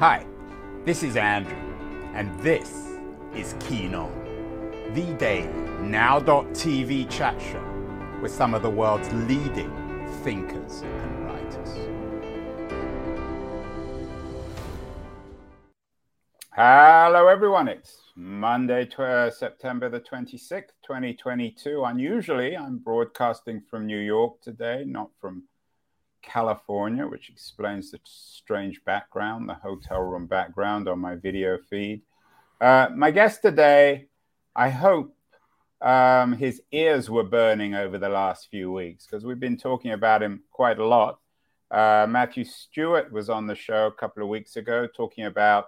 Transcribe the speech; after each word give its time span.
Hi, 0.00 0.26
this 0.84 1.04
is 1.04 1.16
Andrew, 1.16 1.56
and 2.14 2.36
this 2.40 2.90
is 3.32 3.54
Keen 3.60 3.94
On, 3.94 4.10
the 4.92 5.14
daily 5.14 5.46
now.tv 5.82 7.08
chat 7.08 7.40
show 7.40 7.64
with 8.20 8.32
some 8.32 8.54
of 8.54 8.62
the 8.62 8.70
world's 8.70 9.08
leading 9.12 9.70
thinkers 10.24 10.82
and 10.82 11.26
writers. 11.26 11.68
Hello, 16.50 17.28
everyone. 17.28 17.68
It's 17.68 17.96
Monday, 18.16 18.88
uh, 18.98 19.30
September 19.30 19.88
the 19.88 20.00
26th, 20.00 20.72
2022. 20.84 21.84
Unusually, 21.84 22.56
I'm 22.56 22.78
broadcasting 22.78 23.62
from 23.70 23.86
New 23.86 24.00
York 24.00 24.40
today, 24.40 24.82
not 24.84 25.10
from 25.20 25.44
California, 26.24 27.06
which 27.06 27.30
explains 27.30 27.90
the 27.90 28.00
strange 28.04 28.84
background, 28.84 29.48
the 29.48 29.54
hotel 29.54 30.00
room 30.00 30.26
background 30.26 30.88
on 30.88 30.98
my 30.98 31.14
video 31.14 31.58
feed. 31.70 32.02
Uh, 32.60 32.88
my 32.94 33.10
guest 33.10 33.42
today, 33.42 34.06
I 34.56 34.70
hope 34.70 35.14
um, 35.80 36.32
his 36.32 36.62
ears 36.72 37.10
were 37.10 37.24
burning 37.24 37.74
over 37.74 37.98
the 37.98 38.08
last 38.08 38.48
few 38.50 38.72
weeks 38.72 39.06
because 39.06 39.24
we've 39.24 39.40
been 39.40 39.56
talking 39.56 39.92
about 39.92 40.22
him 40.22 40.42
quite 40.50 40.78
a 40.78 40.86
lot. 40.86 41.18
Uh, 41.70 42.06
Matthew 42.08 42.44
Stewart 42.44 43.12
was 43.12 43.28
on 43.28 43.46
the 43.46 43.54
show 43.54 43.86
a 43.86 43.92
couple 43.92 44.22
of 44.22 44.28
weeks 44.28 44.56
ago 44.56 44.86
talking 44.86 45.26
about 45.26 45.66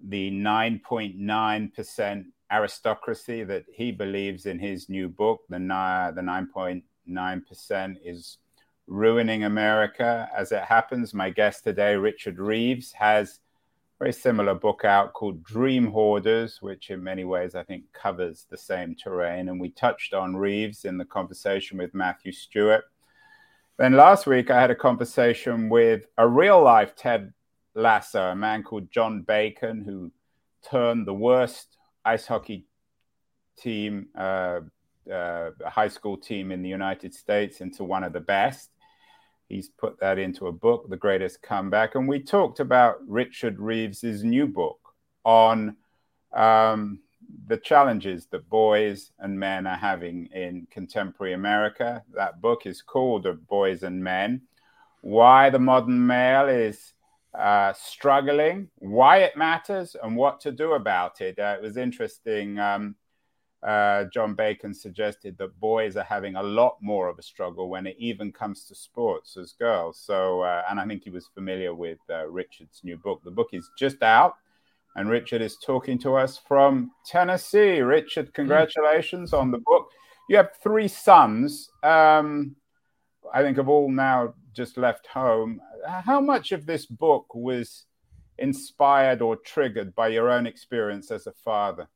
the 0.00 0.30
9.9% 0.30 2.24
aristocracy 2.50 3.44
that 3.44 3.64
he 3.72 3.92
believes 3.92 4.46
in 4.46 4.58
his 4.58 4.88
new 4.88 5.08
book. 5.08 5.40
The, 5.48 5.58
the 5.58 6.22
9.9% 6.22 7.96
is 8.04 8.38
ruining 8.86 9.44
America 9.44 10.28
as 10.36 10.52
it 10.52 10.62
happens. 10.62 11.14
My 11.14 11.30
guest 11.30 11.64
today, 11.64 11.94
Richard 11.94 12.38
Reeves, 12.38 12.92
has 12.92 13.40
a 14.00 14.04
very 14.04 14.12
similar 14.12 14.54
book 14.54 14.84
out 14.84 15.12
called 15.12 15.42
Dream 15.42 15.86
Hoarders, 15.86 16.60
which 16.60 16.90
in 16.90 17.02
many 17.02 17.24
ways 17.24 17.54
I 17.54 17.62
think 17.62 17.84
covers 17.92 18.46
the 18.50 18.56
same 18.56 18.94
terrain. 18.94 19.48
And 19.48 19.60
we 19.60 19.70
touched 19.70 20.14
on 20.14 20.36
Reeves 20.36 20.84
in 20.84 20.98
the 20.98 21.04
conversation 21.04 21.78
with 21.78 21.94
Matthew 21.94 22.32
Stewart. 22.32 22.84
Then 23.78 23.94
last 23.94 24.26
week 24.26 24.50
I 24.50 24.60
had 24.60 24.70
a 24.70 24.76
conversation 24.76 25.68
with 25.68 26.06
a 26.18 26.28
real 26.28 26.62
life 26.62 26.94
Ted 26.94 27.32
Lasso, 27.74 28.22
a 28.22 28.36
man 28.36 28.62
called 28.62 28.90
John 28.90 29.22
Bacon, 29.22 29.82
who 29.82 30.12
turned 30.62 31.06
the 31.06 31.14
worst 31.14 31.78
ice 32.04 32.26
hockey 32.26 32.66
team, 33.58 34.08
uh, 34.16 34.60
uh, 35.10 35.50
high 35.66 35.88
school 35.88 36.16
team 36.16 36.52
in 36.52 36.62
the 36.62 36.68
United 36.68 37.14
States, 37.14 37.60
into 37.60 37.84
one 37.84 38.04
of 38.04 38.12
the 38.12 38.20
best. 38.20 38.71
He's 39.52 39.68
put 39.68 40.00
that 40.00 40.18
into 40.18 40.46
a 40.46 40.52
book, 40.52 40.88
The 40.88 40.96
Greatest 40.96 41.42
Comeback. 41.42 41.94
And 41.94 42.08
we 42.08 42.20
talked 42.20 42.58
about 42.58 43.06
Richard 43.06 43.60
Reeves's 43.60 44.24
new 44.24 44.46
book 44.46 44.78
on 45.26 45.76
um, 46.32 47.00
the 47.48 47.58
challenges 47.58 48.24
that 48.30 48.48
boys 48.48 49.12
and 49.18 49.38
men 49.38 49.66
are 49.66 49.76
having 49.76 50.30
in 50.32 50.66
contemporary 50.70 51.34
America. 51.34 52.02
That 52.14 52.40
book 52.40 52.64
is 52.64 52.80
called 52.80 53.26
Of 53.26 53.46
Boys 53.46 53.82
and 53.82 54.02
Men 54.02 54.40
Why 55.02 55.50
the 55.50 55.58
Modern 55.58 56.06
Male 56.06 56.48
is 56.48 56.94
uh, 57.38 57.74
Struggling, 57.74 58.70
Why 58.78 59.18
It 59.18 59.36
Matters, 59.36 59.94
and 60.02 60.16
What 60.16 60.40
to 60.40 60.50
Do 60.50 60.72
About 60.72 61.20
It. 61.20 61.38
Uh, 61.38 61.56
it 61.58 61.62
was 61.62 61.76
interesting. 61.76 62.58
Um, 62.58 62.94
uh, 63.62 64.04
John 64.12 64.34
Bacon 64.34 64.74
suggested 64.74 65.38
that 65.38 65.58
boys 65.60 65.96
are 65.96 66.04
having 66.04 66.34
a 66.34 66.42
lot 66.42 66.78
more 66.80 67.08
of 67.08 67.18
a 67.18 67.22
struggle 67.22 67.68
when 67.68 67.86
it 67.86 67.96
even 67.98 68.32
comes 68.32 68.64
to 68.64 68.74
sports 68.74 69.36
as 69.36 69.52
girls. 69.52 69.98
So, 70.04 70.40
uh, 70.40 70.62
and 70.68 70.80
I 70.80 70.86
think 70.86 71.04
he 71.04 71.10
was 71.10 71.28
familiar 71.32 71.72
with 71.72 71.98
uh, 72.10 72.26
Richard's 72.28 72.80
new 72.82 72.96
book. 72.96 73.22
The 73.24 73.30
book 73.30 73.50
is 73.52 73.70
just 73.78 74.02
out, 74.02 74.34
and 74.96 75.08
Richard 75.08 75.42
is 75.42 75.58
talking 75.58 75.96
to 76.00 76.16
us 76.16 76.40
from 76.48 76.90
Tennessee. 77.06 77.80
Richard, 77.80 78.34
congratulations 78.34 79.32
on 79.32 79.52
the 79.52 79.58
book. 79.58 79.88
You 80.28 80.36
have 80.38 80.50
three 80.60 80.88
sons. 80.88 81.70
Um, 81.84 82.56
I 83.32 83.42
think 83.42 83.58
have 83.58 83.68
all 83.68 83.90
now 83.90 84.34
just 84.54 84.76
left 84.76 85.06
home. 85.06 85.60
How 85.86 86.20
much 86.20 86.50
of 86.50 86.66
this 86.66 86.86
book 86.86 87.32
was 87.32 87.84
inspired 88.38 89.22
or 89.22 89.36
triggered 89.36 89.94
by 89.94 90.08
your 90.08 90.30
own 90.30 90.46
experience 90.46 91.12
as 91.12 91.28
a 91.28 91.32
father? 91.32 91.88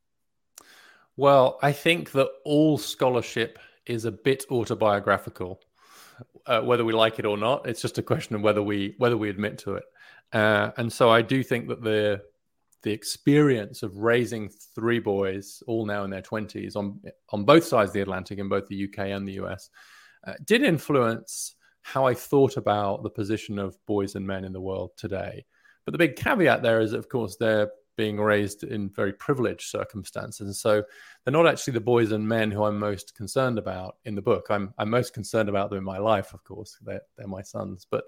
Well, 1.17 1.59
I 1.63 1.73
think 1.73 2.13
that 2.13 2.29
all 2.45 2.77
scholarship 2.77 3.59
is 3.87 4.05
a 4.05 4.13
bit 4.13 4.45
autobiographical, 4.51 5.61
uh, 6.47 6.61
whether 6.61 6.85
we 6.85 6.93
like 6.93 7.19
it 7.19 7.25
or 7.25 7.39
not. 7.39 7.67
It's 7.67 7.81
just 7.81 7.99
a 7.99 8.03
question 8.03 8.37
of 8.37 8.43
whether 8.43 8.63
we 8.63 8.95
whether 8.99 9.17
we 9.17 9.31
admit 9.31 9.59
to 9.59 9.75
it. 9.77 9.85
Uh, 10.33 10.73
and 10.77 10.93
so 10.93 11.09
I 11.09 11.23
do 11.23 11.43
think 11.43 11.69
that 11.69 11.83
the 11.83 12.23
the 12.83 12.93
experience 12.93 13.83
of 13.83 13.97
raising 13.97 14.51
three 14.75 14.99
boys, 14.99 15.63
all 15.67 15.87
now 15.87 16.05
in 16.05 16.11
their 16.11 16.23
twenties, 16.23 16.77
on 16.77 17.01
on 17.31 17.45
both 17.45 17.65
sides 17.65 17.91
of 17.91 17.95
the 17.95 18.03
Atlantic, 18.03 18.39
in 18.39 18.49
both 18.49 18.67
the 18.69 18.85
UK 18.85 18.99
and 19.09 19.27
the 19.27 19.41
US, 19.45 19.71
uh, 20.27 20.35
did 20.45 20.63
influence 20.63 21.55
how 21.81 22.05
I 22.05 22.15
thought 22.15 22.57
about 22.57 23.03
the 23.03 23.11
position 23.11 23.59
of 23.59 23.79
boys 23.87 24.17
and 24.17 24.27
men 24.27 24.45
in 24.45 24.53
the 24.53 24.61
world 24.61 24.91
today. 24.97 25.47
But 25.85 25.93
the 25.93 25.99
big 25.99 26.17
caveat 26.17 26.63
there 26.63 26.81
is, 26.81 26.93
of 26.93 27.09
course, 27.09 27.37
they're 27.37 27.71
being 27.97 28.19
raised 28.19 28.65
in 28.65 28.91
very 28.91 29.13
privileged 29.13 29.69
circumstances. 29.69 30.47
And 30.47 30.57
so 30.57 30.83
they're 31.25 31.33
not 31.33 31.47
actually 31.47 31.75
the 31.75 31.81
boys 31.81 32.13
and 32.13 32.29
men 32.29 32.51
who 32.51 32.65
I'm 32.65 32.79
most 32.79 33.15
concerned 33.15 33.59
about 33.59 33.97
in 34.05 34.15
the 34.15 34.23
book. 34.23 34.47
I'm, 34.51 34.75
I'm 34.79 34.91
most 34.91 35.15
concerned 35.15 35.49
about 35.49 35.71
them 35.71 35.79
in 35.79 35.85
my 35.85 35.99
life, 35.99 36.35
of 36.35 36.45
course. 36.45 36.77
They're, 36.83 37.03
they're 37.17 37.27
my 37.27 37.43
sons. 37.43 37.87
But, 37.91 38.05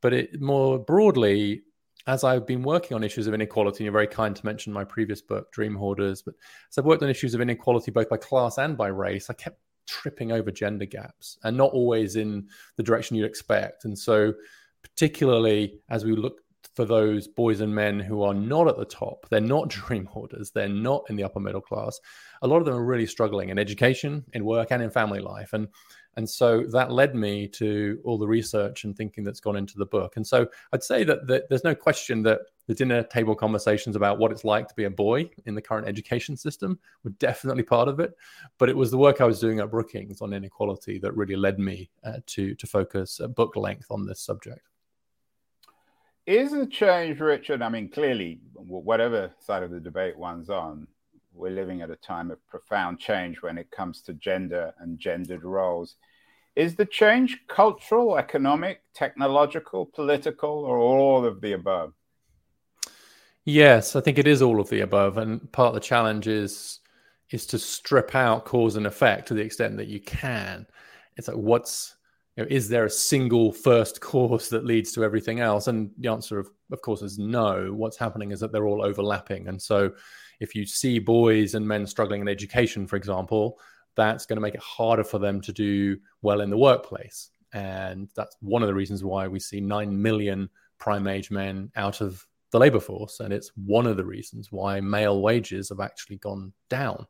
but 0.00 0.12
it, 0.12 0.40
more 0.40 0.78
broadly, 0.78 1.62
as 2.06 2.22
I've 2.22 2.46
been 2.46 2.62
working 2.62 2.94
on 2.94 3.02
issues 3.02 3.26
of 3.26 3.34
inequality, 3.34 3.78
and 3.78 3.84
you're 3.86 3.92
very 3.92 4.06
kind 4.06 4.34
to 4.36 4.46
mention 4.46 4.72
my 4.72 4.84
previous 4.84 5.20
book, 5.20 5.50
Dream 5.52 5.74
Hoarders, 5.74 6.22
but 6.22 6.34
as 6.70 6.78
I've 6.78 6.84
worked 6.84 7.02
on 7.02 7.08
issues 7.08 7.34
of 7.34 7.40
inequality 7.40 7.90
both 7.90 8.08
by 8.08 8.16
class 8.16 8.58
and 8.58 8.76
by 8.76 8.88
race, 8.88 9.28
I 9.28 9.34
kept 9.34 9.58
tripping 9.86 10.32
over 10.32 10.50
gender 10.50 10.84
gaps 10.84 11.38
and 11.44 11.56
not 11.56 11.72
always 11.72 12.16
in 12.16 12.48
the 12.76 12.82
direction 12.82 13.16
you'd 13.16 13.26
expect. 13.26 13.84
And 13.84 13.98
so, 13.98 14.34
particularly 14.82 15.80
as 15.88 16.04
we 16.04 16.14
look 16.14 16.40
for 16.74 16.84
those 16.84 17.28
boys 17.28 17.60
and 17.60 17.74
men 17.74 18.00
who 18.00 18.22
are 18.22 18.34
not 18.34 18.68
at 18.68 18.76
the 18.76 18.84
top. 18.84 19.26
They're 19.30 19.40
not 19.40 19.68
dream 19.70 20.06
hoarders. 20.06 20.50
They're 20.50 20.68
not 20.68 21.04
in 21.08 21.16
the 21.16 21.24
upper 21.24 21.40
middle 21.40 21.60
class. 21.60 22.00
A 22.42 22.46
lot 22.46 22.58
of 22.58 22.64
them 22.64 22.74
are 22.74 22.84
really 22.84 23.06
struggling 23.06 23.50
in 23.50 23.58
education, 23.58 24.24
in 24.32 24.44
work, 24.44 24.70
and 24.70 24.82
in 24.82 24.90
family 24.90 25.20
life. 25.20 25.52
And 25.52 25.68
and 26.16 26.28
so 26.28 26.64
that 26.72 26.90
led 26.90 27.14
me 27.14 27.46
to 27.48 28.00
all 28.02 28.16
the 28.16 28.26
research 28.26 28.84
and 28.84 28.96
thinking 28.96 29.22
that's 29.22 29.40
gone 29.40 29.56
into 29.56 29.76
the 29.76 29.84
book. 29.84 30.16
And 30.16 30.26
so 30.26 30.46
I'd 30.72 30.82
say 30.82 31.04
that, 31.04 31.26
that 31.26 31.48
there's 31.50 31.62
no 31.62 31.74
question 31.74 32.22
that 32.22 32.40
the 32.66 32.74
dinner 32.74 33.02
table 33.02 33.34
conversations 33.34 33.96
about 33.96 34.18
what 34.18 34.32
it's 34.32 34.42
like 34.44 34.66
to 34.68 34.74
be 34.74 34.84
a 34.84 34.90
boy 34.90 35.28
in 35.44 35.54
the 35.54 35.60
current 35.60 35.86
education 35.86 36.34
system 36.34 36.78
were 37.04 37.10
definitely 37.10 37.64
part 37.64 37.86
of 37.86 38.00
it. 38.00 38.16
But 38.56 38.70
it 38.70 38.76
was 38.76 38.90
the 38.90 38.98
work 38.98 39.20
I 39.20 39.26
was 39.26 39.40
doing 39.40 39.60
at 39.60 39.70
Brookings 39.70 40.22
on 40.22 40.32
inequality 40.32 40.98
that 41.00 41.14
really 41.14 41.36
led 41.36 41.58
me 41.58 41.90
uh, 42.02 42.20
to 42.28 42.54
to 42.54 42.66
focus 42.66 43.20
at 43.20 43.34
book 43.34 43.54
length 43.54 43.88
on 43.90 44.06
this 44.06 44.20
subject. 44.20 44.70
Is 46.26 46.52
a 46.52 46.66
change, 46.66 47.20
Richard? 47.20 47.62
I 47.62 47.68
mean, 47.68 47.88
clearly, 47.88 48.40
whatever 48.54 49.32
side 49.38 49.62
of 49.62 49.70
the 49.70 49.78
debate 49.78 50.18
one's 50.18 50.50
on, 50.50 50.88
we're 51.32 51.52
living 51.52 51.82
at 51.82 51.90
a 51.90 51.96
time 51.96 52.32
of 52.32 52.44
profound 52.48 52.98
change 52.98 53.42
when 53.42 53.56
it 53.56 53.70
comes 53.70 54.00
to 54.02 54.14
gender 54.14 54.74
and 54.80 54.98
gendered 54.98 55.44
roles. 55.44 55.94
Is 56.56 56.74
the 56.74 56.86
change 56.86 57.38
cultural, 57.46 58.18
economic, 58.18 58.80
technological, 58.92 59.86
political, 59.86 60.64
or 60.64 60.78
all 60.78 61.24
of 61.24 61.40
the 61.40 61.52
above? 61.52 61.92
Yes, 63.44 63.94
I 63.94 64.00
think 64.00 64.18
it 64.18 64.26
is 64.26 64.42
all 64.42 64.58
of 64.58 64.68
the 64.68 64.80
above. 64.80 65.18
And 65.18 65.52
part 65.52 65.68
of 65.68 65.74
the 65.74 65.80
challenge 65.80 66.26
is 66.26 66.80
is 67.30 67.46
to 67.46 67.58
strip 67.58 68.14
out 68.14 68.44
cause 68.44 68.76
and 68.76 68.86
effect 68.86 69.28
to 69.28 69.34
the 69.34 69.42
extent 69.42 69.76
that 69.76 69.88
you 69.88 70.00
can. 70.00 70.66
It's 71.16 71.28
like 71.28 71.36
what's 71.36 71.96
you 72.36 72.42
know, 72.42 72.48
is 72.50 72.68
there 72.68 72.84
a 72.84 72.90
single 72.90 73.50
first 73.50 74.00
cause 74.00 74.48
that 74.50 74.64
leads 74.64 74.92
to 74.92 75.04
everything 75.04 75.40
else? 75.40 75.68
And 75.68 75.90
the 75.98 76.10
answer, 76.10 76.38
of, 76.38 76.50
of 76.70 76.82
course, 76.82 77.02
is 77.02 77.18
no. 77.18 77.72
What's 77.72 77.96
happening 77.96 78.30
is 78.30 78.40
that 78.40 78.52
they're 78.52 78.66
all 78.66 78.84
overlapping. 78.84 79.48
And 79.48 79.60
so 79.60 79.92
if 80.40 80.54
you 80.54 80.66
see 80.66 80.98
boys 80.98 81.54
and 81.54 81.66
men 81.66 81.86
struggling 81.86 82.20
in 82.20 82.28
education, 82.28 82.86
for 82.86 82.96
example, 82.96 83.58
that's 83.94 84.26
going 84.26 84.36
to 84.36 84.42
make 84.42 84.54
it 84.54 84.60
harder 84.60 85.04
for 85.04 85.18
them 85.18 85.40
to 85.40 85.52
do 85.52 85.96
well 86.20 86.42
in 86.42 86.50
the 86.50 86.58
workplace. 86.58 87.30
And 87.54 88.10
that's 88.14 88.36
one 88.40 88.62
of 88.62 88.66
the 88.66 88.74
reasons 88.74 89.02
why 89.02 89.26
we 89.28 89.40
see 89.40 89.60
9 89.60 90.02
million 90.02 90.50
prime 90.78 91.06
age 91.06 91.30
men 91.30 91.70
out 91.74 92.02
of 92.02 92.26
the 92.50 92.58
labor 92.58 92.80
force. 92.80 93.20
And 93.20 93.32
it's 93.32 93.50
one 93.56 93.86
of 93.86 93.96
the 93.96 94.04
reasons 94.04 94.52
why 94.52 94.80
male 94.82 95.22
wages 95.22 95.70
have 95.70 95.80
actually 95.80 96.18
gone 96.18 96.52
down 96.68 97.06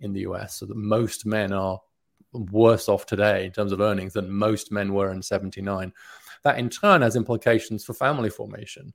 in 0.00 0.12
the 0.12 0.22
US, 0.22 0.56
so 0.56 0.66
that 0.66 0.76
most 0.76 1.24
men 1.24 1.52
are 1.52 1.80
worse 2.34 2.88
off 2.88 3.06
today 3.06 3.46
in 3.46 3.52
terms 3.52 3.72
of 3.72 3.80
earnings 3.80 4.12
than 4.12 4.30
most 4.30 4.72
men 4.72 4.92
were 4.92 5.10
in 5.10 5.22
79. 5.22 5.92
That 6.42 6.58
in 6.58 6.68
turn 6.68 7.02
has 7.02 7.16
implications 7.16 7.84
for 7.84 7.94
family 7.94 8.28
formation 8.28 8.92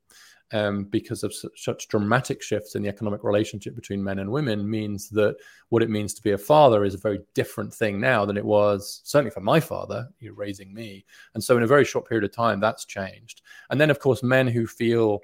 um, 0.51 0.85
because 0.85 1.23
of 1.23 1.33
such, 1.55 1.87
dramatic 1.87 2.41
shifts 2.41 2.75
in 2.75 2.81
the 2.81 2.89
economic 2.89 3.23
relationship 3.23 3.75
between 3.75 4.03
men 4.03 4.19
and 4.19 4.31
women 4.31 4.69
means 4.69 5.09
that 5.09 5.35
what 5.69 5.83
it 5.83 5.89
means 5.89 6.13
to 6.15 6.23
be 6.23 6.31
a 6.31 6.37
father 6.37 6.83
is 6.83 6.95
a 6.95 6.99
very 6.99 7.19
different 7.35 7.73
thing 7.73 7.99
now 7.99 8.25
than 8.25 8.37
it 8.37 8.45
was 8.45 9.01
certainly 9.03 9.31
for 9.31 9.41
my 9.41 9.59
father, 9.59 10.07
you 10.19 10.33
raising 10.33 10.73
me. 10.73 11.05
And 11.33 11.43
so 11.43 11.55
in 11.57 11.63
a 11.63 11.67
very 11.67 11.85
short 11.85 12.07
period 12.07 12.23
of 12.23 12.31
time, 12.31 12.59
that's 12.59 12.85
changed. 12.85 13.41
And 13.69 13.79
then, 13.79 13.91
of 13.91 13.99
course, 13.99 14.23
men 14.23 14.47
who 14.47 14.65
feel 14.65 15.21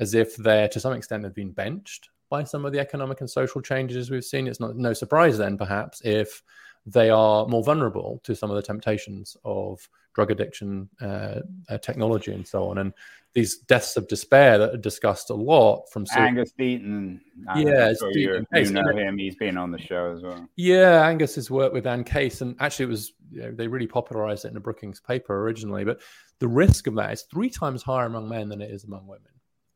as 0.00 0.14
if 0.14 0.36
they're 0.36 0.68
to 0.68 0.80
some 0.80 0.92
extent 0.92 1.24
have 1.24 1.34
been 1.34 1.52
benched 1.52 2.10
by 2.28 2.44
some 2.44 2.64
of 2.64 2.72
the 2.72 2.80
economic 2.80 3.20
and 3.20 3.30
social 3.30 3.60
changes 3.60 4.10
we've 4.10 4.24
seen. 4.24 4.46
It's 4.46 4.60
not 4.60 4.76
no 4.76 4.92
surprise 4.92 5.38
then, 5.38 5.56
perhaps, 5.56 6.02
if 6.04 6.42
they 6.86 7.10
are 7.10 7.46
more 7.46 7.62
vulnerable 7.62 8.20
to 8.24 8.34
some 8.34 8.50
of 8.50 8.56
the 8.56 8.62
temptations 8.62 9.36
of 9.44 9.88
drug 10.14 10.30
addiction, 10.30 10.88
uh, 11.00 11.40
uh, 11.68 11.78
technology, 11.78 12.32
and 12.32 12.46
so 12.46 12.68
on. 12.68 12.78
And 12.78 12.92
these 13.34 13.58
deaths 13.58 13.96
of 13.96 14.08
despair 14.08 14.58
that 14.58 14.74
are 14.74 14.78
discussed 14.78 15.30
a 15.30 15.34
lot 15.34 15.86
from 15.90 16.04
Angus 16.14 16.52
Deaton. 16.58 17.20
yeah, 17.56 17.92
sure 17.98 18.10
you, 18.12 18.44
you 18.52 18.70
know 18.70 18.94
him. 18.94 19.16
He's 19.16 19.36
been 19.36 19.56
on 19.56 19.70
the 19.70 19.78
show 19.78 20.12
as 20.14 20.22
well. 20.22 20.46
Yeah, 20.56 21.06
Angus 21.06 21.36
has 21.36 21.50
worked 21.50 21.72
with 21.72 21.86
Anne 21.86 22.04
Case, 22.04 22.42
and 22.42 22.56
actually, 22.60 22.84
it 22.84 22.88
was 22.88 23.12
you 23.30 23.42
know, 23.42 23.52
they 23.52 23.68
really 23.68 23.86
popularized 23.86 24.44
it 24.44 24.48
in 24.48 24.56
a 24.56 24.60
Brookings 24.60 25.00
paper 25.00 25.40
originally. 25.40 25.84
But 25.84 26.00
the 26.40 26.48
risk 26.48 26.86
of 26.86 26.94
that 26.96 27.12
is 27.12 27.22
three 27.22 27.48
times 27.48 27.82
higher 27.82 28.06
among 28.06 28.28
men 28.28 28.48
than 28.48 28.60
it 28.60 28.70
is 28.70 28.84
among 28.84 29.06
women. 29.06 29.28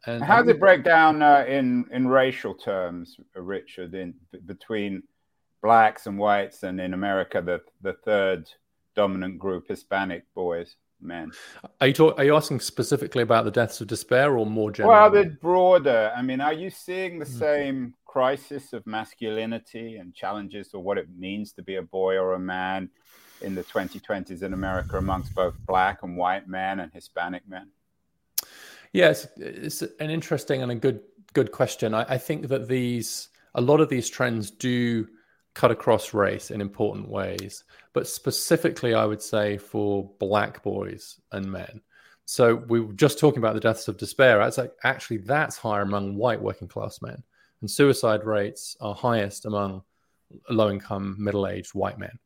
And 0.07 0.23
how 0.23 0.43
does 0.43 0.51
it 0.51 0.61
break 0.61 0.85
down 0.85 1.23
uh, 1.23 1.45
in 1.49 1.87
in 1.91 2.07
racial 2.07 2.55
terms, 2.55 3.17
Richard, 3.35 3.95
in 3.95 4.15
between 4.45 5.03
blacks 5.63 6.07
and 6.07 6.19
whites, 6.19 6.63
and 6.63 6.81
in 6.81 6.95
America, 6.95 7.43
the 7.43 7.61
the 7.83 7.95
third 8.05 8.49
dominant 8.95 9.39
group, 9.39 9.69
Hispanic 9.69 10.25
boys, 10.35 10.77
men? 11.01 11.31
Are 11.81 11.87
you 11.87 11.93
talk, 11.93 12.19
Are 12.19 12.25
you 12.25 12.35
asking 12.35 12.61
specifically 12.61 13.23
about 13.23 13.45
the 13.45 13.51
deaths 13.51 13.81
of 13.81 13.87
despair, 13.89 14.37
or 14.37 14.47
more 14.47 14.71
generally? 14.71 14.99
Well, 14.99 15.11
the 15.11 15.31
broader. 15.41 16.13
I 16.17 16.23
mean, 16.23 16.41
are 16.41 16.53
you 16.53 16.71
seeing 16.71 17.19
the 17.19 17.25
mm-hmm. 17.25 17.39
same 17.39 17.95
crisis 18.05 18.73
of 18.73 18.87
masculinity 18.87 19.97
and 19.97 20.15
challenges 20.15 20.73
of 20.75 20.81
what 20.83 20.99
it 20.99 21.07
means 21.17 21.53
to 21.53 21.63
be 21.63 21.77
a 21.77 21.83
boy 21.83 22.17
or 22.17 22.33
a 22.33 22.39
man 22.39 22.89
in 23.43 23.55
the 23.55 23.63
2020s 23.63 24.43
in 24.43 24.55
America 24.55 24.97
amongst 24.97 25.35
both 25.35 25.55
black 25.67 26.03
and 26.03 26.17
white 26.17 26.49
men 26.49 26.81
and 26.81 26.91
Hispanic 26.93 27.43
men? 27.47 27.69
Yes, 28.93 29.29
yeah, 29.37 29.47
it's, 29.47 29.83
it's, 29.83 29.93
an 30.01 30.11
interesting 30.11 30.63
and 30.63 30.73
a 30.73 30.75
good 30.75 31.01
good 31.35 31.53
question. 31.53 31.93
I, 31.93 32.15
I, 32.15 32.19
think 32.19 32.49
that 32.49 32.67
these 32.67 33.29
a 33.55 33.61
lot 33.61 33.81
of 33.81 33.91
these 33.91 34.09
trends 34.09 34.51
do 34.51 35.07
cut 35.57 35.71
across 35.71 36.13
race 36.13 36.51
in 36.51 36.61
important 36.61 37.09
ways, 37.09 37.65
but 37.95 38.07
specifically, 38.07 38.93
I 38.93 39.07
would 39.07 39.23
say 39.23 39.57
for 39.57 40.09
black 40.19 40.63
boys 40.63 41.19
and 41.33 41.51
men. 41.51 41.81
So 42.27 42.57
we 42.57 42.81
were 42.81 42.93
just 42.93 43.19
talking 43.19 43.39
about 43.39 43.55
the 43.55 43.61
deaths 43.61 43.89
of 43.89 43.97
despair. 43.97 44.39
Like 44.39 44.75
actually 44.85 45.19
that's 45.19 45.57
higher 45.57 45.81
among 45.81 46.15
white 46.17 46.43
working 46.43 46.69
class 46.69 47.01
men, 47.01 47.23
and 47.63 47.71
suicide 47.71 48.25
rates 48.25 48.77
are 48.83 48.95
highest 48.95 49.47
among 49.47 49.83
low 50.51 50.71
income, 50.71 51.17
middle 51.19 51.47
aged 51.47 51.75
white 51.75 51.99
men. 51.99 52.19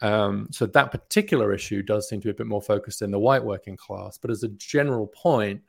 Um, 0.00 0.48
so 0.52 0.66
that 0.66 0.92
particular 0.92 1.52
issue 1.52 1.82
does 1.82 2.08
seem 2.08 2.20
to 2.20 2.26
be 2.26 2.30
a 2.30 2.34
bit 2.34 2.46
more 2.46 2.62
focused 2.62 3.02
in 3.02 3.10
the 3.10 3.18
white 3.18 3.42
working 3.42 3.76
class. 3.76 4.16
But 4.16 4.30
as 4.30 4.44
a 4.44 4.48
general 4.48 5.08
point, 5.08 5.60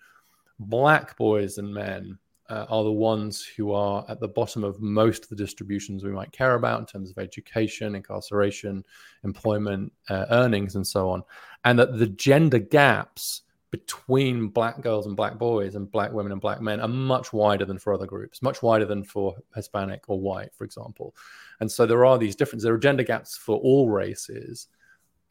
black 0.60 1.18
boys 1.18 1.58
and 1.58 1.74
men 1.74 2.20
uh, 2.50 2.66
are 2.70 2.84
the 2.84 2.92
ones 2.92 3.44
who 3.44 3.72
are 3.72 4.06
at 4.10 4.20
the 4.20 4.28
bottom 4.28 4.64
of 4.64 4.82
most 4.82 5.24
of 5.24 5.30
the 5.30 5.36
distributions 5.36 6.04
we 6.04 6.12
might 6.12 6.32
care 6.32 6.56
about 6.56 6.80
in 6.80 6.86
terms 6.86 7.12
of 7.12 7.18
education, 7.18 7.96
incarceration, 7.96 8.84
employment, 9.24 9.92
uh, 10.10 10.26
earnings, 10.30 10.76
and 10.76 10.86
so 10.86 11.10
on. 11.10 11.24
And 11.66 11.78
that 11.80 11.98
the 11.98 12.08
gender 12.08 12.60
gaps 12.60 13.42
between 13.72 14.48
black 14.48 14.82
girls 14.82 15.08
and 15.08 15.16
black 15.16 15.38
boys 15.38 15.76
and 15.76 15.92
black 15.92 16.14
women 16.14 16.32
and 16.32 16.40
black 16.40 16.62
men 16.62 16.80
are 16.80 16.88
much 16.88 17.34
wider 17.34 17.66
than 17.66 17.78
for 17.78 17.94
other 17.94 18.06
groups, 18.06 18.42
much 18.42 18.64
wider 18.64 18.86
than 18.86 19.04
for 19.04 19.36
Hispanic 19.56 20.04
or 20.08 20.20
white, 20.20 20.54
for 20.56 20.64
example. 20.64 21.14
And 21.60 21.70
so 21.70 21.86
there 21.86 22.06
are 22.06 22.18
these 22.18 22.36
differences. 22.36 22.64
There 22.64 22.74
are 22.74 22.80
gender 22.80 23.04
gaps 23.04 23.36
for 23.36 23.58
all 23.58 23.90
races, 23.90 24.68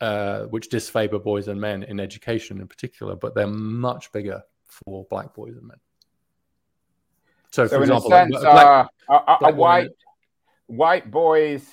uh, 0.03 0.43
which 0.45 0.69
disfavor 0.69 1.19
boys 1.19 1.49
and 1.49 1.59
men 1.59 1.83
in 1.85 1.99
education 1.99 2.61
in 2.61 2.69
particular, 2.69 3.17
but 3.17 3.35
they're 3.35 3.47
much 3.47 4.12
bigger 4.12 4.43
for 4.67 5.07
black 5.09 5.35
boys 5.35 5.57
and 5.57 5.67
men. 5.67 5.79
So, 7.53 7.67
so 7.67 7.77
for 7.77 7.83
example, 7.83 8.11
sense, 8.11 8.37
black, 8.39 8.89
uh, 9.09 9.39
black 9.39 9.43
are, 9.43 9.55
white 9.55 9.91
white 10.67 11.11
boys 11.11 11.67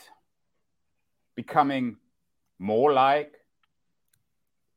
becoming 1.35 1.97
more 2.59 2.93
like 2.93 3.33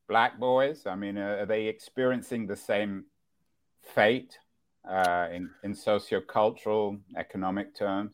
black 0.09 0.39
boys? 0.39 0.87
I 0.87 0.95
mean, 0.95 1.19
uh, 1.19 1.39
are 1.41 1.47
they 1.47 1.67
experiencing 1.67 2.47
the 2.47 2.57
same 2.57 3.05
fate 3.83 4.39
uh, 4.89 5.29
in 5.33 5.51
in 5.63 5.75
sociocultural, 5.75 6.99
economic 7.17 7.75
terms? 7.75 8.13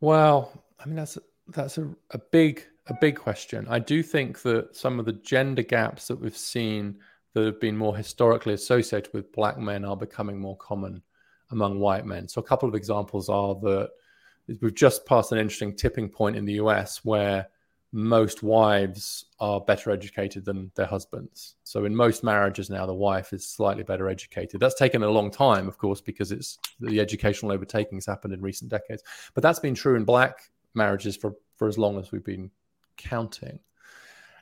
Well, 0.00 0.64
I 0.78 0.86
mean 0.86 0.96
that's 0.96 1.18
that's 1.48 1.78
a, 1.78 1.88
a 2.10 2.18
big 2.18 2.64
a 2.86 2.94
big 3.00 3.16
question. 3.16 3.66
I 3.68 3.78
do 3.78 4.02
think 4.02 4.42
that 4.42 4.76
some 4.76 4.98
of 4.98 5.06
the 5.06 5.12
gender 5.12 5.62
gaps 5.62 6.08
that 6.08 6.20
we've 6.20 6.36
seen 6.36 6.98
that 7.32 7.44
have 7.44 7.60
been 7.60 7.76
more 7.76 7.96
historically 7.96 8.54
associated 8.54 9.12
with 9.12 9.32
black 9.32 9.58
men 9.58 9.84
are 9.84 9.96
becoming 9.96 10.38
more 10.38 10.56
common 10.56 11.02
among 11.54 11.80
white 11.80 12.04
men. 12.04 12.28
So 12.28 12.40
a 12.40 12.44
couple 12.44 12.68
of 12.68 12.74
examples 12.74 13.28
are 13.30 13.54
that 13.54 13.90
we've 14.60 14.74
just 14.74 15.06
passed 15.06 15.32
an 15.32 15.38
interesting 15.38 15.74
tipping 15.74 16.10
point 16.10 16.36
in 16.36 16.44
the 16.44 16.54
US 16.54 17.04
where 17.04 17.48
most 17.92 18.42
wives 18.42 19.26
are 19.38 19.60
better 19.60 19.90
educated 19.92 20.44
than 20.44 20.70
their 20.74 20.86
husbands. 20.86 21.54
So 21.62 21.84
in 21.84 21.94
most 21.94 22.24
marriages 22.24 22.68
now, 22.68 22.86
the 22.86 22.92
wife 22.92 23.32
is 23.32 23.46
slightly 23.46 23.84
better 23.84 24.08
educated. 24.08 24.58
That's 24.58 24.74
taken 24.74 25.04
a 25.04 25.08
long 25.08 25.30
time, 25.30 25.68
of 25.68 25.78
course, 25.78 26.00
because 26.00 26.32
it's 26.32 26.58
the 26.80 26.98
educational 26.98 27.52
overtaking 27.52 27.98
has 27.98 28.06
happened 28.06 28.34
in 28.34 28.42
recent 28.42 28.68
decades. 28.68 29.04
But 29.32 29.42
that's 29.42 29.60
been 29.60 29.76
true 29.76 29.94
in 29.94 30.04
black 30.04 30.50
marriages 30.74 31.16
for, 31.16 31.36
for 31.54 31.68
as 31.68 31.78
long 31.78 31.96
as 31.98 32.10
we've 32.10 32.24
been 32.24 32.50
counting. 32.96 33.60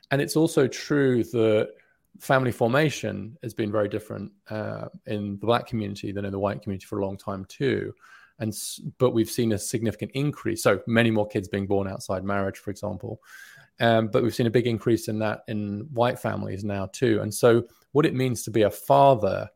And 0.09 0.19
it's 0.19 0.35
also 0.35 0.67
true 0.67 1.23
that 1.25 1.73
family 2.19 2.51
formation 2.51 3.37
has 3.43 3.53
been 3.53 3.71
very 3.71 3.89
different 3.89 4.31
uh, 4.49 4.87
in 5.07 5.37
the 5.39 5.45
black 5.45 5.67
community 5.67 6.11
than 6.11 6.25
in 6.25 6.31
the 6.31 6.39
white 6.39 6.61
community 6.61 6.85
for 6.85 6.99
a 6.99 7.05
long 7.05 7.17
time 7.17 7.45
too. 7.45 7.93
And 8.39 8.55
but 8.97 9.11
we've 9.11 9.29
seen 9.29 9.51
a 9.51 9.57
significant 9.57 10.11
increase. 10.13 10.63
So 10.63 10.81
many 10.87 11.11
more 11.11 11.27
kids 11.27 11.47
being 11.47 11.67
born 11.67 11.87
outside 11.87 12.23
marriage 12.23 12.57
for 12.57 12.71
example. 12.71 13.21
Um, 13.79 14.07
but 14.07 14.23
we've 14.23 14.35
seen 14.35 14.47
a 14.47 14.51
big 14.51 14.67
increase 14.67 15.07
in 15.07 15.19
that 15.19 15.43
in 15.47 15.87
white 15.93 16.19
families 16.19 16.63
now 16.63 16.87
too. 16.87 17.19
And 17.21 17.33
so 17.33 17.63
what 17.91 18.05
it 18.05 18.13
means 18.13 18.43
to 18.43 18.51
be 18.51 18.63
a 18.63 18.69
father 18.69 19.49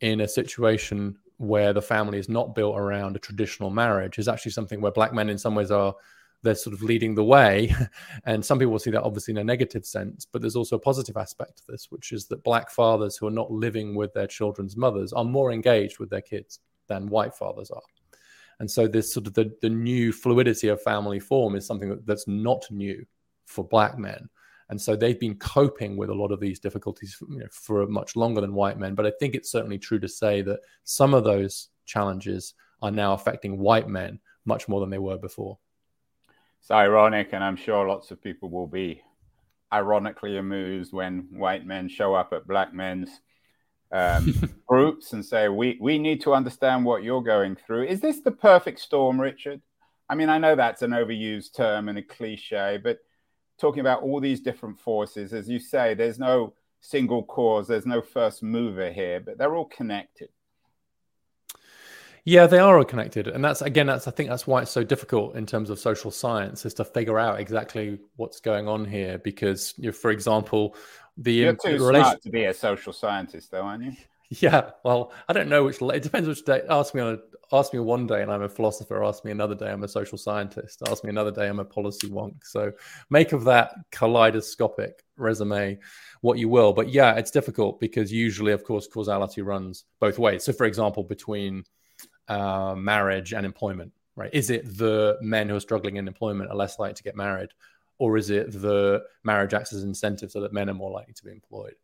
in 0.00 0.20
a 0.22 0.28
situation 0.28 1.16
where 1.36 1.72
the 1.72 1.82
family 1.82 2.18
is 2.18 2.28
not 2.28 2.54
built 2.54 2.76
around 2.76 3.16
a 3.16 3.18
traditional 3.18 3.70
marriage 3.70 4.18
is 4.18 4.28
actually 4.28 4.52
something 4.52 4.80
where 4.80 4.92
black 4.92 5.12
men 5.12 5.30
in 5.30 5.38
some 5.38 5.54
ways 5.54 5.70
are 5.70 5.94
they're 6.42 6.54
sort 6.54 6.74
of 6.74 6.82
leading 6.82 7.14
the 7.14 7.24
way. 7.24 7.74
And 8.24 8.44
some 8.44 8.58
people 8.58 8.78
see 8.78 8.90
that 8.90 9.02
obviously 9.02 9.32
in 9.32 9.38
a 9.38 9.44
negative 9.44 9.84
sense, 9.86 10.26
but 10.30 10.42
there's 10.42 10.56
also 10.56 10.76
a 10.76 10.80
positive 10.80 11.16
aspect 11.16 11.58
to 11.58 11.62
this, 11.68 11.90
which 11.90 12.12
is 12.12 12.26
that 12.26 12.44
black 12.44 12.70
fathers 12.70 13.16
who 13.16 13.26
are 13.26 13.32
not 13.32 13.50
living 13.50 13.94
with 13.94 14.12
their 14.12 14.26
children's 14.26 14.76
mothers 14.76 15.12
are 15.12 15.24
more 15.24 15.52
engaged 15.52 15.98
with 15.98 16.10
their 16.10 16.20
kids 16.20 16.60
than 16.88 17.08
white 17.08 17.34
fathers 17.34 17.70
are. 17.70 17.82
And 18.58 18.70
so 18.70 18.86
this 18.86 19.12
sort 19.12 19.26
of 19.26 19.34
the, 19.34 19.52
the 19.62 19.70
new 19.70 20.12
fluidity 20.12 20.68
of 20.68 20.82
family 20.82 21.18
form 21.18 21.56
is 21.56 21.66
something 21.66 21.88
that, 21.88 22.06
that's 22.06 22.28
not 22.28 22.66
new 22.70 23.04
for 23.46 23.64
black 23.64 23.98
men. 23.98 24.28
And 24.68 24.80
so 24.80 24.94
they've 24.94 25.18
been 25.18 25.36
coping 25.36 25.96
with 25.96 26.10
a 26.10 26.14
lot 26.14 26.30
of 26.30 26.40
these 26.40 26.60
difficulties 26.60 27.16
you 27.28 27.38
know, 27.38 27.46
for 27.50 27.86
much 27.86 28.16
longer 28.16 28.40
than 28.40 28.54
white 28.54 28.78
men. 28.78 28.94
But 28.94 29.06
I 29.06 29.12
think 29.18 29.34
it's 29.34 29.50
certainly 29.50 29.78
true 29.78 29.98
to 29.98 30.08
say 30.08 30.42
that 30.42 30.60
some 30.84 31.14
of 31.14 31.24
those 31.24 31.70
challenges 31.86 32.54
are 32.82 32.90
now 32.90 33.14
affecting 33.14 33.58
white 33.58 33.88
men 33.88 34.20
much 34.44 34.68
more 34.68 34.80
than 34.80 34.90
they 34.90 34.98
were 34.98 35.18
before 35.18 35.58
it's 36.60 36.70
ironic, 36.70 37.30
and 37.32 37.42
I'm 37.42 37.56
sure 37.56 37.88
lots 37.88 38.10
of 38.10 38.22
people 38.22 38.50
will 38.50 38.66
be 38.66 39.02
ironically 39.72 40.36
amused 40.36 40.92
when 40.92 41.28
white 41.30 41.66
men 41.66 41.88
show 41.88 42.14
up 42.14 42.32
at 42.32 42.46
black 42.46 42.74
men's 42.74 43.08
um, 43.92 44.34
groups 44.66 45.12
and 45.12 45.24
say, 45.24 45.48
"We 45.48 45.78
we 45.80 45.98
need 45.98 46.20
to 46.22 46.34
understand 46.34 46.84
what 46.84 47.02
you're 47.02 47.22
going 47.22 47.56
through." 47.56 47.84
Is 47.84 48.00
this 48.00 48.20
the 48.20 48.30
perfect 48.30 48.80
storm, 48.80 49.20
Richard? 49.20 49.62
I 50.08 50.14
mean, 50.14 50.28
I 50.28 50.38
know 50.38 50.54
that's 50.54 50.82
an 50.82 50.90
overused 50.90 51.54
term 51.54 51.88
and 51.88 51.96
a 51.96 52.02
cliche, 52.02 52.78
but 52.82 52.98
talking 53.58 53.80
about 53.80 54.02
all 54.02 54.20
these 54.20 54.40
different 54.40 54.80
forces, 54.80 55.32
as 55.32 55.48
you 55.48 55.60
say, 55.60 55.94
there's 55.94 56.18
no 56.18 56.54
single 56.80 57.22
cause, 57.22 57.68
there's 57.68 57.86
no 57.86 58.02
first 58.02 58.42
mover 58.42 58.90
here, 58.90 59.20
but 59.20 59.38
they're 59.38 59.54
all 59.54 59.66
connected. 59.66 60.30
Yeah, 62.24 62.46
they 62.46 62.58
are 62.58 62.78
all 62.78 62.84
connected, 62.84 63.28
and 63.28 63.44
that's 63.44 63.62
again, 63.62 63.86
that's 63.86 64.06
I 64.06 64.10
think 64.10 64.28
that's 64.28 64.46
why 64.46 64.62
it's 64.62 64.70
so 64.70 64.84
difficult 64.84 65.36
in 65.36 65.46
terms 65.46 65.70
of 65.70 65.78
social 65.78 66.10
science 66.10 66.66
is 66.66 66.74
to 66.74 66.84
figure 66.84 67.18
out 67.18 67.40
exactly 67.40 67.98
what's 68.16 68.40
going 68.40 68.68
on 68.68 68.84
here. 68.84 69.18
Because, 69.18 69.74
you 69.78 69.86
know, 69.86 69.92
for 69.92 70.10
example, 70.10 70.76
the 71.16 71.32
you're 71.32 71.54
too 71.54 71.84
relation- 71.84 72.04
smart 72.04 72.22
to 72.22 72.30
be 72.30 72.44
a 72.44 72.54
social 72.54 72.92
scientist, 72.92 73.50
though, 73.50 73.62
aren't 73.62 73.84
you? 73.84 73.92
Yeah, 74.38 74.70
well, 74.84 75.12
I 75.28 75.32
don't 75.32 75.48
know 75.48 75.64
which. 75.64 75.82
It 75.82 76.04
depends 76.04 76.28
which 76.28 76.44
day. 76.44 76.62
Ask 76.70 76.94
me 76.94 77.00
on 77.00 77.14
a, 77.14 77.56
ask 77.56 77.74
me 77.74 77.80
one 77.80 78.06
day, 78.06 78.22
and 78.22 78.30
I'm 78.30 78.42
a 78.42 78.48
philosopher. 78.48 79.02
Ask 79.02 79.24
me 79.24 79.32
another 79.32 79.56
day, 79.56 79.68
I'm 79.72 79.82
a 79.82 79.88
social 79.88 80.16
scientist. 80.16 80.82
Ask 80.88 81.02
me 81.02 81.10
another 81.10 81.32
day, 81.32 81.48
I'm 81.48 81.58
a 81.58 81.64
policy 81.64 82.08
wonk. 82.08 82.36
So 82.44 82.70
make 83.10 83.32
of 83.32 83.42
that 83.46 83.74
kaleidoscopic 83.90 85.02
resume 85.16 85.80
what 86.20 86.38
you 86.38 86.48
will. 86.48 86.72
But 86.72 86.90
yeah, 86.90 87.14
it's 87.14 87.32
difficult 87.32 87.80
because 87.80 88.12
usually, 88.12 88.52
of 88.52 88.62
course, 88.62 88.86
causality 88.86 89.42
runs 89.42 89.82
both 89.98 90.16
ways. 90.16 90.44
So, 90.44 90.52
for 90.52 90.64
example, 90.66 91.02
between 91.02 91.64
uh, 92.28 92.74
marriage 92.76 93.32
and 93.32 93.44
employment, 93.44 93.92
right? 94.16 94.30
Is 94.32 94.50
it 94.50 94.76
the 94.76 95.18
men 95.20 95.48
who 95.48 95.56
are 95.56 95.60
struggling 95.60 95.96
in 95.96 96.08
employment 96.08 96.50
are 96.50 96.56
less 96.56 96.78
likely 96.78 96.94
to 96.94 97.02
get 97.02 97.16
married, 97.16 97.50
or 97.98 98.16
is 98.16 98.30
it 98.30 98.52
the 98.52 99.02
marriage 99.24 99.54
acts 99.54 99.72
as 99.72 99.82
incentive 99.82 100.30
so 100.30 100.40
that 100.40 100.52
men 100.52 100.70
are 100.70 100.74
more 100.74 100.90
likely 100.90 101.14
to 101.14 101.24
be 101.24 101.32
employed? 101.32 101.74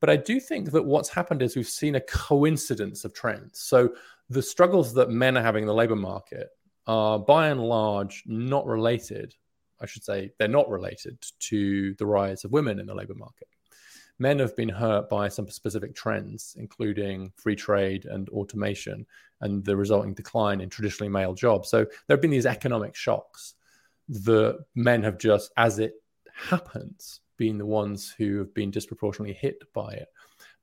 But 0.00 0.10
I 0.10 0.16
do 0.16 0.38
think 0.38 0.70
that 0.72 0.84
what's 0.84 1.08
happened 1.08 1.42
is 1.42 1.56
we've 1.56 1.66
seen 1.66 1.96
a 1.96 2.00
coincidence 2.00 3.04
of 3.04 3.14
trends. 3.14 3.60
So 3.60 3.94
the 4.30 4.42
struggles 4.42 4.94
that 4.94 5.10
men 5.10 5.36
are 5.36 5.42
having 5.42 5.64
in 5.64 5.68
the 5.68 5.74
labor 5.74 5.96
market 5.96 6.48
are 6.86 7.18
by 7.18 7.48
and 7.48 7.60
large 7.60 8.22
not 8.26 8.66
related. 8.66 9.34
I 9.80 9.86
should 9.86 10.04
say 10.04 10.32
they're 10.38 10.48
not 10.48 10.68
related 10.68 11.18
to 11.40 11.94
the 11.94 12.06
rise 12.06 12.44
of 12.44 12.52
women 12.52 12.78
in 12.78 12.86
the 12.86 12.94
labor 12.94 13.14
market. 13.14 13.48
Men 14.18 14.38
have 14.40 14.56
been 14.56 14.68
hurt 14.68 15.08
by 15.08 15.28
some 15.28 15.48
specific 15.48 15.94
trends, 15.94 16.56
including 16.58 17.32
free 17.36 17.56
trade 17.56 18.04
and 18.06 18.28
automation, 18.30 19.06
and 19.40 19.64
the 19.64 19.76
resulting 19.76 20.14
decline 20.14 20.60
in 20.60 20.68
traditionally 20.68 21.08
male 21.08 21.34
jobs. 21.34 21.70
So 21.70 21.84
there 21.84 22.16
have 22.16 22.22
been 22.22 22.30
these 22.30 22.46
economic 22.46 22.96
shocks. 22.96 23.54
The 24.08 24.58
men 24.74 25.02
have 25.04 25.18
just, 25.18 25.52
as 25.56 25.78
it 25.78 25.94
happens, 26.34 27.20
been 27.36 27.58
the 27.58 27.66
ones 27.66 28.12
who 28.18 28.38
have 28.38 28.52
been 28.54 28.70
disproportionately 28.70 29.34
hit 29.34 29.62
by 29.72 29.92
it. 29.92 30.08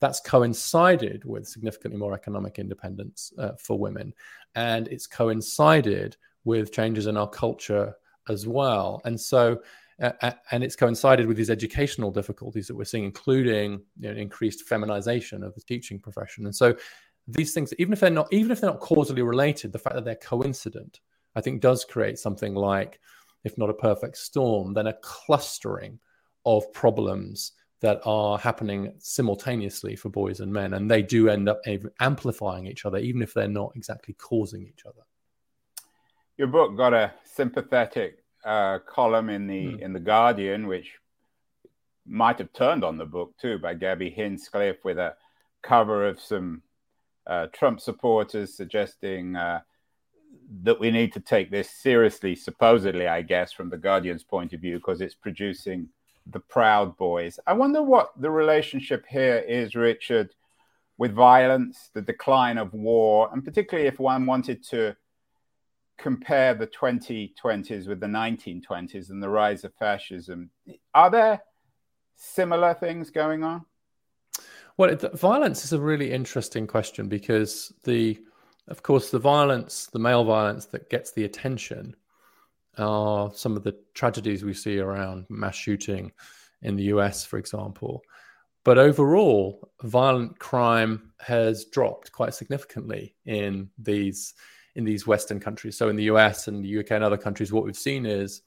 That's 0.01 0.19
coincided 0.19 1.23
with 1.23 1.47
significantly 1.47 1.97
more 1.97 2.13
economic 2.13 2.59
independence 2.59 3.31
uh, 3.37 3.53
for 3.57 3.79
women. 3.79 4.13
And 4.55 4.87
it's 4.89 5.07
coincided 5.07 6.17
with 6.43 6.73
changes 6.73 7.07
in 7.07 7.15
our 7.17 7.29
culture 7.29 7.95
as 8.27 8.45
well. 8.45 9.01
And 9.05 9.19
so, 9.19 9.61
uh, 10.01 10.31
and 10.51 10.63
it's 10.63 10.75
coincided 10.75 11.25
with 11.25 11.37
these 11.37 11.49
educational 11.49 12.11
difficulties 12.11 12.67
that 12.67 12.75
we're 12.75 12.83
seeing, 12.83 13.05
including 13.05 13.81
you 13.99 14.11
know, 14.11 14.19
increased 14.19 14.67
feminization 14.67 15.43
of 15.43 15.55
the 15.55 15.61
teaching 15.61 15.99
profession. 15.99 16.45
And 16.45 16.55
so, 16.55 16.75
these 17.27 17.53
things, 17.53 17.73
even 17.79 17.93
if 17.93 17.99
they're 17.99 18.09
not, 18.09 18.31
even 18.31 18.51
if 18.51 18.61
they're 18.61 18.69
not 18.69 18.79
causally 18.79 19.21
related, 19.21 19.71
the 19.71 19.79
fact 19.79 19.95
that 19.95 20.05
they're 20.05 20.15
coincident, 20.15 20.99
I 21.35 21.41
think, 21.41 21.61
does 21.61 21.83
create 21.83 22.19
something 22.19 22.53
like, 22.53 22.99
if 23.43 23.57
not 23.57 23.69
a 23.69 23.73
perfect 23.73 24.17
storm, 24.17 24.73
then 24.73 24.87
a 24.87 24.93
clustering 25.01 25.99
of 26.45 26.71
problems 26.73 27.53
that 27.81 28.01
are 28.05 28.37
happening 28.37 28.93
simultaneously 28.99 29.95
for 29.95 30.09
boys 30.09 30.39
and 30.39 30.51
men, 30.51 30.73
and 30.73 30.89
they 30.89 31.01
do 31.01 31.29
end 31.29 31.49
up 31.49 31.61
amplifying 31.99 32.67
each 32.67 32.85
other, 32.85 32.97
even 32.97 33.21
if 33.21 33.33
they're 33.33 33.47
not 33.47 33.71
exactly 33.75 34.13
causing 34.15 34.63
each 34.63 34.85
other. 34.85 35.01
Your 36.37 36.47
book 36.47 36.75
got 36.75 36.93
a 36.93 37.13
sympathetic 37.23 38.24
uh, 38.45 38.79
column 38.79 39.29
in 39.29 39.47
the 39.47 39.65
mm. 39.65 39.81
in 39.81 39.93
the 39.93 39.99
Guardian, 39.99 40.67
which 40.67 40.93
might 42.05 42.37
have 42.37 42.53
turned 42.53 42.83
on 42.83 42.97
the 42.97 43.05
book 43.05 43.33
too, 43.41 43.57
by 43.57 43.73
Gabby 43.73 44.13
Hinsliff, 44.15 44.77
with 44.83 44.99
a 44.99 45.15
cover 45.63 46.07
of 46.07 46.19
some 46.19 46.61
uh, 47.25 47.47
Trump 47.51 47.79
supporters 47.79 48.53
suggesting 48.53 49.35
uh, 49.35 49.61
that 50.61 50.79
we 50.79 50.91
need 50.91 51.11
to 51.13 51.19
take 51.19 51.49
this 51.49 51.71
seriously, 51.71 52.35
supposedly, 52.35 53.07
I 53.07 53.23
guess, 53.23 53.51
from 53.51 53.69
the 53.69 53.77
Guardian's 53.77 54.23
point 54.23 54.53
of 54.53 54.61
view, 54.61 54.77
because 54.77 55.01
it's 55.01 55.15
producing 55.15 55.89
the 56.27 56.39
Proud 56.39 56.95
Boys. 56.97 57.39
I 57.47 57.53
wonder 57.53 57.81
what 57.81 58.11
the 58.19 58.29
relationship 58.29 59.05
here 59.09 59.37
is, 59.47 59.75
Richard, 59.75 60.35
with 60.97 61.13
violence, 61.13 61.89
the 61.93 62.01
decline 62.01 62.57
of 62.57 62.73
war, 62.73 63.29
and 63.33 63.43
particularly 63.43 63.87
if 63.87 63.99
one 63.99 64.25
wanted 64.25 64.63
to 64.65 64.95
compare 65.97 66.53
the 66.53 66.67
2020s 66.67 67.87
with 67.87 67.99
the 67.99 68.07
1920s 68.07 69.09
and 69.09 69.21
the 69.21 69.29
rise 69.29 69.63
of 69.63 69.73
fascism. 69.75 70.49
Are 70.93 71.09
there 71.09 71.41
similar 72.15 72.73
things 72.73 73.09
going 73.09 73.43
on? 73.43 73.65
Well, 74.77 74.89
it, 74.91 75.01
violence 75.13 75.63
is 75.63 75.73
a 75.73 75.79
really 75.79 76.11
interesting 76.11 76.67
question 76.67 77.07
because 77.07 77.71
the, 77.83 78.19
of 78.67 78.83
course, 78.83 79.09
the 79.09 79.19
violence, 79.19 79.87
the 79.87 79.99
male 79.99 80.25
violence 80.25 80.65
that 80.67 80.89
gets 80.89 81.11
the 81.11 81.23
attention 81.23 81.95
are 82.77 83.31
some 83.33 83.55
of 83.55 83.63
the 83.63 83.77
tragedies 83.93 84.43
we 84.43 84.53
see 84.53 84.79
around 84.79 85.25
mass 85.29 85.55
shooting 85.55 86.11
in 86.61 86.75
the 86.75 86.83
US, 86.85 87.23
for 87.23 87.37
example. 87.37 88.01
But 88.65 88.77
overall, 88.77 89.71
violent 89.83 90.39
crime 90.39 91.13
has 91.19 91.65
dropped 91.65 92.11
quite 92.11 92.33
significantly 92.33 93.15
in 93.25 93.69
these 93.77 94.33
in 94.75 94.83
these 94.83 95.07
Western 95.07 95.39
countries. 95.39 95.77
So 95.77 95.89
in 95.89 95.95
the 95.95 96.05
US 96.05 96.47
and 96.47 96.63
the 96.63 96.79
UK 96.79 96.91
and 96.91 97.03
other 97.03 97.17
countries, 97.17 97.51
what 97.51 97.63
we've 97.63 97.77
seen 97.77 98.05
is 98.05 98.41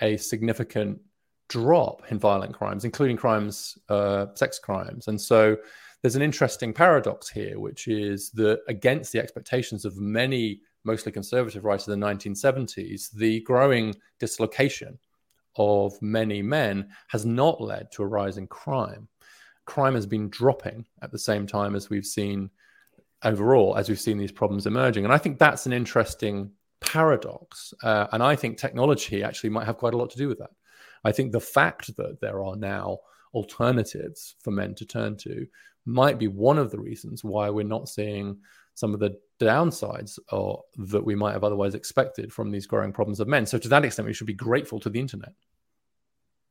a 0.00 0.16
significant 0.16 1.00
drop 1.48 2.02
in 2.10 2.18
violent 2.18 2.54
crimes, 2.54 2.84
including 2.84 3.16
crimes, 3.16 3.76
uh, 3.88 4.26
sex 4.34 4.58
crimes. 4.58 5.08
And 5.08 5.20
so 5.20 5.56
there's 6.02 6.16
an 6.16 6.22
interesting 6.22 6.72
paradox 6.72 7.28
here, 7.28 7.58
which 7.58 7.88
is 7.88 8.30
that 8.30 8.60
against 8.68 9.12
the 9.12 9.20
expectations 9.20 9.84
of 9.84 9.96
many 9.98 10.60
mostly 10.84 11.12
conservative 11.12 11.64
writers 11.64 11.88
in 11.88 12.00
the 12.00 12.06
1970s, 12.06 13.10
the 13.12 13.40
growing 13.40 13.94
dislocation 14.18 14.98
of 15.56 16.00
many 16.00 16.40
men 16.40 16.88
has 17.08 17.26
not 17.26 17.60
led 17.60 17.90
to 17.92 18.02
a 18.02 18.06
rise 18.06 18.38
in 18.38 18.46
crime. 18.46 19.08
Crime 19.66 19.94
has 19.94 20.06
been 20.06 20.30
dropping 20.30 20.86
at 21.02 21.12
the 21.12 21.18
same 21.18 21.46
time 21.46 21.74
as 21.74 21.90
we've 21.90 22.06
seen 22.06 22.48
overall, 23.22 23.76
as 23.76 23.88
we've 23.88 24.00
seen 24.00 24.18
these 24.18 24.32
problems 24.32 24.66
emerging. 24.66 25.04
And 25.04 25.12
I 25.12 25.18
think 25.18 25.38
that's 25.38 25.66
an 25.66 25.72
interesting 25.72 26.50
paradox. 26.80 27.74
Uh, 27.82 28.06
and 28.12 28.22
I 28.22 28.36
think 28.36 28.56
technology 28.56 29.22
actually 29.22 29.50
might 29.50 29.66
have 29.66 29.76
quite 29.76 29.94
a 29.94 29.96
lot 29.96 30.10
to 30.10 30.18
do 30.18 30.28
with 30.28 30.38
that. 30.38 30.50
I 31.04 31.12
think 31.12 31.32
the 31.32 31.40
fact 31.40 31.96
that 31.96 32.20
there 32.20 32.42
are 32.42 32.56
now 32.56 32.98
alternatives 33.32 34.36
for 34.40 34.50
men 34.50 34.74
to 34.74 34.84
turn 34.84 35.16
to 35.18 35.46
might 35.86 36.18
be 36.18 36.28
one 36.28 36.58
of 36.58 36.70
the 36.70 36.80
reasons 36.80 37.24
why 37.24 37.48
we're 37.50 37.64
not 37.64 37.88
seeing 37.88 38.38
some 38.74 38.94
of 38.94 39.00
the 39.00 39.18
downsides 39.38 40.18
or 40.30 40.62
that 40.76 41.04
we 41.04 41.14
might 41.14 41.32
have 41.32 41.44
otherwise 41.44 41.74
expected 41.74 42.32
from 42.32 42.50
these 42.50 42.66
growing 42.66 42.92
problems 42.92 43.20
of 43.20 43.28
men. 43.28 43.46
So 43.46 43.58
to 43.58 43.68
that 43.68 43.84
extent, 43.84 44.06
we 44.06 44.14
should 44.14 44.26
be 44.26 44.34
grateful 44.34 44.80
to 44.80 44.90
the 44.90 45.00
internet. 45.00 45.32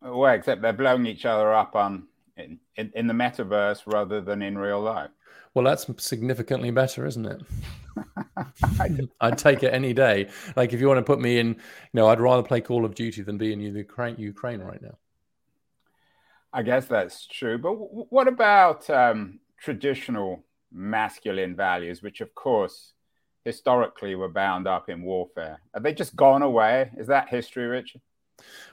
Well, 0.01 0.33
except 0.33 0.61
they're 0.61 0.73
blowing 0.73 1.05
each 1.05 1.25
other 1.25 1.53
up 1.53 1.75
on 1.75 2.08
in, 2.39 2.59
in, 2.75 2.91
in 2.95 3.07
the 3.07 3.13
metaverse 3.13 3.81
rather 3.85 4.21
than 4.21 4.41
in 4.41 4.57
real 4.57 4.81
life. 4.81 5.11
Well, 5.53 5.65
that's 5.65 5.87
significantly 5.97 6.71
better, 6.71 7.05
isn't 7.05 7.25
it? 7.25 7.41
I'd 9.21 9.37
take 9.37 9.63
it 9.63 9.73
any 9.73 9.93
day. 9.93 10.29
Like 10.55 10.73
if 10.73 10.79
you 10.79 10.87
want 10.87 10.99
to 10.99 11.03
put 11.03 11.19
me 11.19 11.39
in, 11.39 11.47
you 11.47 11.55
know, 11.93 12.07
I'd 12.07 12.21
rather 12.21 12.43
play 12.43 12.61
Call 12.61 12.85
of 12.85 12.95
Duty 12.95 13.21
than 13.23 13.37
be 13.37 13.51
in 13.51 13.59
Ukraine, 13.59 14.15
Ukraine 14.17 14.61
right 14.61 14.81
now. 14.81 14.97
I 16.53 16.63
guess 16.63 16.85
that's 16.85 17.27
true. 17.27 17.57
But 17.57 17.73
what 17.73 18.27
about 18.27 18.89
um, 18.89 19.39
traditional 19.57 20.43
masculine 20.71 21.55
values, 21.55 22.01
which 22.01 22.21
of 22.21 22.33
course 22.35 22.93
historically 23.45 24.15
were 24.15 24.29
bound 24.29 24.67
up 24.67 24.89
in 24.89 25.03
warfare? 25.03 25.61
Have 25.73 25.83
they 25.83 25.93
just 25.93 26.15
gone 26.15 26.41
away? 26.41 26.91
Is 26.97 27.07
that 27.07 27.29
history, 27.29 27.65
Richard? 27.65 28.01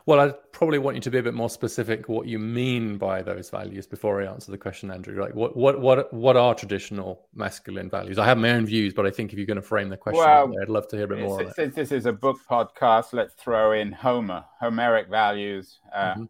Well, 0.07 0.21
I 0.21 0.33
probably 0.53 0.79
want 0.79 0.97
you 0.97 1.01
to 1.03 1.11
be 1.11 1.19
a 1.19 1.23
bit 1.23 1.35
more 1.35 1.51
specific 1.51 2.09
what 2.09 2.27
you 2.27 2.39
mean 2.39 2.97
by 2.97 3.23
those 3.23 3.51
values 3.51 3.87
before 3.87 4.23
I 4.23 4.27
answer 4.27 4.53
the 4.53 4.59
question, 4.59 4.91
Andrew. 4.91 5.21
Like, 5.21 5.35
what 5.35 5.57
what 5.57 5.81
what 5.81 6.13
what 6.13 6.37
are 6.37 6.55
traditional 6.55 7.29
masculine 7.35 7.91
values? 7.91 8.19
I 8.19 8.25
have 8.25 8.39
my 8.39 8.51
own 8.51 8.67
views, 8.67 8.95
but 8.95 9.05
I 9.05 9.11
think 9.11 9.33
if 9.33 9.39
you're 9.39 9.47
going 9.47 9.57
to 9.57 9.63
frame 9.63 9.89
the 9.89 9.97
question, 9.97 10.25
well, 10.25 10.53
I'd 10.63 10.69
love 10.69 10.87
to 10.89 10.97
hear 10.97 11.07
a 11.07 11.09
bit 11.09 11.19
more. 11.19 11.53
Since 11.53 11.75
this 11.75 11.91
is 11.91 12.07
a 12.07 12.13
book 12.13 12.39
podcast, 12.49 13.13
let's 13.13 13.35
throw 13.35 13.73
in 13.73 13.91
Homer, 13.93 14.45
Homeric 14.61 15.09
values, 15.09 15.81
uh, 15.93 16.15
mm-hmm. 16.15 16.25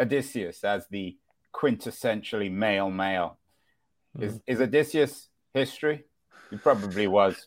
Odysseus 0.00 0.64
as 0.64 0.86
the 0.90 1.16
quintessentially 1.54 2.50
male 2.50 2.90
male. 2.90 3.38
Is 4.18 4.34
mm-hmm. 4.34 4.52
is 4.52 4.60
Odysseus 4.60 5.28
history? 5.52 6.04
He 6.50 6.56
probably 6.56 7.06
was 7.06 7.46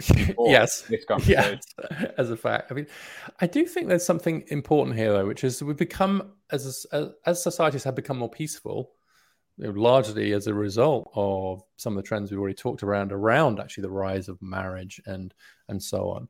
yes, 0.00 0.84
yes, 1.26 1.60
as 2.18 2.30
a 2.30 2.36
fact. 2.36 2.70
I 2.70 2.74
mean, 2.74 2.86
I 3.40 3.46
do 3.46 3.64
think 3.66 3.88
there's 3.88 4.04
something 4.04 4.44
important 4.48 4.96
here, 4.96 5.12
though, 5.12 5.26
which 5.26 5.44
is 5.44 5.62
we've 5.62 5.76
become 5.76 6.32
as 6.52 6.86
as, 6.92 7.10
as 7.26 7.42
societies 7.42 7.84
have 7.84 7.94
become 7.94 8.18
more 8.18 8.30
peaceful, 8.30 8.92
you 9.56 9.66
know, 9.66 9.80
largely 9.80 10.32
as 10.32 10.46
a 10.46 10.54
result 10.54 11.10
of 11.14 11.62
some 11.76 11.96
of 11.96 12.02
the 12.02 12.06
trends 12.06 12.30
we've 12.30 12.38
already 12.38 12.54
talked 12.54 12.82
around 12.82 13.12
around 13.12 13.58
actually 13.58 13.82
the 13.82 13.90
rise 13.90 14.28
of 14.28 14.40
marriage 14.40 15.00
and 15.06 15.34
and 15.68 15.82
so 15.82 16.10
on, 16.10 16.28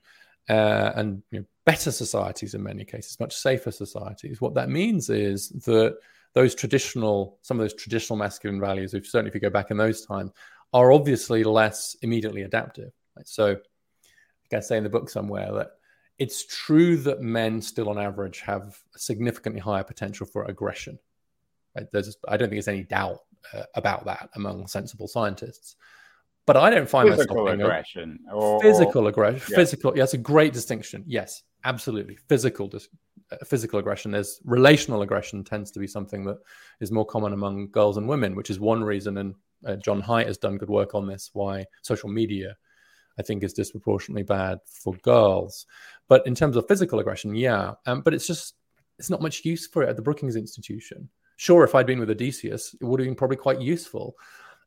uh, 0.49 0.93
and 0.97 1.23
you 1.31 1.41
know, 1.41 1.45
better 1.67 1.91
societies 1.91 2.55
in 2.55 2.63
many 2.63 2.85
cases, 2.85 3.21
much 3.21 3.37
safer 3.37 3.71
societies. 3.71 4.41
What 4.41 4.55
that 4.55 4.71
means 4.71 5.11
is 5.11 5.51
that 5.67 5.97
those 6.35 6.55
traditional, 6.55 7.39
some 7.43 7.59
of 7.59 7.65
those 7.65 7.75
traditional 7.75 8.17
masculine 8.17 8.61
values, 8.61 8.95
if 8.95 9.07
certainly 9.07 9.29
if 9.29 9.35
you 9.35 9.41
go 9.41 9.51
back 9.51 9.71
in 9.71 9.77
those 9.77 10.07
times, 10.07 10.31
are 10.73 10.93
obviously 10.93 11.45
less 11.45 11.97
immediately 12.03 12.43
adaptive 12.43 12.93
so, 13.27 13.47
like 13.49 14.55
I 14.55 14.61
say 14.61 14.77
in 14.77 14.85
the 14.85 14.91
book 14.91 15.11
somewhere, 15.11 15.53
that 15.53 15.71
it's 16.19 16.45
true 16.47 16.97
that 16.99 17.21
men 17.21 17.63
still, 17.63 17.89
on 17.89 17.99
average, 17.99 18.41
have 18.41 18.79
a 18.95 18.99
significantly 18.99 19.61
higher 19.61 19.85
potential 19.85 20.27
for 20.27 20.45
aggression. 20.45 20.99
Right? 21.77 21.87
There's, 21.93 22.17
I 22.27 22.37
don't 22.37 22.49
think 22.49 22.57
there's 22.57 22.69
any 22.69 22.85
doubt 22.85 23.21
uh, 23.55 23.63
about 23.75 24.05
that 24.07 24.31
among 24.35 24.67
sensible 24.67 25.09
scientists. 25.09 25.77
But 26.47 26.57
I 26.57 26.71
don't 26.71 26.89
find 26.89 27.11
physical 27.11 27.45
myself 27.45 27.61
aggression 27.61 28.21
or, 28.33 28.61
physical 28.63 29.07
aggression. 29.07 29.47
Yeah. 29.51 29.57
Physical, 29.57 29.93
yeah, 29.95 30.03
that's 30.03 30.15
a 30.15 30.19
great 30.19 30.55
distinction. 30.55 31.05
Yes, 31.07 31.43
absolutely. 31.65 32.17
Physical, 32.29 32.73
uh, 33.31 33.37
physical 33.45 33.79
aggression. 33.79 34.13
There's 34.13 34.41
relational 34.45 35.03
aggression 35.03 35.45
tends 35.45 35.71
to 35.73 35.79
be 35.79 35.87
something 35.87 36.25
that 36.25 36.39
is 36.81 36.91
more 36.91 37.05
common 37.05 37.35
among 37.35 37.69
girls 37.69 37.99
and 37.99 38.09
women, 38.09 38.35
which 38.35 38.49
is 38.49 38.59
one 38.59 38.83
reason. 38.83 39.19
And 39.19 39.35
uh, 39.67 39.77
John 39.77 40.01
Haidt 40.01 40.27
has 40.27 40.39
done 40.39 40.57
good 40.57 40.71
work 40.71 40.95
on 40.95 41.07
this. 41.07 41.29
Why 41.35 41.67
social 41.83 42.09
media 42.09 42.57
I 43.19 43.23
think 43.23 43.43
is 43.43 43.53
disproportionately 43.53 44.23
bad 44.23 44.61
for 44.67 44.95
girls. 45.03 45.67
But 46.09 46.27
in 46.27 46.35
terms 46.35 46.57
of 46.57 46.69
physical 46.69 46.99
aggression, 46.99 47.35
yeah. 47.35 47.75
Um, 47.87 48.01
but 48.03 48.15
it's 48.15 48.27
just 48.27 48.55
it's 48.99 49.11
not 49.11 49.23
much 49.23 49.45
use 49.45 49.67
for 49.67 49.83
it 49.83 49.89
at 49.89 49.97
the 49.97 50.03
Brookings 50.03 50.37
Institution. 50.37 51.09
Sure, 51.37 51.63
if 51.63 51.75
I'd 51.75 51.87
been 51.87 52.01
with 52.01 52.11
Odysseus, 52.11 52.75
it 52.81 52.85
would 52.85 52.99
have 53.01 53.07
been 53.07 53.15
probably 53.15 53.37
quite 53.37 53.61
useful. 53.61 54.17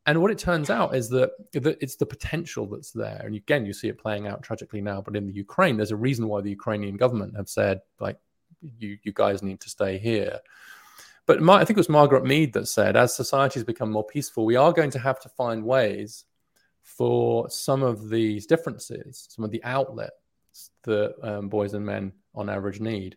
And 0.06 0.22
what 0.22 0.32
it 0.32 0.40
turns 0.40 0.70
out 0.70 0.96
is 0.96 1.10
that, 1.10 1.32
it's 1.54 1.98
the 1.98 2.06
potential 2.06 2.66
that's 2.66 2.92
there. 2.92 3.22
And 3.24 3.36
again, 3.36 3.68
you 3.68 3.74
see 3.74 3.88
it 3.88 4.00
playing 4.00 4.26
out 4.26 4.42
tragically 4.42 4.82
now, 4.82 5.00
but 5.02 5.16
in 5.16 5.28
the 5.28 5.34
Ukraine, 5.34 5.78
there's 5.78 5.92
a 5.92 5.96
reason 5.98 6.28
why 6.28 6.42
the 6.42 6.50
Ukrainian 6.50 6.98
government 6.98 7.36
have 7.36 7.50
said, 7.50 7.82
like, 8.00 8.18
you, 8.80 8.98
you 9.04 9.14
guys 9.14 9.44
need 9.44 9.60
to 9.60 9.70
stay 9.70 10.00
here. 10.00 10.40
But 11.28 11.42
my, 11.42 11.58
I 11.58 11.66
think 11.66 11.78
it 11.78 11.82
was 11.82 11.90
Margaret 11.90 12.26
Mead 12.26 12.54
that 12.54 12.68
said, 12.68 12.96
as 12.96 13.16
societies 13.16 13.64
become 13.64 13.92
more 13.92 14.06
peaceful, 14.06 14.44
we 14.44 14.56
are 14.56 14.74
going 14.74 14.90
to 14.92 15.00
have 15.00 15.20
to 15.20 15.30
find 15.30 15.64
ways 15.64 16.26
for 16.84 17.50
some 17.50 17.84
of 17.84 18.10
these 18.10 18.46
differences, 18.46 19.28
some 19.30 19.46
of 19.46 19.52
the 19.52 19.64
outlets 19.64 20.12
that 20.84 21.16
um, 21.24 21.50
boys 21.50 21.74
and 21.74 21.86
men 21.86 22.12
on 22.36 22.50
average 22.50 22.80
need 22.80 23.16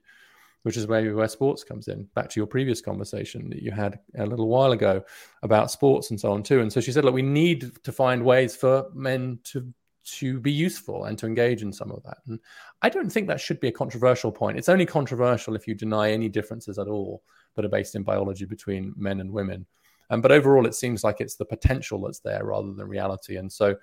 which 0.65 0.79
is 0.79 0.89
maybe 0.89 1.13
where 1.13 1.29
sports 1.29 1.63
comes 1.63 1.89
in. 1.89 2.05
Back 2.15 2.31
to 2.31 2.41
your 2.41 2.47
previous 2.47 2.81
conversation 2.81 3.51
that 3.51 3.63
you 3.63 3.71
had 3.71 4.01
a 4.17 4.25
little 4.25 4.49
while 4.49 4.73
ago 4.73 5.05
about 5.43 5.71
sports 5.71 6.11
and 6.11 6.19
so 6.19 6.33
on 6.33 6.43
too. 6.43 6.61
And 6.61 6.73
so 6.73 6.81
she 6.81 6.91
said, 6.91 7.05
look, 7.05 7.15
we 7.15 7.23
need 7.23 7.73
to 7.85 7.93
find 7.93 8.25
ways 8.25 8.57
for 8.57 8.87
men 8.93 9.39
to 9.45 9.73
to 10.07 10.39
be 10.39 10.53
useful 10.53 11.05
and 11.05 11.17
to 11.19 11.27
engage 11.27 11.63
in 11.63 11.73
some 11.73 11.91
of 11.91 12.03
that. 12.03 12.19
And 12.27 12.39
I 12.83 12.91
don't 12.91 13.11
think 13.11 13.27
that 13.27 13.41
should 13.41 13.59
be 13.59 13.69
a 13.69 13.73
controversial 13.73 14.31
point. 14.31 14.59
It's 14.59 14.69
only 14.69 14.85
controversial 14.85 15.57
if 15.57 15.67
you 15.67 15.75
deny 15.75 16.11
any 16.11 16.29
differences 16.29 16.79
at 16.79 16.89
all 16.89 17.23
that 17.55 17.65
are 17.65 17.71
based 17.71 17.95
in 17.95 18.03
biology 18.03 18.45
between 18.45 18.93
men 18.97 19.21
and 19.21 19.31
women. 19.31 19.65
Um, 20.11 20.21
but 20.21 20.33
overall, 20.33 20.67
it 20.67 20.75
seems 20.75 21.03
like 21.05 21.21
it's 21.21 21.37
the 21.37 21.45
potential 21.45 22.01
that's 22.01 22.21
there 22.21 22.45
rather 22.45 22.73
than 22.73 22.89
reality. 22.89 23.37
And 23.37 23.51
so 23.51 23.77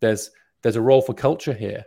there's 0.00 0.30
there's 0.62 0.76
a 0.76 0.80
role 0.80 1.02
for 1.02 1.14
culture 1.14 1.52
here 1.52 1.84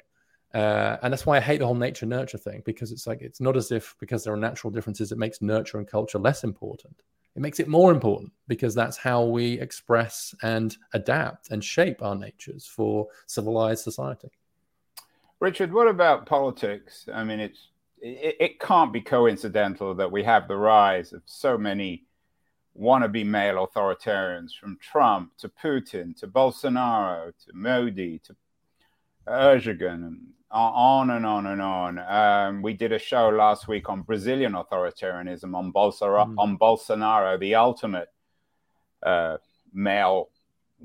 uh, 0.53 0.97
and 1.03 1.13
that's 1.13 1.25
why 1.25 1.37
I 1.37 1.41
hate 1.41 1.59
the 1.59 1.65
whole 1.65 1.75
nature 1.75 2.07
nurture 2.07 2.37
thing 2.37 2.63
because 2.65 2.91
it's 2.91 3.05
like 3.05 3.21
it's 3.21 3.39
not 3.39 3.55
as 3.55 3.71
if 3.71 3.95
because 3.99 4.23
there 4.23 4.33
are 4.33 4.37
natural 4.37 4.71
differences 4.71 5.11
it 5.11 5.17
makes 5.17 5.41
nurture 5.41 5.77
and 5.77 5.87
culture 5.87 6.17
less 6.17 6.43
important. 6.43 6.95
It 7.35 7.41
makes 7.41 7.59
it 7.59 7.67
more 7.67 7.91
important 7.91 8.31
because 8.47 8.73
that's 8.73 8.97
how 8.97 9.23
we 9.23 9.59
express 9.59 10.33
and 10.41 10.75
adapt 10.93 11.51
and 11.51 11.63
shape 11.63 12.01
our 12.01 12.15
natures 12.15 12.65
for 12.65 13.07
civilized 13.27 13.83
society. 13.83 14.31
Richard, 15.39 15.71
what 15.71 15.87
about 15.87 16.25
politics? 16.25 17.07
I 17.13 17.23
mean, 17.23 17.39
it's 17.39 17.67
it, 18.01 18.35
it 18.39 18.59
can't 18.59 18.91
be 18.91 19.01
coincidental 19.01 19.93
that 19.95 20.11
we 20.11 20.23
have 20.23 20.47
the 20.47 20.57
rise 20.57 21.13
of 21.13 21.21
so 21.25 21.59
many 21.59 22.05
wannabe 22.79 23.25
male 23.25 23.67
authoritarians 23.67 24.51
from 24.57 24.77
Trump 24.79 25.31
to 25.37 25.49
Putin 25.49 26.15
to 26.17 26.27
Bolsonaro 26.27 27.33
to 27.45 27.53
Modi 27.53 28.19
to 28.19 28.35
Erdogan 29.27 30.07
and 30.07 30.27
on 30.51 31.11
and 31.11 31.25
on 31.25 31.45
and 31.45 31.61
on. 31.61 31.99
Um, 31.99 32.61
we 32.61 32.73
did 32.73 32.91
a 32.91 32.99
show 32.99 33.29
last 33.29 33.67
week 33.67 33.89
on 33.89 34.01
Brazilian 34.01 34.53
authoritarianism 34.53 35.55
on 35.55 35.71
Bolsonaro, 35.71 36.25
mm. 36.25 36.35
on 36.37 36.57
Bolsonaro, 36.57 37.39
the 37.39 37.55
ultimate 37.55 38.09
uh, 39.03 39.37
male 39.73 40.29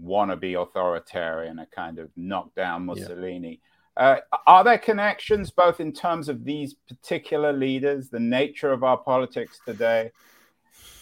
wannabe 0.03 0.61
authoritarian, 0.61 1.59
a 1.61 1.67
kind 1.67 1.99
of 1.99 2.11
knockdown 2.17 2.85
Mussolini. 2.87 3.51
Yeah. 3.51 3.61
Uh, 3.97 4.17
are 4.49 4.65
there 4.65 4.79
connections 4.79 5.53
both 5.53 5.79
in 5.79 5.93
terms 5.93 6.29
of 6.29 6.45
these 6.45 6.75
particular 6.75 7.53
leaders, 7.53 8.09
the 8.09 8.21
nature 8.21 8.73
of 8.73 8.83
our 8.83 8.97
politics 8.97 9.61
today, 9.65 10.11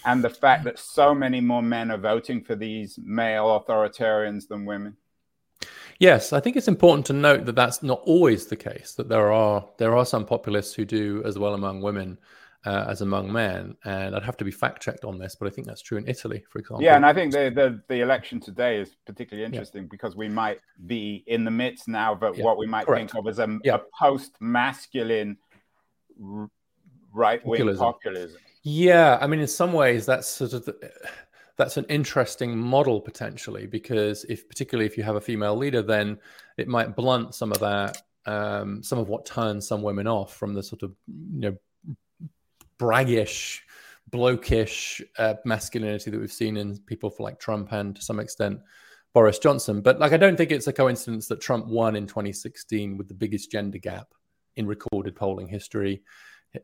and 0.05 0.23
the 0.23 0.31
fact 0.31 0.65
that 0.65 0.79
so 0.79 1.15
many 1.15 1.41
more 1.41 1.63
men 1.63 1.91
are 1.91 1.99
voting 1.99 2.43
for 2.43 2.55
these 2.55 2.99
male 3.03 3.61
authoritarians 3.61 4.49
than 4.49 4.65
women? 4.65 4.97
Yes, 5.99 6.33
I 6.33 6.41
think 6.41 6.57
it's 6.57 6.69
important 6.69 7.07
to 7.07 7.13
note 7.13 7.45
that 7.45 7.55
that's 7.55 7.83
not 7.83 8.01
always 8.05 8.47
the 8.47 8.57
case. 8.57 8.95
That 8.95 9.09
there 9.09 9.33
are 9.33 9.69
there 9.79 9.97
are 9.97 10.05
some 10.05 10.25
populists 10.25 10.75
who 10.75 10.85
do 10.85 11.23
as 11.25 11.39
well 11.39 11.55
among 11.55 11.81
women 11.81 12.19
uh, 12.65 12.87
as 12.89 13.01
among 13.01 13.33
men, 13.33 13.77
and 13.85 14.15
I'd 14.15 14.23
have 14.23 14.37
to 14.39 14.45
be 14.45 14.51
fact 14.51 14.83
checked 14.83 15.05
on 15.05 15.19
this, 15.19 15.35
but 15.35 15.49
I 15.49 15.51
think 15.51 15.67
that's 15.67 15.83
true 15.83 15.99
in 15.99 16.09
Italy, 16.09 16.45
for 16.49 16.59
example. 16.59 16.83
Yeah, 16.83 16.97
and 16.97 17.05
I 17.05 17.13
think 17.13 17.33
the 17.33 17.51
the, 17.55 17.83
the 17.89 18.01
election 18.01 18.41
today 18.41 18.81
is 18.81 18.95
particularly 19.05 19.45
interesting 19.45 19.83
yeah. 19.83 19.89
because 19.91 20.17
we 20.17 20.29
might 20.29 20.61
be 20.87 21.25
in 21.27 21.45
the 21.45 21.51
midst 21.51 21.89
now 21.89 22.15
of 22.15 22.37
yeah, 22.37 22.45
what 22.45 22.59
we 22.59 22.67
might 22.67 22.87
correct. 22.87 23.13
think 23.13 23.21
of 23.21 23.29
as 23.29 23.39
a, 23.39 23.59
yeah. 23.65 23.77
a 23.77 23.81
post 23.99 24.33
masculine 24.41 25.37
right 27.13 27.45
wing 27.45 27.59
populism. 27.59 27.79
populism. 27.79 28.41
Yeah, 28.63 29.19
I 29.21 29.27
mean, 29.27 29.41
in 29.41 29.49
some 29.49 29.73
ways, 29.73 30.07
that's 30.07 30.29
sort 30.29 30.53
of. 30.53 30.65
The, 30.65 30.93
that's 31.59 31.77
an 31.77 31.85
interesting 31.91 32.57
model 32.57 32.99
potentially 32.99 33.67
because 33.67 34.25
if 34.25 34.49
particularly 34.49 34.87
if 34.87 34.97
you 34.97 35.03
have 35.03 35.17
a 35.17 35.21
female 35.21 35.55
leader, 35.55 35.83
then 35.83 36.19
it 36.57 36.67
might 36.67 36.97
blunt 36.97 37.35
some 37.35 37.53
of 37.53 37.61
that, 37.61 38.03
um, 38.25 38.83
some 38.83 38.99
of 38.99 39.09
what 39.09 39.27
turns 39.27 39.69
some 39.69 39.83
women 39.83 40.07
off 40.07 40.35
from 40.35 40.55
the 40.55 40.63
sort 40.63 40.83
of 40.83 40.95
you 41.07 41.41
know 41.41 41.57
braggish, 42.79 43.63
blokish 44.11 45.03
uh, 45.19 45.35
masculinity 45.45 46.11
that 46.11 46.19
we've 46.19 46.33
seen 46.33 46.57
in 46.57 46.79
people 46.79 47.11
for 47.11 47.23
like 47.23 47.39
Trump 47.39 47.71
and 47.73 47.97
to 47.97 48.03
some 48.03 48.19
extent 48.19 48.59
Boris 49.13 49.39
Johnson. 49.39 49.83
But 49.83 50.01
like, 50.01 50.13
I 50.13 50.17
don't 50.17 50.37
think 50.37 50.51
it's 50.51 50.67
a 50.67 50.73
coincidence 50.73 51.29
that 51.29 51.41
Trump 51.41 51.67
won 51.67 51.97
in 51.97 52.07
2016 52.07 52.97
with 52.97 53.09
the 53.09 53.15
biggest 53.15 53.51
gender 53.51 53.79
gap 53.79 54.09
in 54.57 54.67
recorded 54.67 55.15
polling 55.15 55.49
history. 55.49 56.03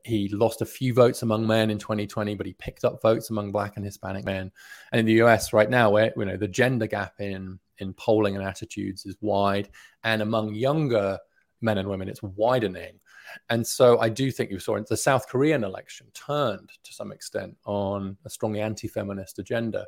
He 0.04 0.28
lost 0.28 0.60
a 0.60 0.66
few 0.66 0.92
votes 0.92 1.22
among 1.22 1.46
men 1.46 1.70
in 1.70 1.78
2020, 1.78 2.34
but 2.34 2.46
he 2.46 2.52
picked 2.54 2.84
up 2.84 3.00
votes 3.00 3.30
among 3.30 3.52
black 3.52 3.76
and 3.76 3.84
Hispanic 3.84 4.24
men. 4.24 4.52
And 4.92 5.00
in 5.00 5.06
the 5.06 5.24
US 5.24 5.52
right 5.52 5.70
now, 5.70 5.90
where 5.90 6.12
you 6.16 6.24
know 6.24 6.36
the 6.36 6.48
gender 6.48 6.86
gap 6.86 7.20
in 7.20 7.58
in 7.78 7.94
polling 7.94 8.36
and 8.36 8.44
attitudes 8.44 9.06
is 9.06 9.16
wide, 9.20 9.68
and 10.04 10.20
among 10.20 10.54
younger 10.54 11.18
men 11.60 11.78
and 11.78 11.88
women, 11.88 12.08
it's 12.08 12.22
widening. 12.22 12.98
And 13.50 13.66
so 13.66 13.98
I 13.98 14.08
do 14.08 14.30
think 14.30 14.50
you 14.50 14.58
saw 14.58 14.78
the 14.80 14.96
South 14.96 15.28
Korean 15.28 15.64
election 15.64 16.06
turned 16.14 16.70
to 16.82 16.92
some 16.92 17.12
extent 17.12 17.56
on 17.64 18.16
a 18.24 18.30
strongly 18.30 18.60
anti-feminist 18.60 19.38
agenda. 19.38 19.86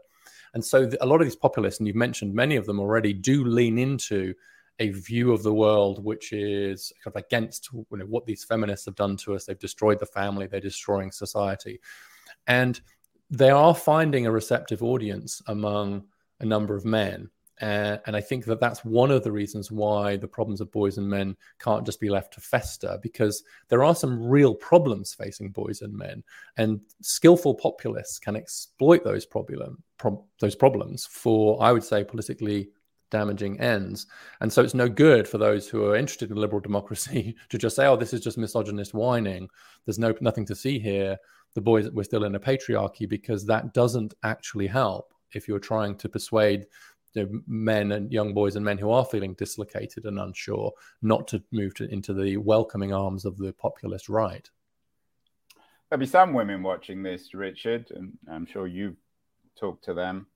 And 0.54 0.64
so 0.64 0.90
a 1.00 1.06
lot 1.06 1.20
of 1.20 1.26
these 1.26 1.36
populists, 1.36 1.78
and 1.78 1.86
you've 1.86 1.96
mentioned 1.96 2.34
many 2.34 2.56
of 2.56 2.66
them 2.66 2.80
already, 2.80 3.12
do 3.12 3.44
lean 3.44 3.78
into 3.78 4.34
a 4.80 4.88
view 4.90 5.32
of 5.32 5.42
the 5.42 5.54
world 5.54 6.02
which 6.02 6.32
is 6.32 6.92
kind 7.04 7.14
of 7.14 7.22
against 7.22 7.68
you 7.72 7.86
know, 7.92 8.06
what 8.06 8.26
these 8.26 8.44
feminists 8.44 8.86
have 8.86 8.96
done 8.96 9.16
to 9.18 9.34
us. 9.34 9.44
They've 9.44 9.58
destroyed 9.58 10.00
the 10.00 10.06
family, 10.06 10.46
they're 10.46 10.60
destroying 10.60 11.12
society. 11.12 11.80
And 12.46 12.80
they 13.30 13.50
are 13.50 13.74
finding 13.74 14.26
a 14.26 14.32
receptive 14.32 14.82
audience 14.82 15.40
among 15.46 16.04
a 16.40 16.46
number 16.46 16.74
of 16.74 16.84
men. 16.84 17.30
Uh, 17.60 17.98
and 18.06 18.16
I 18.16 18.22
think 18.22 18.46
that 18.46 18.58
that's 18.58 18.86
one 18.86 19.10
of 19.10 19.22
the 19.22 19.30
reasons 19.30 19.70
why 19.70 20.16
the 20.16 20.26
problems 20.26 20.62
of 20.62 20.72
boys 20.72 20.96
and 20.96 21.06
men 21.06 21.36
can't 21.58 21.84
just 21.84 22.00
be 22.00 22.08
left 22.08 22.32
to 22.34 22.40
fester, 22.40 22.98
because 23.02 23.44
there 23.68 23.84
are 23.84 23.94
some 23.94 24.26
real 24.26 24.54
problems 24.54 25.12
facing 25.12 25.50
boys 25.50 25.82
and 25.82 25.92
men, 25.94 26.24
and 26.56 26.80
skillful 27.02 27.54
populists 27.54 28.18
can 28.18 28.34
exploit 28.34 29.04
those 29.04 29.26
problem 29.26 29.84
pro- 29.98 30.24
those 30.40 30.56
problems 30.56 31.04
for, 31.04 31.62
I 31.62 31.72
would 31.72 31.84
say, 31.84 32.02
politically 32.02 32.70
damaging 33.10 33.60
ends. 33.60 34.06
And 34.40 34.52
so 34.52 34.62
it's 34.62 34.74
no 34.74 34.88
good 34.88 35.28
for 35.28 35.38
those 35.38 35.68
who 35.68 35.84
are 35.84 35.96
interested 35.96 36.30
in 36.30 36.36
liberal 36.36 36.60
democracy 36.70 37.36
to 37.48 37.58
just 37.58 37.76
say, 37.76 37.86
oh, 37.86 37.96
this 37.96 38.12
is 38.12 38.20
just 38.20 38.38
misogynist 38.38 38.94
whining. 38.94 39.48
There's 39.84 39.98
no 39.98 40.14
nothing 40.20 40.46
to 40.46 40.56
see 40.56 40.78
here. 40.78 41.18
The 41.54 41.60
boys 41.60 41.90
we're 41.90 42.04
still 42.04 42.24
in 42.24 42.36
a 42.36 42.40
patriarchy 42.40 43.08
because 43.08 43.44
that 43.46 43.74
doesn't 43.74 44.14
actually 44.22 44.68
help 44.68 45.12
if 45.32 45.48
you're 45.48 45.58
trying 45.58 45.96
to 45.96 46.08
persuade 46.08 46.66
you 47.14 47.24
know, 47.24 47.40
men 47.46 47.92
and 47.92 48.12
young 48.12 48.32
boys 48.32 48.56
and 48.56 48.64
men 48.64 48.78
who 48.78 48.90
are 48.90 49.04
feeling 49.04 49.34
dislocated 49.34 50.04
and 50.04 50.18
unsure 50.18 50.72
not 51.02 51.26
to 51.28 51.42
move 51.50 51.74
to, 51.74 51.92
into 51.92 52.14
the 52.14 52.36
welcoming 52.36 52.92
arms 52.92 53.24
of 53.24 53.36
the 53.36 53.52
populist 53.54 54.08
right. 54.08 54.48
There'll 55.88 56.00
be 56.00 56.06
some 56.06 56.34
women 56.34 56.62
watching 56.62 57.02
this, 57.02 57.34
Richard, 57.34 57.90
and 57.90 58.12
I'm 58.30 58.46
sure 58.46 58.68
you've 58.68 58.96
talked 59.58 59.84
to 59.86 59.94
them. 59.94 60.28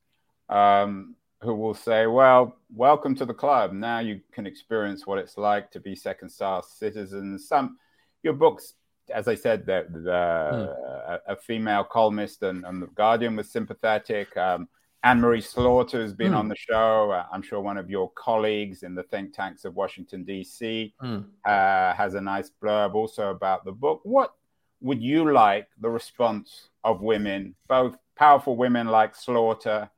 Um, 0.49 1.15
who 1.45 1.55
will 1.55 1.75
say, 1.75 2.07
well, 2.07 2.57
welcome 2.75 3.15
to 3.15 3.27
the 3.27 3.35
club. 3.35 3.73
Now 3.73 3.99
you 3.99 4.21
can 4.33 4.47
experience 4.47 5.07
what 5.07 5.19
it's 5.19 5.37
like 5.37 5.71
to 5.73 5.81
be 5.81 5.95
second 5.95 6.31
class 6.31 6.73
citizens. 6.79 7.47
Some, 7.47 7.79
your 8.23 8.33
books, 8.33 8.75
as 9.15 9.29
I 9.29 9.35
said, 9.35 9.67
the, 9.67 9.87
the, 9.91 9.99
hmm. 10.01 11.13
a, 11.13 11.35
a, 11.35 11.37
female 11.37 11.85
columnist 11.85 12.43
and, 12.43 12.65
and, 12.65 12.83
The 12.83 12.87
Guardian 12.87 13.37
was 13.37 13.51
sympathetic. 13.51 14.35
Um, 14.37 14.69
Anne 15.03 15.21
Marie 15.21 15.43
Slaughter 15.43 16.01
has 16.01 16.15
been 16.15 16.33
hmm. 16.33 16.39
on 16.39 16.49
the 16.49 16.57
show. 16.57 17.11
Uh, 17.11 17.27
I'm 17.31 17.43
sure 17.43 17.61
one 17.61 17.77
of 17.77 17.91
your 17.91 18.11
colleagues 18.13 18.83
in 18.83 18.95
the 18.95 19.03
think 19.03 19.35
tanks 19.35 19.67
of 19.67 19.75
Washington, 19.75 20.25
D.C., 20.25 20.95
hmm. 20.99 21.21
uh, 21.45 21.93
has 21.93 22.15
a 22.15 22.21
nice 22.23 22.51
blurb 22.63 22.95
also 22.95 23.31
about 23.31 23.67
the 23.67 23.73
book. 23.73 24.01
What 24.05 24.33
would 24.81 25.03
you 25.03 25.31
like 25.31 25.69
the 25.81 25.91
response 25.91 26.71
of 26.85 27.03
women, 27.03 27.55
both 27.69 27.97
powerful 28.17 28.57
women 28.57 28.89
like 28.89 29.15
Slaughter 29.15 29.91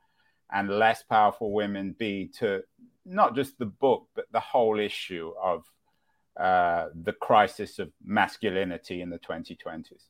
and 0.52 0.68
less 0.68 1.02
powerful 1.02 1.52
women 1.52 1.94
be 1.98 2.30
to 2.38 2.62
not 3.04 3.34
just 3.34 3.58
the 3.58 3.66
book, 3.66 4.08
but 4.14 4.26
the 4.32 4.40
whole 4.40 4.78
issue 4.78 5.32
of 5.42 5.64
uh, 6.38 6.88
the 7.02 7.12
crisis 7.12 7.78
of 7.78 7.90
masculinity 8.04 9.00
in 9.00 9.10
the 9.10 9.18
2020s? 9.18 10.04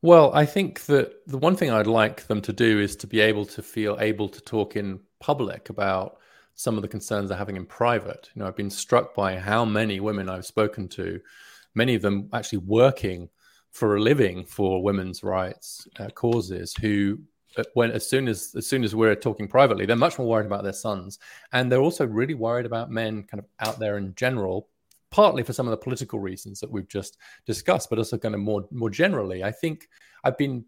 Well, 0.00 0.32
I 0.34 0.46
think 0.46 0.82
that 0.86 1.26
the 1.26 1.38
one 1.38 1.56
thing 1.56 1.70
I'd 1.70 1.86
like 1.86 2.26
them 2.26 2.40
to 2.42 2.52
do 2.52 2.80
is 2.80 2.96
to 2.96 3.06
be 3.06 3.20
able 3.20 3.46
to 3.46 3.62
feel 3.62 3.96
able 4.00 4.28
to 4.28 4.40
talk 4.40 4.76
in 4.76 5.00
public 5.20 5.70
about 5.70 6.18
some 6.54 6.76
of 6.76 6.82
the 6.82 6.88
concerns 6.88 7.28
they're 7.28 7.38
having 7.38 7.56
in 7.56 7.66
private. 7.66 8.28
You 8.34 8.40
know, 8.40 8.48
I've 8.48 8.56
been 8.56 8.70
struck 8.70 9.14
by 9.14 9.38
how 9.38 9.64
many 9.64 10.00
women 10.00 10.28
I've 10.28 10.46
spoken 10.46 10.88
to, 10.88 11.20
many 11.74 11.94
of 11.94 12.02
them 12.02 12.28
actually 12.32 12.58
working 12.58 13.28
for 13.70 13.96
a 13.96 14.00
living 14.00 14.44
for 14.44 14.82
women's 14.82 15.22
rights 15.22 15.86
uh, 15.98 16.08
causes 16.10 16.74
who 16.80 17.18
Uh, 17.56 17.64
when 17.74 17.90
as 17.90 18.08
soon 18.08 18.28
as 18.28 18.54
as 18.56 18.66
soon 18.66 18.84
as 18.84 18.94
we're 18.94 19.14
talking 19.14 19.48
privately 19.48 19.86
they're 19.86 19.96
much 19.96 20.18
more 20.18 20.28
worried 20.28 20.46
about 20.46 20.62
their 20.62 20.72
sons 20.72 21.18
and 21.52 21.70
they're 21.70 21.80
also 21.80 22.06
really 22.06 22.34
worried 22.34 22.66
about 22.66 22.90
men 22.90 23.22
kind 23.24 23.38
of 23.40 23.46
out 23.60 23.78
there 23.78 23.98
in 23.98 24.14
general 24.14 24.68
partly 25.10 25.42
for 25.42 25.52
some 25.52 25.66
of 25.66 25.70
the 25.70 25.76
political 25.76 26.18
reasons 26.18 26.60
that 26.60 26.70
we've 26.70 26.88
just 26.88 27.18
discussed 27.46 27.90
but 27.90 27.98
also 27.98 28.16
kind 28.16 28.34
of 28.34 28.40
more 28.40 28.64
more 28.70 28.90
generally 28.90 29.44
i 29.44 29.50
think 29.50 29.88
i've 30.24 30.38
been 30.38 30.64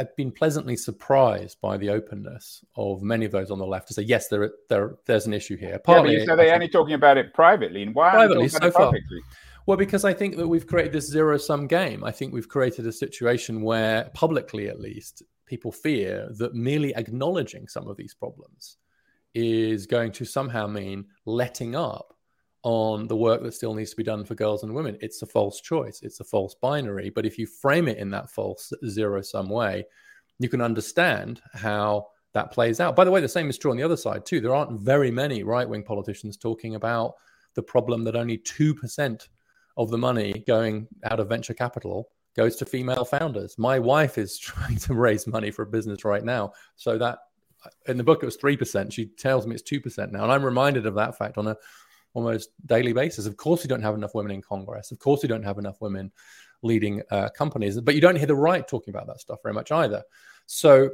I've 0.00 0.16
been 0.16 0.32
pleasantly 0.32 0.76
surprised 0.76 1.60
by 1.60 1.76
the 1.76 1.90
openness 1.90 2.64
of 2.74 3.02
many 3.02 3.26
of 3.26 3.32
those 3.32 3.50
on 3.50 3.58
the 3.58 3.66
left 3.66 3.88
to 3.88 3.94
say, 3.94 4.00
yes, 4.00 4.28
there, 4.28 4.50
there 4.70 4.96
there's 5.04 5.26
an 5.26 5.34
issue 5.34 5.58
here. 5.58 5.78
Partly, 5.78 6.12
yeah, 6.12 6.16
but 6.16 6.20
you 6.20 6.26
said 6.26 6.38
they're 6.38 6.54
only 6.54 6.68
talking 6.68 6.94
about 6.94 7.18
it 7.18 7.34
privately. 7.34 7.82
And 7.82 7.94
why 7.94 8.10
privately 8.12 8.48
so 8.48 8.70
far? 8.70 8.94
Well, 9.66 9.76
because 9.76 10.06
I 10.06 10.14
think 10.14 10.36
that 10.38 10.48
we've 10.48 10.66
created 10.66 10.92
this 10.94 11.06
zero 11.06 11.36
sum 11.36 11.66
game. 11.66 12.02
I 12.02 12.12
think 12.12 12.32
we've 12.32 12.48
created 12.48 12.86
a 12.86 12.92
situation 12.92 13.60
where, 13.60 14.10
publicly 14.14 14.68
at 14.68 14.80
least, 14.80 15.22
people 15.50 15.72
fear 15.72 16.28
that 16.38 16.54
merely 16.54 16.94
acknowledging 16.94 17.66
some 17.66 17.88
of 17.88 17.96
these 17.96 18.14
problems 18.14 18.76
is 19.34 19.84
going 19.84 20.12
to 20.12 20.24
somehow 20.24 20.64
mean 20.68 21.04
letting 21.26 21.74
up 21.74 22.14
on 22.62 23.08
the 23.08 23.16
work 23.16 23.42
that 23.42 23.52
still 23.52 23.74
needs 23.74 23.90
to 23.90 23.96
be 23.96 24.04
done 24.04 24.24
for 24.24 24.36
girls 24.36 24.62
and 24.62 24.72
women. 24.72 24.96
It's 25.00 25.22
a 25.22 25.26
false 25.26 25.60
choice, 25.60 26.02
it's 26.02 26.20
a 26.20 26.24
false 26.24 26.54
binary. 26.62 27.10
But 27.10 27.26
if 27.26 27.36
you 27.36 27.46
frame 27.46 27.88
it 27.88 27.98
in 27.98 28.10
that 28.10 28.30
false 28.30 28.72
zero 28.86 29.22
sum 29.22 29.48
way, 29.48 29.84
you 30.38 30.48
can 30.48 30.60
understand 30.60 31.42
how 31.52 32.06
that 32.32 32.52
plays 32.52 32.78
out. 32.78 32.94
By 32.94 33.04
the 33.04 33.10
way, 33.10 33.20
the 33.20 33.28
same 33.28 33.50
is 33.50 33.58
true 33.58 33.72
on 33.72 33.76
the 33.76 33.82
other 33.82 33.96
side, 33.96 34.24
too. 34.24 34.40
There 34.40 34.54
aren't 34.54 34.80
very 34.80 35.10
many 35.10 35.42
right 35.42 35.68
wing 35.68 35.82
politicians 35.82 36.36
talking 36.36 36.76
about 36.76 37.14
the 37.56 37.62
problem 37.62 38.04
that 38.04 38.14
only 38.14 38.38
2% 38.38 39.28
of 39.76 39.90
the 39.90 39.98
money 39.98 40.44
going 40.46 40.86
out 41.10 41.18
of 41.18 41.28
venture 41.28 41.54
capital 41.54 42.10
goes 42.36 42.56
to 42.56 42.64
female 42.64 43.04
founders. 43.04 43.58
My 43.58 43.78
wife 43.78 44.18
is 44.18 44.38
trying 44.38 44.76
to 44.78 44.94
raise 44.94 45.26
money 45.26 45.50
for 45.50 45.62
a 45.62 45.66
business 45.66 46.04
right 46.04 46.24
now. 46.24 46.52
So 46.76 46.98
that 46.98 47.18
in 47.86 47.96
the 47.96 48.04
book 48.04 48.22
it 48.22 48.26
was 48.26 48.38
3%. 48.38 48.92
She 48.92 49.06
tells 49.06 49.46
me 49.46 49.54
it's 49.54 49.70
2% 49.70 50.12
now. 50.12 50.22
And 50.22 50.32
I'm 50.32 50.44
reminded 50.44 50.86
of 50.86 50.94
that 50.94 51.18
fact 51.18 51.38
on 51.38 51.48
a 51.48 51.56
almost 52.14 52.50
daily 52.66 52.92
basis. 52.92 53.26
Of 53.26 53.36
course, 53.36 53.62
we 53.62 53.68
don't 53.68 53.82
have 53.82 53.94
enough 53.94 54.14
women 54.14 54.32
in 54.32 54.42
Congress. 54.42 54.90
Of 54.90 54.98
course, 54.98 55.22
we 55.22 55.28
don't 55.28 55.44
have 55.44 55.58
enough 55.58 55.80
women 55.80 56.10
leading 56.62 57.02
uh, 57.10 57.28
companies. 57.30 57.80
But 57.80 57.94
you 57.94 58.00
don't 58.00 58.16
hear 58.16 58.26
the 58.26 58.34
right 58.34 58.66
talking 58.66 58.92
about 58.92 59.06
that 59.06 59.20
stuff 59.20 59.40
very 59.42 59.54
much 59.54 59.70
either. 59.70 60.02
So 60.46 60.90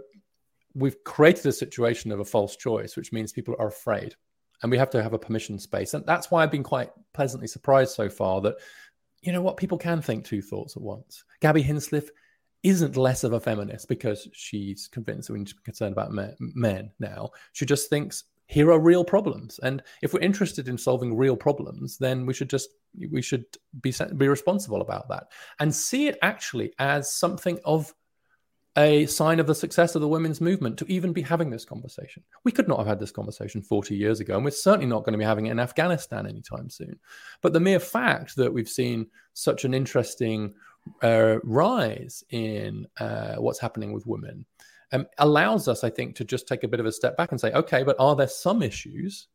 we've 0.74 1.02
created 1.04 1.46
a 1.46 1.52
situation 1.52 2.12
of 2.12 2.20
a 2.20 2.24
false 2.24 2.56
choice, 2.56 2.96
which 2.96 3.12
means 3.12 3.32
people 3.32 3.56
are 3.58 3.68
afraid 3.68 4.14
and 4.62 4.70
we 4.70 4.78
have 4.78 4.90
to 4.90 5.02
have 5.02 5.12
a 5.12 5.18
permission 5.18 5.58
space. 5.58 5.94
And 5.94 6.04
that's 6.06 6.30
why 6.30 6.42
I've 6.42 6.50
been 6.50 6.62
quite 6.62 6.90
pleasantly 7.12 7.48
surprised 7.48 7.94
so 7.94 8.08
far 8.08 8.40
that, 8.42 8.56
you 9.26 9.32
know 9.32 9.42
what, 9.42 9.56
people 9.56 9.78
can 9.78 10.00
think 10.00 10.24
two 10.24 10.42
thoughts 10.42 10.76
at 10.76 10.82
once. 10.82 11.24
Gabby 11.40 11.62
Hinsliff 11.62 12.08
isn't 12.62 12.96
less 12.96 13.24
of 13.24 13.32
a 13.32 13.40
feminist 13.40 13.88
because 13.88 14.28
she's 14.32 14.88
convinced 14.88 15.28
that 15.28 15.34
we 15.34 15.40
need 15.40 15.48
to 15.48 15.54
be 15.54 15.62
concerned 15.62 15.92
about 15.92 16.12
men 16.38 16.90
now. 16.98 17.30
She 17.52 17.66
just 17.66 17.90
thinks 17.90 18.24
here 18.48 18.70
are 18.70 18.78
real 18.78 19.04
problems, 19.04 19.58
and 19.62 19.82
if 20.02 20.12
we're 20.12 20.20
interested 20.20 20.68
in 20.68 20.78
solving 20.78 21.16
real 21.16 21.36
problems, 21.36 21.98
then 21.98 22.26
we 22.26 22.32
should 22.32 22.48
just 22.48 22.70
we 23.10 23.20
should 23.20 23.44
be 23.82 23.92
be 24.16 24.28
responsible 24.28 24.80
about 24.80 25.08
that 25.08 25.24
and 25.58 25.74
see 25.74 26.06
it 26.06 26.18
actually 26.22 26.72
as 26.78 27.12
something 27.12 27.58
of 27.64 27.92
a 28.76 29.06
sign 29.06 29.40
of 29.40 29.46
the 29.46 29.54
success 29.54 29.94
of 29.94 30.02
the 30.02 30.08
women's 30.08 30.40
movement 30.40 30.78
to 30.78 30.92
even 30.92 31.12
be 31.12 31.22
having 31.22 31.48
this 31.48 31.64
conversation. 31.64 32.22
We 32.44 32.52
could 32.52 32.68
not 32.68 32.78
have 32.78 32.86
had 32.86 33.00
this 33.00 33.10
conversation 33.10 33.62
40 33.62 33.96
years 33.96 34.20
ago, 34.20 34.36
and 34.36 34.44
we're 34.44 34.50
certainly 34.50 34.86
not 34.86 35.04
going 35.04 35.12
to 35.12 35.18
be 35.18 35.24
having 35.24 35.46
it 35.46 35.52
in 35.52 35.60
Afghanistan 35.60 36.26
anytime 36.26 36.68
soon. 36.68 36.98
But 37.40 37.52
the 37.52 37.60
mere 37.60 37.80
fact 37.80 38.36
that 38.36 38.52
we've 38.52 38.68
seen 38.68 39.06
such 39.32 39.64
an 39.64 39.72
interesting 39.72 40.54
uh, 41.02 41.36
rise 41.42 42.22
in 42.30 42.86
uh, 43.00 43.36
what's 43.36 43.60
happening 43.60 43.92
with 43.92 44.06
women 44.06 44.44
um, 44.92 45.06
allows 45.18 45.68
us, 45.68 45.82
I 45.82 45.90
think, 45.90 46.16
to 46.16 46.24
just 46.24 46.46
take 46.46 46.62
a 46.62 46.68
bit 46.68 46.80
of 46.80 46.86
a 46.86 46.92
step 46.92 47.16
back 47.16 47.32
and 47.32 47.40
say, 47.40 47.52
okay, 47.52 47.82
but 47.82 47.96
are 47.98 48.14
there 48.14 48.28
some 48.28 48.62
issues 48.62 49.28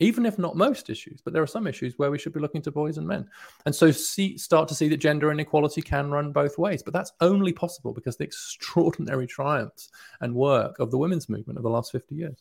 even 0.00 0.26
if 0.26 0.38
not 0.38 0.56
most 0.56 0.90
issues, 0.90 1.20
but 1.20 1.32
there 1.32 1.42
are 1.42 1.46
some 1.46 1.66
issues 1.66 1.98
where 1.98 2.10
we 2.10 2.18
should 2.18 2.32
be 2.32 2.40
looking 2.40 2.62
to 2.62 2.70
boys 2.70 2.98
and 2.98 3.06
men. 3.06 3.28
And 3.66 3.74
so 3.74 3.90
see, 3.90 4.38
start 4.38 4.68
to 4.68 4.74
see 4.74 4.88
that 4.88 4.98
gender 4.98 5.32
inequality 5.32 5.82
can 5.82 6.10
run 6.10 6.32
both 6.32 6.56
ways. 6.58 6.82
But 6.82 6.94
that's 6.94 7.12
only 7.20 7.52
possible 7.52 7.92
because 7.92 8.16
the 8.16 8.24
extraordinary 8.30 9.26
triumphs 9.26 9.90
and 10.20 10.34
work 10.34 10.78
of 10.78 10.90
the 10.90 10.98
women's 10.98 11.28
movement 11.28 11.58
of 11.58 11.62
the 11.62 11.70
last 11.70 11.90
50 11.92 12.14
years. 12.14 12.38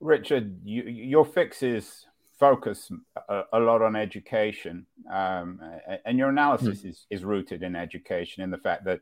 Richard, 0.00 0.60
you, 0.64 0.84
your 0.84 1.24
fixes 1.24 2.06
focus 2.38 2.90
a, 3.28 3.42
a, 3.52 3.58
lot 3.58 3.82
on 3.82 3.96
education, 3.96 4.86
um, 5.12 5.60
and 6.04 6.18
your 6.18 6.28
analysis 6.28 6.82
mm. 6.82 6.90
is, 6.90 7.06
is 7.10 7.24
rooted 7.24 7.64
in 7.64 7.74
education, 7.74 8.44
in 8.44 8.50
the 8.50 8.58
fact 8.58 8.84
that 8.84 9.00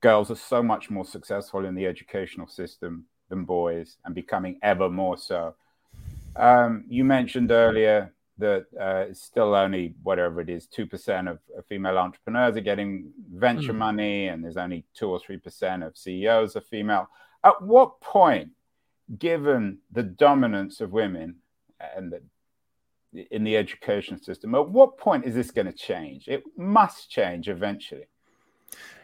girls 0.00 0.30
are 0.30 0.36
so 0.36 0.62
much 0.62 0.88
more 0.88 1.04
successful 1.04 1.66
in 1.66 1.74
the 1.74 1.86
educational 1.86 2.46
system 2.46 3.04
than 3.28 3.44
boys 3.44 3.98
and 4.04 4.14
becoming 4.14 4.58
ever 4.62 4.88
more 4.88 5.18
so. 5.18 5.54
Um, 6.36 6.84
you 6.88 7.04
mentioned 7.04 7.50
earlier 7.50 8.12
that 8.38 8.66
uh, 8.80 9.04
it's 9.08 9.22
still 9.22 9.54
only 9.54 9.94
whatever 10.02 10.40
it 10.40 10.48
is, 10.48 10.66
two 10.66 10.86
percent 10.86 11.28
of, 11.28 11.38
of, 11.56 11.66
female 11.66 11.98
entrepreneurs 11.98 12.56
are 12.56 12.60
getting 12.60 13.12
venture 13.32 13.72
mm. 13.72 13.78
money, 13.78 14.28
and 14.28 14.42
there's 14.42 14.56
only 14.56 14.84
two 14.94 15.08
or 15.08 15.20
three 15.20 15.36
percent 15.36 15.82
of 15.82 15.96
CEOs 15.96 16.56
are 16.56 16.60
female. 16.62 17.08
At 17.44 17.60
what 17.62 18.00
point, 18.00 18.50
given 19.18 19.78
the 19.92 20.02
dominance 20.02 20.80
of 20.80 20.92
women 20.92 21.36
and 21.96 22.12
the, 22.12 23.24
in 23.30 23.44
the 23.44 23.56
education 23.56 24.22
system, 24.22 24.54
at 24.54 24.68
what 24.68 24.98
point 24.98 25.24
is 25.24 25.34
this 25.34 25.50
going 25.50 25.66
to 25.66 25.72
change? 25.72 26.28
It 26.28 26.42
must 26.56 27.10
change 27.10 27.48
eventually. 27.48 28.06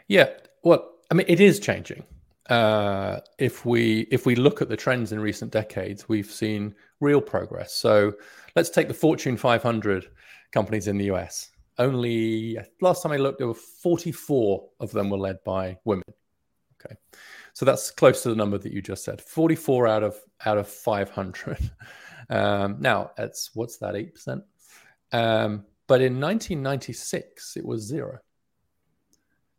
Yeah, 0.08 0.30
well, 0.62 0.92
I 1.10 1.14
mean, 1.14 1.26
it 1.28 1.40
is 1.40 1.58
changing 1.60 2.04
uh, 2.48 3.20
if 3.38 3.64
we 3.64 4.06
if 4.10 4.26
we 4.26 4.36
look 4.36 4.62
at 4.62 4.68
the 4.68 4.76
trends 4.76 5.12
in 5.12 5.20
recent 5.20 5.50
decades, 5.50 6.08
we've 6.08 6.30
seen 6.30 6.74
real 7.00 7.20
progress. 7.20 7.74
So 7.74 8.12
let's 8.54 8.70
take 8.70 8.88
the 8.88 8.94
Fortune 8.94 9.36
500 9.36 10.08
companies 10.52 10.88
in 10.88 10.96
the 10.96 11.06
US. 11.12 11.50
Only 11.78 12.58
last 12.80 13.02
time 13.02 13.12
I 13.12 13.16
looked, 13.16 13.38
there 13.38 13.48
were 13.48 13.54
44 13.54 14.68
of 14.80 14.92
them 14.92 15.10
were 15.10 15.18
led 15.18 15.42
by 15.44 15.76
women. 15.84 16.04
Okay, 16.84 16.94
so 17.52 17.64
that's 17.64 17.90
close 17.90 18.22
to 18.22 18.28
the 18.28 18.36
number 18.36 18.58
that 18.58 18.72
you 18.72 18.80
just 18.80 19.04
said. 19.04 19.20
44 19.20 19.86
out 19.88 20.02
of 20.02 20.16
out 20.44 20.58
of 20.58 20.68
500. 20.68 21.70
Um, 22.28 22.78
now 22.80 23.12
it's 23.18 23.52
what's 23.54 23.76
that? 23.76 23.94
Eight 23.94 24.12
percent. 24.12 24.42
Um, 25.12 25.64
but 25.86 26.00
in 26.00 26.20
1996, 26.20 27.56
it 27.56 27.64
was 27.64 27.82
zero. 27.82 28.18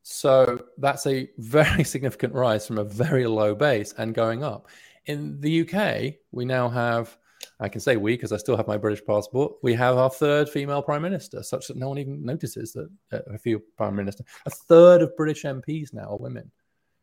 So 0.10 0.64
that's 0.78 1.06
a 1.06 1.30
very 1.38 1.84
significant 1.84 2.34
rise 2.34 2.66
from 2.66 2.78
a 2.78 2.84
very 2.86 3.28
low 3.28 3.54
base 3.54 3.94
and 3.98 4.14
going 4.16 4.42
up. 4.42 4.70
In 5.06 5.40
the 5.42 5.62
UK, 5.62 6.16
we 6.32 6.46
now 6.46 6.70
have, 6.70 7.18
I 7.60 7.68
can 7.68 7.82
say 7.82 7.98
we 7.98 8.14
because 8.14 8.32
I 8.32 8.38
still 8.38 8.56
have 8.56 8.68
my 8.68 8.78
British 8.78 9.06
passport, 9.06 9.56
we 9.64 9.74
have 9.74 9.98
our 9.98 10.10
third 10.10 10.48
female 10.48 10.82
prime 10.82 11.02
minister, 11.02 11.44
such 11.44 11.68
that 11.68 11.76
no 11.76 11.90
one 11.90 11.98
even 11.98 12.24
notices 12.24 12.72
that 12.72 12.90
uh, 13.12 13.34
a 13.34 13.38
female 13.38 13.62
prime 13.76 13.98
minister. 13.98 14.24
A 14.46 14.50
third 14.50 15.02
of 15.02 15.16
British 15.18 15.44
MPs 15.44 15.94
now 15.94 16.10
are 16.12 16.18
women. 16.18 16.52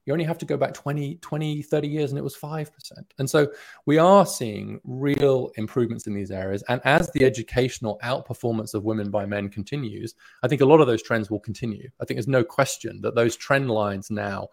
You 0.07 0.13
only 0.13 0.25
have 0.25 0.39
to 0.39 0.45
go 0.45 0.57
back 0.57 0.75
20, 0.75 1.17
20, 1.17 1.63
30 1.63 1.89
years 1.89 2.11
and 2.11 2.19
it 2.19 2.23
was 2.23 2.37
5%. 2.37 2.71
And 3.19 3.29
so 3.29 3.51
we 3.87 3.99
are 3.99 4.27
seeing 4.27 4.81
real 4.85 5.51
improvements 5.57 6.07
in 6.07 6.15
these 6.15 6.31
areas. 6.31 6.63
And 6.69 6.81
as 6.85 7.11
the 7.13 7.25
educational 7.25 7.99
outperformance 8.05 8.75
of 8.75 8.85
women 8.85 9.11
by 9.11 9.25
men 9.25 9.49
continues, 9.49 10.15
I 10.43 10.49
think 10.49 10.61
a 10.61 10.67
lot 10.67 10.81
of 10.81 10.87
those 10.87 11.03
trends 11.03 11.31
will 11.31 11.41
continue. 11.41 11.89
I 12.01 12.05
think 12.05 12.17
there's 12.17 12.29
no 12.29 12.45
question 12.45 13.01
that 13.01 13.15
those 13.15 13.37
trend 13.37 13.71
lines 13.71 14.11
now 14.11 14.49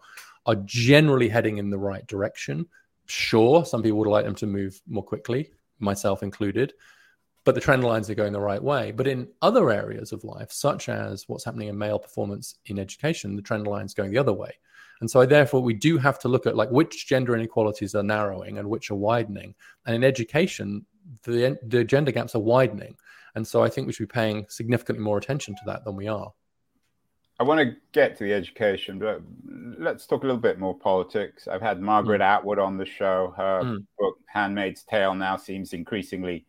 are 0.46 0.56
generally 0.64 1.28
heading 1.28 1.58
in 1.58 1.70
the 1.70 1.78
right 1.78 2.06
direction. 2.06 2.66
Sure, 3.06 3.64
some 3.64 3.82
people 3.82 3.98
would 3.98 4.08
like 4.08 4.24
them 4.24 4.34
to 4.36 4.46
move 4.46 4.80
more 4.88 5.04
quickly, 5.04 5.50
myself 5.78 6.22
included 6.22 6.72
but 7.44 7.54
the 7.54 7.60
trend 7.60 7.82
lines 7.82 8.08
are 8.08 8.14
going 8.14 8.32
the 8.32 8.40
right 8.40 8.62
way. 8.62 8.92
But 8.92 9.08
in 9.08 9.28
other 9.40 9.70
areas 9.70 10.12
of 10.12 10.24
life, 10.24 10.52
such 10.52 10.88
as 10.88 11.28
what's 11.28 11.44
happening 11.44 11.68
in 11.68 11.76
male 11.76 11.98
performance 11.98 12.56
in 12.66 12.78
education, 12.78 13.36
the 13.36 13.42
trend 13.42 13.66
line's 13.66 13.94
going 13.94 14.10
the 14.10 14.18
other 14.18 14.32
way. 14.32 14.52
And 15.02 15.10
so, 15.10 15.26
therefore, 15.26 15.60
we 15.60 15.74
do 15.74 15.98
have 15.98 16.20
to 16.20 16.28
look 16.28 16.46
at 16.46 16.54
like 16.54 16.70
which 16.70 17.08
gender 17.08 17.34
inequalities 17.34 17.96
are 17.96 18.04
narrowing 18.04 18.58
and 18.58 18.70
which 18.70 18.88
are 18.88 18.94
widening. 18.94 19.52
And 19.84 19.96
in 19.96 20.04
education, 20.04 20.86
the 21.24 21.58
the 21.66 21.82
gender 21.82 22.12
gaps 22.12 22.36
are 22.36 22.38
widening. 22.38 22.94
And 23.34 23.44
so, 23.44 23.64
I 23.64 23.68
think 23.68 23.88
we 23.88 23.92
should 23.92 24.08
be 24.08 24.12
paying 24.12 24.46
significantly 24.48 25.02
more 25.02 25.18
attention 25.18 25.56
to 25.56 25.62
that 25.66 25.84
than 25.84 25.96
we 25.96 26.06
are. 26.06 26.32
I 27.40 27.42
want 27.42 27.58
to 27.58 27.74
get 27.90 28.16
to 28.18 28.24
the 28.24 28.32
education, 28.32 29.00
but 29.00 29.22
let's 29.76 30.06
talk 30.06 30.22
a 30.22 30.26
little 30.26 30.40
bit 30.40 30.60
more 30.60 30.78
politics. 30.78 31.48
I've 31.48 31.60
had 31.60 31.80
Margaret 31.80 32.20
mm. 32.20 32.26
Atwood 32.26 32.60
on 32.60 32.76
the 32.76 32.86
show. 32.86 33.34
Her 33.36 33.62
mm. 33.64 33.84
book 33.98 34.18
*Handmaid's 34.32 34.84
Tale* 34.84 35.16
now 35.16 35.36
seems 35.36 35.72
increasingly 35.72 36.46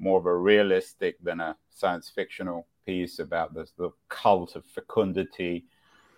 more 0.00 0.18
of 0.18 0.26
a 0.26 0.36
realistic 0.36 1.22
than 1.22 1.38
a 1.38 1.56
science 1.70 2.10
fictional 2.12 2.66
piece 2.84 3.20
about 3.20 3.54
the, 3.54 3.68
the 3.78 3.90
cult 4.08 4.56
of 4.56 4.64
fecundity 4.64 5.66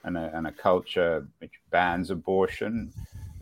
and 0.05 0.17
a, 0.17 0.31
and 0.35 0.47
a 0.47 0.53
culture 0.53 1.27
which 1.39 1.53
bans 1.71 2.11
abortion. 2.11 2.93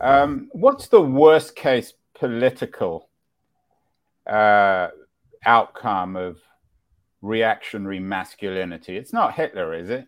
Um, 0.01 0.49
what's 0.51 0.87
the 0.87 1.01
worst 1.01 1.55
case 1.55 1.93
political 2.13 3.09
uh, 4.27 4.89
outcome 5.45 6.15
of 6.15 6.39
reactionary 7.21 7.99
masculinity? 7.99 8.97
It's 8.97 9.13
not 9.13 9.33
Hitler, 9.33 9.73
is 9.73 9.89
it? 9.89 10.07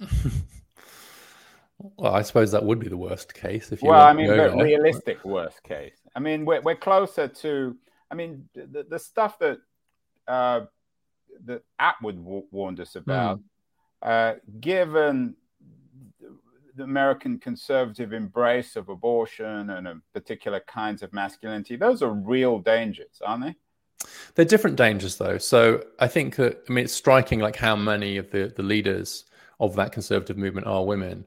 well, 1.96 2.14
I 2.14 2.22
suppose 2.22 2.52
that 2.52 2.64
would 2.64 2.78
be 2.78 2.88
the 2.88 2.96
worst 2.96 3.34
case. 3.34 3.72
If 3.72 3.82
you 3.82 3.90
well, 3.90 4.06
I 4.06 4.12
mean, 4.12 4.28
the 4.28 4.56
realistic 4.56 5.24
worst 5.24 5.62
case. 5.62 5.96
I 6.14 6.20
mean, 6.20 6.44
we're 6.44 6.60
we're 6.60 6.76
closer 6.76 7.28
to. 7.28 7.76
I 8.10 8.14
mean, 8.14 8.48
the, 8.54 8.86
the 8.88 8.98
stuff 8.98 9.38
that 9.40 9.58
uh, 10.28 10.60
that 11.44 11.62
Atwood 11.78 12.22
w- 12.22 12.46
warned 12.50 12.80
us 12.80 12.96
about, 12.96 13.38
mm. 13.38 13.42
uh, 14.02 14.34
given 14.60 15.34
the 16.76 16.84
American 16.84 17.38
conservative 17.38 18.12
embrace 18.12 18.76
of 18.76 18.88
abortion 18.88 19.70
and 19.70 19.88
of 19.88 19.98
particular 20.12 20.60
kinds 20.66 21.02
of 21.02 21.12
masculinity, 21.12 21.76
those 21.76 22.02
are 22.02 22.12
real 22.12 22.58
dangers, 22.58 23.20
aren't 23.24 23.44
they? 23.44 23.54
They're 24.34 24.44
different 24.44 24.76
dangers, 24.76 25.16
though. 25.16 25.38
So 25.38 25.82
I 25.98 26.08
think 26.08 26.36
that 26.36 26.62
I 26.68 26.72
mean 26.72 26.84
it's 26.84 26.92
striking, 26.92 27.40
like 27.40 27.56
how 27.56 27.76
many 27.76 28.18
of 28.18 28.30
the 28.30 28.52
the 28.54 28.62
leaders 28.62 29.24
of 29.58 29.74
that 29.76 29.92
conservative 29.92 30.36
movement 30.36 30.66
are 30.66 30.84
women, 30.84 31.24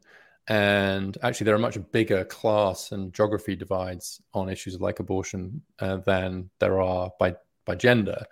and 0.47 1.17
actually 1.23 1.45
there 1.45 1.55
are 1.55 1.59
much 1.59 1.77
bigger 1.91 2.23
class 2.25 2.91
and 2.91 3.13
geography 3.13 3.55
divides 3.55 4.21
on 4.33 4.49
issues 4.49 4.79
like 4.79 4.99
abortion 4.99 5.62
uh, 5.79 5.97
than 5.97 6.49
there 6.59 6.79
are 6.79 7.12
by 7.19 7.35
by 7.69 7.75
gender. 7.75 8.25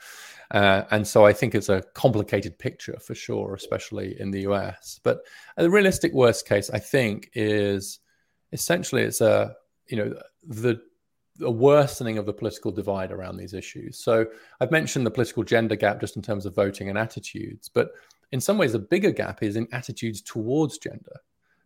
Uh, 0.52 0.84
and 0.91 1.06
so 1.06 1.26
I 1.26 1.34
think 1.34 1.54
it's 1.54 1.69
a 1.69 1.84
complicated 1.93 2.58
picture 2.58 2.97
for 3.00 3.13
sure, 3.13 3.54
especially 3.54 4.19
in 4.19 4.32
the 4.32 4.41
US. 4.50 5.00
But 5.04 5.26
the 5.58 5.69
realistic 5.69 6.13
worst 6.13 6.47
case, 6.47 6.69
I 6.69 6.80
think, 6.80 7.30
is 7.34 8.00
essentially 8.52 9.04
it's 9.04 9.21
a 9.21 9.56
you 9.88 9.97
know 9.97 10.10
the 10.43 10.82
a 11.41 11.52
worsening 11.52 12.17
of 12.17 12.26
the 12.26 12.34
political 12.34 12.71
divide 12.71 13.12
around 13.12 13.38
these 13.38 13.54
issues. 13.54 14.00
So 14.00 14.26
I've 14.60 14.71
mentioned 14.71 15.06
the 15.06 15.12
political 15.12 15.43
gender 15.43 15.76
gap 15.76 16.00
just 16.00 16.15
in 16.15 16.23
terms 16.23 16.47
of 16.47 16.56
voting 16.56 16.89
and 16.89 16.97
attitudes, 16.97 17.69
but 17.69 17.91
in 18.32 18.41
some 18.41 18.58
ways, 18.58 18.73
a 18.73 18.80
bigger 18.80 19.12
gap 19.12 19.43
is 19.43 19.56
in 19.56 19.67
attitudes 19.71 20.21
towards 20.21 20.80
gender. 20.80 21.17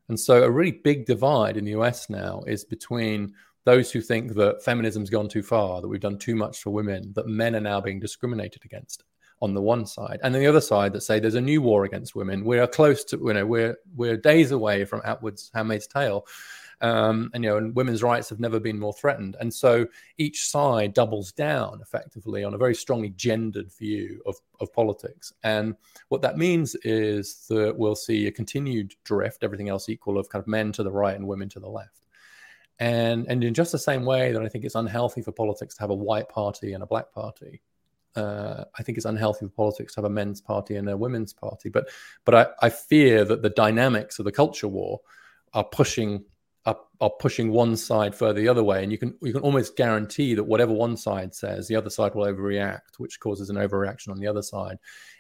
And 0.10 0.20
so 0.20 0.44
a 0.44 0.52
really 0.52 0.74
big 0.74 1.06
divide 1.06 1.56
in 1.56 1.64
the 1.64 1.72
US 1.80 2.10
now 2.10 2.44
is 2.46 2.66
between 2.66 3.34
those 3.64 3.92
who 3.92 4.02
think 4.02 4.34
that 4.36 4.64
feminism's 4.64 5.10
gone 5.10 5.30
too 5.30 5.44
far, 5.44 5.82
that 5.82 5.88
we've 5.88 6.00
done 6.00 6.18
too 6.18 6.36
much 6.36 6.62
for 6.62 6.72
women, 6.72 7.14
that 7.14 7.28
men 7.28 7.56
are 7.56 7.62
now 7.62 7.80
being 7.80 8.00
discriminated 8.00 8.64
against 8.66 9.04
on 9.42 9.54
the 9.54 9.62
one 9.62 9.86
side, 9.86 10.20
and 10.24 10.34
then 10.34 10.42
the 10.42 10.48
other 10.48 10.62
side 10.62 10.94
that 10.94 11.02
say 11.02 11.20
there's 11.20 11.36
a 11.36 11.42
new 11.42 11.62
war 11.62 11.84
against 11.84 12.16
women. 12.16 12.46
We 12.46 12.60
are 12.60 12.68
close 12.68 13.04
to, 13.06 13.18
you 13.18 13.34
know, 13.34 13.46
we're 13.46 13.76
we're 13.96 14.18
days 14.18 14.52
away 14.52 14.86
from 14.86 15.02
Atwood's 15.04 15.50
Handmaid's 15.54 15.88
Tale, 15.88 16.26
um, 16.82 17.30
and 17.34 17.44
you 17.44 17.50
know, 17.50 17.58
and 17.58 17.76
women's 17.76 18.04
rights 18.04 18.30
have 18.30 18.40
never 18.40 18.60
been 18.60 18.80
more 18.80 18.94
threatened. 18.94 19.36
And 19.40 19.54
so 19.54 19.88
each 20.18 20.48
side 20.48 20.94
doubles 20.94 21.32
down 21.32 21.80
effectively 21.82 22.44
on 22.44 22.54
a 22.54 22.58
very 22.58 22.76
strongly 22.76 23.10
gendered 23.10 23.72
view 23.72 24.22
of, 24.26 24.36
of 24.60 24.74
politics. 24.74 25.32
And 25.44 25.76
what 26.10 26.22
that 26.24 26.38
means 26.38 26.76
is 26.84 27.46
that 27.50 27.78
we'll 27.78 27.96
see 27.96 28.28
a 28.28 28.32
continued 28.32 28.96
drift, 29.04 29.44
everything 29.44 29.70
else 29.70 29.90
equal, 29.90 30.18
of 30.18 30.30
kind 30.30 30.42
of 30.42 30.48
men 30.48 30.72
to 30.74 30.84
the 30.84 30.92
right 30.92 31.16
and 31.16 31.28
women 31.28 31.50
to 31.50 31.60
the 31.60 31.70
left. 31.70 32.01
And 32.82 33.28
and 33.30 33.44
in 33.44 33.54
just 33.54 33.72
the 33.72 33.78
same 33.78 34.06
way 34.06 34.32
that 34.32 34.42
I 34.42 34.50
think 34.50 34.66
it's 34.66 34.74
unhealthy 34.74 35.22
for 35.22 35.32
politics 35.32 35.76
to 35.76 35.82
have 35.82 35.92
a 35.92 35.96
white 35.96 36.28
party 36.30 36.74
and 36.74 36.82
a 36.82 36.88
black 36.88 37.14
party, 37.14 37.62
uh, 38.16 38.64
I 38.78 38.82
think 38.82 38.98
it's 38.98 39.06
unhealthy 39.06 39.46
for 39.46 39.52
politics 39.52 39.94
to 39.94 40.00
have 40.00 40.06
a 40.06 40.10
men's 40.10 40.42
party 40.42 40.78
and 40.78 40.90
a 40.90 40.98
women's 40.98 41.32
party. 41.32 41.70
But 41.70 41.90
but 42.26 42.34
I, 42.34 42.48
I 42.60 42.70
fear 42.70 43.24
that 43.24 43.44
the 43.44 43.52
dynamics 43.52 44.18
of 44.18 44.26
the 44.26 44.32
culture 44.32 44.68
war 44.68 45.00
are 45.54 45.64
pushing 45.64 46.26
are, 46.66 46.78
are 47.00 47.12
pushing 47.12 47.52
one 47.52 47.76
side 47.76 48.16
further 48.16 48.42
the 48.42 48.48
other 48.48 48.64
way, 48.64 48.82
and 48.82 48.92
you 48.92 48.98
can 48.98 49.16
you 49.22 49.32
can 49.32 49.44
almost 49.44 49.76
guarantee 49.76 50.34
that 50.34 50.44
whatever 50.44 50.74
one 50.74 50.98
side 50.98 51.36
says, 51.36 51.68
the 51.68 51.76
other 51.76 51.92
side 51.92 52.16
will 52.16 52.26
overreact, 52.26 52.98
which 52.98 53.20
causes 53.20 53.52
an 53.52 53.58
overreaction 53.58 54.10
on 54.10 54.18
the 54.18 54.28
other 54.28 54.42
side 54.42 54.80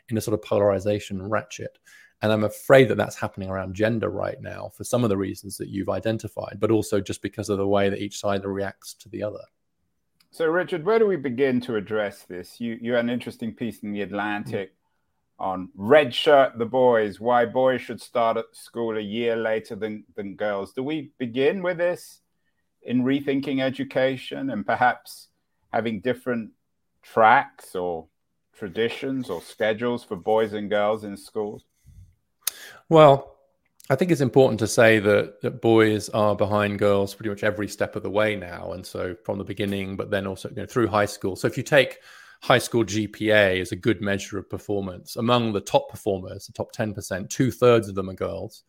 in 0.09 0.17
a 0.17 0.21
sort 0.21 0.33
of 0.33 0.41
polarization 0.41 1.21
ratchet. 1.21 1.77
And 2.21 2.31
I'm 2.31 2.43
afraid 2.43 2.87
that 2.89 2.97
that's 2.97 3.15
happening 3.15 3.49
around 3.49 3.73
gender 3.73 4.09
right 4.09 4.39
now 4.41 4.71
for 4.75 4.83
some 4.83 5.03
of 5.03 5.09
the 5.09 5.17
reasons 5.17 5.57
that 5.57 5.69
you've 5.69 5.89
identified, 5.89 6.57
but 6.59 6.71
also 6.71 7.01
just 7.01 7.21
because 7.21 7.49
of 7.49 7.57
the 7.57 7.67
way 7.67 7.89
that 7.89 7.99
each 7.99 8.19
side 8.19 8.45
reacts 8.45 8.93
to 8.95 9.09
the 9.09 9.23
other. 9.23 9.41
So, 10.29 10.45
Richard, 10.47 10.85
where 10.85 10.99
do 10.99 11.07
we 11.07 11.17
begin 11.17 11.59
to 11.61 11.75
address 11.75 12.23
this? 12.23 12.61
You 12.61 12.77
you 12.79 12.93
had 12.93 13.03
an 13.03 13.09
interesting 13.09 13.53
piece 13.53 13.79
in 13.79 13.91
the 13.91 14.01
Atlantic. 14.01 14.69
Mm-hmm 14.69 14.75
on 15.41 15.69
redshirt 15.75 16.59
the 16.59 16.65
boys, 16.65 17.19
why 17.19 17.45
boys 17.45 17.81
should 17.81 17.99
start 17.99 18.37
at 18.37 18.45
school 18.55 18.95
a 18.95 19.01
year 19.01 19.35
later 19.35 19.75
than, 19.75 20.03
than 20.15 20.35
girls. 20.35 20.71
Do 20.71 20.83
we 20.83 21.13
begin 21.17 21.63
with 21.63 21.79
this 21.79 22.21
in 22.83 23.03
rethinking 23.03 23.59
education 23.59 24.51
and 24.51 24.63
perhaps 24.63 25.29
having 25.73 25.99
different 25.99 26.51
tracks 27.01 27.75
or 27.75 28.05
traditions 28.53 29.31
or 29.31 29.41
schedules 29.41 30.03
for 30.03 30.15
boys 30.15 30.53
and 30.53 30.69
girls 30.69 31.03
in 31.03 31.17
schools? 31.17 31.65
Well, 32.89 33.37
I 33.89 33.95
think 33.95 34.11
it's 34.11 34.21
important 34.21 34.59
to 34.61 34.67
say 34.67 34.99
that, 34.99 35.41
that 35.41 35.61
boys 35.61 36.07
are 36.09 36.35
behind 36.35 36.79
girls 36.79 37.13
pretty 37.13 37.29
much 37.29 37.43
every 37.43 37.67
step 37.67 37.95
of 37.95 38.03
the 38.03 38.09
way 38.09 38.35
now. 38.35 38.71
And 38.71 38.85
so 38.85 39.15
from 39.25 39.37
the 39.37 39.43
beginning, 39.43 39.97
but 39.97 40.09
then 40.09 40.25
also 40.27 40.49
you 40.49 40.55
know, 40.55 40.65
through 40.65 40.87
high 40.87 41.05
school. 41.05 41.35
So 41.35 41.47
if 41.47 41.57
you 41.57 41.63
take 41.63 41.99
high 42.41 42.57
school 42.57 42.83
GPA 42.83 43.59
is 43.59 43.71
a 43.71 43.75
good 43.75 44.01
measure 44.01 44.37
of 44.37 44.49
performance. 44.49 45.15
Among 45.15 45.53
the 45.53 45.61
top 45.61 45.89
performers, 45.89 46.47
the 46.47 46.53
top 46.53 46.73
10%, 46.73 47.29
two 47.29 47.51
thirds 47.51 47.87
of 47.87 47.95
them 47.95 48.09
are 48.09 48.15
girls. 48.15 48.63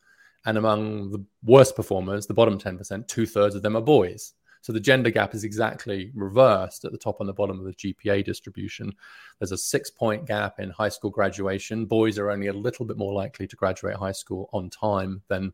And 0.45 0.59
among 0.59 1.11
the 1.11 1.25
worst 1.45 1.77
performers, 1.77 2.27
the 2.27 2.35
bottom 2.35 2.59
10%, 2.59 3.07
two 3.09 3.27
thirds 3.27 3.55
of 3.55 3.63
them 3.63 3.77
are 3.77 3.83
boys. 3.83 4.35
So 4.63 4.73
the 4.73 4.81
gender 4.81 5.11
gap 5.11 5.35
is 5.35 5.43
exactly 5.43 6.13
reversed 6.15 6.85
at 6.85 6.93
the 6.93 6.99
top 6.99 7.19
and 7.19 7.29
the 7.29 7.35
bottom 7.35 7.59
of 7.59 7.67
the 7.67 7.75
GPA 7.75 8.25
distribution. 8.25 8.93
There's 9.39 9.53
a 9.53 9.59
six 9.59 9.91
point 9.91 10.25
gap 10.27 10.61
in 10.61 10.71
high 10.71 10.89
school 10.89 11.11
graduation. 11.11 11.85
Boys 11.85 12.17
are 12.17 12.31
only 12.31 12.47
a 12.47 12.53
little 12.53 12.87
bit 12.87 12.97
more 12.97 13.13
likely 13.13 13.49
to 13.49 13.57
graduate 13.57 13.97
high 13.97 14.13
school 14.13 14.49
on 14.53 14.71
time 14.71 15.21
than 15.29 15.53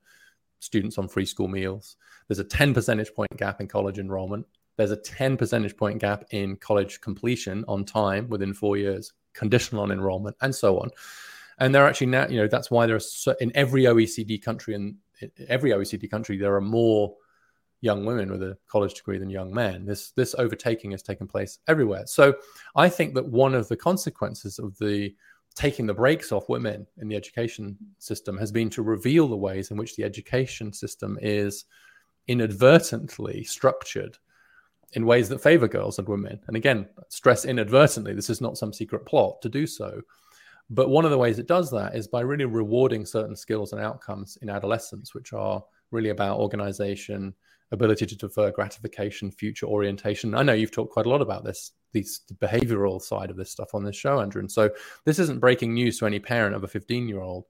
students 0.60 0.98
on 0.98 1.08
free 1.08 1.24
school 1.24 1.48
meals. 1.48 1.96
There's 2.28 2.38
a 2.38 2.44
10 2.44 2.74
percentage 2.74 3.14
point 3.14 3.34
gap 3.38 3.62
in 3.62 3.66
college 3.66 3.98
enrollment. 3.98 4.46
There's 4.76 4.90
a 4.90 4.96
10 4.96 5.38
percentage 5.38 5.76
point 5.76 6.00
gap 6.00 6.24
in 6.30 6.56
college 6.56 7.00
completion 7.00 7.64
on 7.66 7.86
time 7.86 8.28
within 8.28 8.52
four 8.52 8.76
years, 8.76 9.14
conditional 9.32 9.82
on 9.82 9.90
enrollment, 9.90 10.36
and 10.42 10.54
so 10.54 10.78
on. 10.80 10.90
And 11.58 11.74
they're 11.74 11.88
actually 11.88 12.08
now, 12.08 12.28
you 12.28 12.36
know, 12.36 12.46
that's 12.46 12.70
why 12.70 12.84
there's 12.84 13.10
so, 13.10 13.34
in 13.40 13.52
every 13.54 13.84
OECD 13.84 14.40
country 14.42 14.74
and 14.74 14.96
eh, 15.22 15.28
every 15.48 15.70
OECD 15.70 16.10
country 16.10 16.36
there 16.36 16.54
are 16.54 16.60
more 16.60 17.14
young 17.80 18.04
women 18.04 18.30
with 18.30 18.42
a 18.42 18.56
college 18.66 18.94
degree 18.94 19.18
than 19.18 19.30
young 19.30 19.52
men. 19.52 19.84
This 19.84 20.10
this 20.10 20.34
overtaking 20.36 20.90
has 20.92 21.02
taken 21.02 21.26
place 21.26 21.58
everywhere. 21.68 22.06
So 22.06 22.34
I 22.74 22.88
think 22.88 23.14
that 23.14 23.26
one 23.26 23.54
of 23.54 23.68
the 23.68 23.76
consequences 23.76 24.58
of 24.58 24.76
the 24.78 25.14
taking 25.54 25.86
the 25.86 25.94
brakes 25.94 26.30
off 26.30 26.48
women 26.48 26.86
in 26.98 27.08
the 27.08 27.16
education 27.16 27.76
system 27.98 28.38
has 28.38 28.52
been 28.52 28.70
to 28.70 28.82
reveal 28.82 29.26
the 29.26 29.36
ways 29.36 29.70
in 29.70 29.76
which 29.76 29.96
the 29.96 30.04
education 30.04 30.72
system 30.72 31.18
is 31.20 31.64
inadvertently 32.28 33.42
structured 33.42 34.18
in 34.92 35.04
ways 35.04 35.28
that 35.28 35.40
favor 35.40 35.68
girls 35.68 35.98
and 35.98 36.08
women. 36.08 36.38
And 36.46 36.56
again, 36.56 36.88
stress 37.08 37.44
inadvertently, 37.44 38.14
this 38.14 38.30
is 38.30 38.40
not 38.40 38.56
some 38.56 38.72
secret 38.72 39.04
plot 39.04 39.42
to 39.42 39.48
do 39.48 39.66
so. 39.66 40.00
But 40.70 40.90
one 40.90 41.04
of 41.04 41.10
the 41.10 41.18
ways 41.18 41.38
it 41.38 41.48
does 41.48 41.70
that 41.72 41.96
is 41.96 42.06
by 42.06 42.20
really 42.20 42.44
rewarding 42.44 43.04
certain 43.04 43.34
skills 43.36 43.72
and 43.72 43.82
outcomes 43.82 44.38
in 44.42 44.50
adolescence, 44.50 45.14
which 45.14 45.32
are 45.32 45.62
really 45.90 46.10
about 46.10 46.38
organization, 46.38 47.34
ability 47.70 48.06
to 48.06 48.16
defer 48.16 48.50
gratification, 48.50 49.30
future 49.30 49.66
orientation. 49.66 50.34
I 50.34 50.42
know 50.42 50.54
you've 50.54 50.70
talked 50.70 50.92
quite 50.92 51.06
a 51.06 51.10
lot 51.10 51.22
about 51.22 51.44
this, 51.44 51.72
these 51.92 52.22
behavioral 52.36 53.00
side 53.00 53.30
of 53.30 53.36
this 53.36 53.50
stuff 53.50 53.74
on 53.74 53.84
this 53.84 53.96
show, 53.96 54.20
Andrew. 54.20 54.40
And 54.40 54.50
so 54.50 54.70
this 55.04 55.18
isn't 55.18 55.40
breaking 55.40 55.74
news 55.74 55.98
to 55.98 56.06
any 56.06 56.18
parent 56.18 56.54
of 56.54 56.64
a 56.64 56.68
15 56.68 57.08
year 57.08 57.20
old 57.20 57.44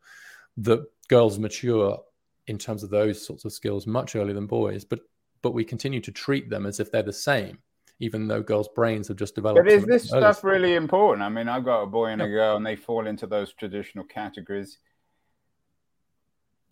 that 0.59 0.85
girls 1.09 1.39
mature 1.39 2.01
in 2.49 2.59
terms 2.59 2.83
of 2.83 2.91
those 2.91 3.25
sorts 3.25 3.45
of 3.45 3.53
skills 3.53 3.87
much 3.87 4.17
earlier 4.17 4.35
than 4.35 4.47
boys. 4.47 4.85
But 4.85 5.01
but 5.43 5.53
we 5.53 5.65
continue 5.65 6.01
to 6.01 6.11
treat 6.11 6.51
them 6.51 6.67
as 6.67 6.81
if 6.81 6.91
they're 6.91 7.03
the 7.03 7.13
same, 7.13 7.59
even 8.01 8.27
though 8.27 8.43
girls' 8.43 8.69
brains 8.75 9.09
have 9.09 9.17
just 9.17 9.35
developed. 9.35 9.65
But 9.65 9.73
is 9.73 9.85
this 9.85 10.09
stuff 10.09 10.43
really 10.43 10.75
important? 10.75 11.23
I 11.23 11.29
mean, 11.29 11.49
I've 11.49 11.65
got 11.65 11.83
a 11.83 11.87
boy 11.87 12.07
and 12.07 12.23
a 12.23 12.29
girl, 12.29 12.57
and 12.57 12.67
they 12.67 12.77
fall 12.77 13.07
into 13.07 13.27
those 13.27 13.53
traditional 13.53 14.05
categories. 14.05 14.79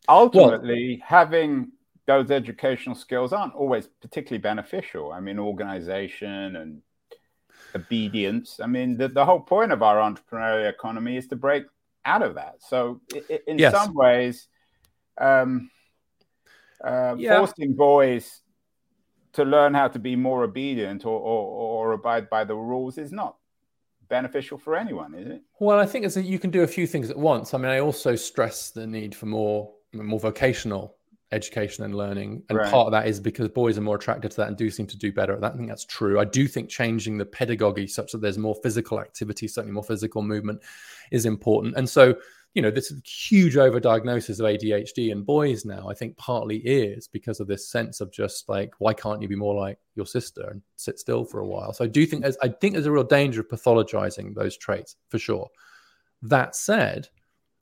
Ultimately, 0.09 0.99
well, 1.01 1.09
having 1.09 1.73
those 2.07 2.31
educational 2.31 2.95
skills 2.95 3.33
aren't 3.33 3.55
always 3.55 3.87
particularly 3.87 4.41
beneficial. 4.41 5.13
I 5.13 5.21
mean, 5.21 5.39
organization 5.39 6.57
and 6.57 6.83
obedience. 7.75 8.61
I 8.63 8.67
mean, 8.67 8.97
the, 8.97 9.09
the 9.09 9.25
whole 9.25 9.41
point 9.41 9.73
of 9.73 9.83
our 9.83 9.97
entrepreneurial 9.97 10.69
economy 10.69 11.17
is 11.17 11.27
to 11.29 11.37
break 11.37 11.65
out 12.05 12.23
of 12.23 12.37
that. 12.37 12.57
So, 12.61 13.01
in 13.47 13.59
yes. 13.59 13.75
some 13.75 13.95
ways, 13.95 14.47
um, 15.19 15.71
uh, 16.83 17.17
yeah. 17.19 17.39
forcing 17.39 17.75
boys 17.75 18.41
to 19.33 19.45
learn 19.45 19.75
how 19.75 19.89
to 19.89 19.99
be 19.99 20.17
more 20.17 20.45
obedient 20.45 21.05
or, 21.05 21.19
or, 21.19 21.89
or 21.89 21.93
abide 21.93 22.31
by 22.31 22.45
the 22.45 22.55
rules 22.55 22.99
is 22.99 23.13
not 23.13 23.37
beneficial 24.09 24.57
for 24.57 24.77
anyone, 24.77 25.15
is 25.15 25.27
it? 25.27 25.43
Well, 25.59 25.79
I 25.79 25.87
think 25.87 26.05
it's 26.05 26.17
a, 26.17 26.23
you 26.23 26.39
can 26.39 26.51
do 26.51 26.63
a 26.63 26.67
few 26.67 26.87
things 26.87 27.11
at 27.11 27.19
once. 27.19 27.53
I 27.53 27.59
mean, 27.59 27.71
I 27.71 27.81
also 27.81 28.15
stress 28.15 28.71
the 28.71 28.87
need 28.87 29.15
for 29.15 29.27
more 29.27 29.73
more 29.93 30.21
vocational 30.21 30.97
education 31.37 31.85
and 31.85 31.95
learning, 31.95 32.43
and 32.49 32.59
right. 32.59 32.71
part 32.71 32.87
of 32.87 32.93
that 32.93 33.07
is 33.07 33.21
because 33.21 33.49
boys 33.49 33.79
are 33.79 33.83
more 33.83 33.97
attracted 33.97 34.33
to 34.33 34.37
that 34.39 34.49
and 34.49 34.57
do 34.57 34.71
seem 34.71 34.87
to 34.89 34.97
do 34.97 35.13
better 35.13 35.35
at 35.35 35.41
that. 35.43 35.55
I 35.55 35.57
think 35.57 35.69
that's 35.69 35.85
true. 35.85 36.19
I 36.19 36.25
do 36.25 36.49
think 36.49 36.69
changing 36.69 37.19
the 37.19 37.27
pedagogy 37.27 37.87
such 37.87 38.13
that 38.13 38.21
there's 38.21 38.39
more 38.39 38.57
physical 38.63 38.99
activity, 38.99 39.47
certainly 39.47 39.75
more 39.75 39.85
physical 39.85 40.23
movement, 40.23 40.63
is 41.13 41.27
important. 41.27 41.77
And 41.77 41.89
so 41.89 42.17
you 42.57 42.63
know, 42.63 42.71
this 42.71 42.91
huge 43.05 43.55
overdiagnosis 43.57 44.41
of 44.41 44.47
ADHD 44.47 45.11
in 45.11 45.23
boys 45.23 45.67
now, 45.67 45.91
I 45.91 45.95
think 45.95 46.17
partly 46.17 46.57
is 46.57 47.07
because 47.07 47.39
of 47.39 47.47
this 47.47 47.69
sense 47.69 48.01
of 48.01 48.11
just 48.11 48.49
like, 48.49 48.73
why 48.79 48.95
can't 48.95 49.21
you 49.21 49.29
be 49.29 49.37
more 49.37 49.55
like 49.55 49.79
your 49.95 50.07
sister 50.07 50.49
and 50.49 50.63
sit 50.77 50.99
still 50.99 51.27
for 51.27 51.41
a 51.41 51.47
while? 51.47 51.75
So 51.75 51.85
I 51.85 51.89
do 51.89 52.07
think 52.07 52.23
there's, 52.23 52.39
I 52.43 52.49
think 52.49 52.73
there's 52.73 52.87
a 52.87 52.91
real 52.91 53.05
danger 53.05 53.43
of 53.43 53.49
pathologizing 53.49 54.35
those 54.35 54.57
traits 54.57 54.97
for 55.11 55.19
sure. 55.19 55.51
That 56.23 56.57
said, 56.57 57.09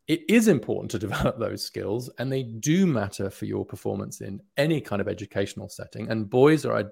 it 0.07 0.23
is 0.29 0.49
important 0.49 0.91
to 0.93 0.99
develop 1.07 1.39
those 1.39 1.63
skills 1.63 2.11
and 2.19 2.31
they 2.31 2.43
do 2.43 2.87
matter 2.87 3.31
for 3.31 3.47
your 3.47 3.65
performance 3.65 4.21
in 4.21 4.41
any 4.57 4.81
kind 4.81 5.01
of 5.01 5.09
educational 5.09 5.69
setting. 5.69 6.11
And 6.11 6.29
boys 6.29 6.65
are 6.65 6.79
a 6.79 6.91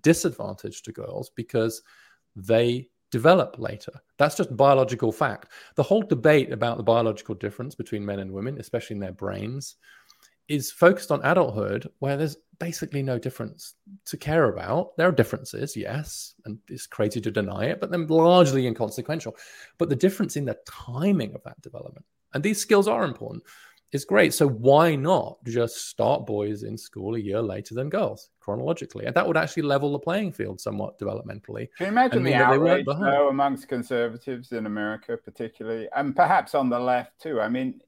disadvantage 0.00 0.82
to 0.82 0.92
girls 0.92 1.30
because 1.30 1.82
they 2.36 2.88
develop 3.10 3.56
later. 3.58 3.92
That's 4.18 4.36
just 4.36 4.56
biological 4.56 5.12
fact. 5.12 5.52
The 5.76 5.82
whole 5.82 6.02
debate 6.02 6.50
about 6.50 6.78
the 6.78 6.82
biological 6.82 7.34
difference 7.34 7.74
between 7.74 8.06
men 8.06 8.20
and 8.20 8.32
women, 8.32 8.58
especially 8.58 8.94
in 8.94 9.00
their 9.00 9.12
brains, 9.12 9.76
is 10.48 10.72
focused 10.72 11.12
on 11.12 11.24
adulthood, 11.24 11.88
where 12.00 12.16
there's 12.16 12.36
basically 12.58 13.02
no 13.02 13.18
difference 13.18 13.74
to 14.06 14.16
care 14.16 14.48
about. 14.48 14.96
There 14.96 15.08
are 15.08 15.12
differences, 15.12 15.76
yes, 15.76 16.34
and 16.44 16.58
it's 16.68 16.86
crazy 16.86 17.20
to 17.20 17.30
deny 17.30 17.66
it, 17.66 17.80
but 17.80 17.90
they're 17.90 18.00
largely 18.00 18.66
inconsequential. 18.66 19.36
But 19.78 19.88
the 19.88 19.96
difference 19.96 20.36
in 20.36 20.44
the 20.44 20.58
timing 20.66 21.34
of 21.34 21.42
that 21.44 21.60
development, 21.60 22.04
and 22.34 22.42
these 22.42 22.60
skills 22.60 22.88
are 22.88 23.04
important, 23.04 23.42
It's 23.92 24.04
great. 24.06 24.32
So 24.32 24.48
why 24.48 24.94
not 24.94 25.36
just 25.44 25.88
start 25.88 26.24
boys 26.24 26.62
in 26.62 26.78
school 26.78 27.14
a 27.14 27.18
year 27.18 27.42
later 27.42 27.74
than 27.74 27.90
girls 27.90 28.30
chronologically? 28.40 29.04
And 29.04 29.14
that 29.14 29.26
would 29.26 29.36
actually 29.36 29.64
level 29.64 29.92
the 29.92 29.98
playing 29.98 30.32
field 30.32 30.60
somewhat 30.60 30.98
developmentally. 30.98 31.68
Can 31.76 31.86
you 31.86 31.86
imagine 31.88 32.22
the 32.22 32.34
outrage 32.34 32.86
though, 32.86 33.28
amongst 33.28 33.68
conservatives 33.68 34.52
in 34.52 34.64
America, 34.64 35.18
particularly, 35.22 35.88
and 35.94 36.16
perhaps 36.16 36.54
on 36.54 36.70
the 36.70 36.78
left 36.78 37.20
too? 37.20 37.38
I 37.38 37.48
mean, 37.48 37.82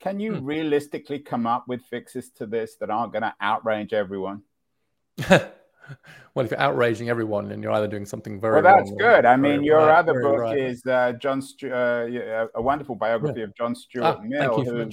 can 0.00 0.18
you 0.18 0.36
hmm. 0.36 0.44
realistically 0.44 1.18
come 1.18 1.46
up 1.46 1.68
with 1.68 1.82
fixes 1.82 2.30
to 2.30 2.46
this 2.46 2.76
that 2.76 2.90
aren't 2.90 3.12
going 3.12 3.22
to 3.22 3.34
outrage 3.40 3.92
everyone? 3.92 4.42
well, 6.34 6.44
if 6.44 6.50
you're 6.50 6.60
outraging 6.60 7.08
everyone, 7.08 7.48
then 7.48 7.62
you're 7.62 7.72
either 7.72 7.88
doing 7.88 8.06
something 8.06 8.40
very 8.40 8.62
well. 8.62 8.76
That's 8.76 8.92
good. 8.92 9.24
I 9.24 9.36
mean, 9.36 9.62
your 9.62 9.78
right, 9.78 9.98
other 9.98 10.20
book 10.20 10.38
right. 10.38 10.58
is 10.58 10.84
uh, 10.86 11.12
John, 11.20 11.42
Stu- 11.42 11.72
uh, 11.72 12.46
a 12.54 12.62
wonderful 12.62 12.94
biography 12.94 13.40
yeah. 13.40 13.44
of 13.44 13.54
John 13.56 13.74
Stuart 13.74 14.18
ah, 14.18 14.22
Mill, 14.22 14.64
who 14.64 14.90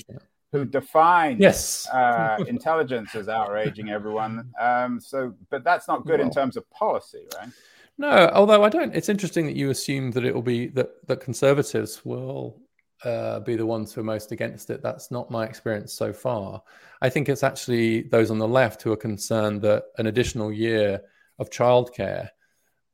who 0.52 0.66
define 0.66 1.38
yes. 1.40 1.88
uh, 1.90 2.38
intelligence 2.48 3.16
as 3.16 3.28
outraging 3.28 3.90
everyone. 3.90 4.50
Um, 4.60 5.00
so, 5.00 5.34
but 5.50 5.64
that's 5.64 5.88
not 5.88 6.06
good 6.06 6.20
well, 6.20 6.28
in 6.28 6.34
terms 6.34 6.56
of 6.56 6.70
policy, 6.72 7.26
right? 7.38 7.50
No, 7.98 8.30
although 8.34 8.64
I 8.64 8.70
don't. 8.70 8.96
It's 8.96 9.10
interesting 9.10 9.46
that 9.48 9.56
you 9.56 9.70
assume 9.70 10.12
that 10.12 10.24
it 10.24 10.34
will 10.34 10.42
be 10.44 10.68
that 10.68 11.08
that 11.08 11.20
conservatives 11.20 12.06
will 12.06 12.62
uh, 13.08 13.40
be 13.40 13.56
the 13.56 13.66
ones 13.66 13.94
who 13.94 14.02
are 14.02 14.04
most 14.04 14.32
against 14.32 14.70
it. 14.70 14.82
That's 14.84 15.12
not 15.12 15.32
my 15.32 15.46
experience 15.46 15.94
so 15.94 16.12
far. 16.12 16.62
I 17.02 17.10
think 17.10 17.30
it's 17.30 17.44
actually 17.44 18.04
those 18.04 18.30
on 18.32 18.38
the 18.38 18.48
left 18.48 18.82
who 18.82 18.92
are 18.92 18.98
concerned 18.98 19.62
that 19.62 19.86
an 19.98 20.08
additional 20.08 20.52
year 20.52 21.02
of 21.40 21.50
childcare 21.50 22.30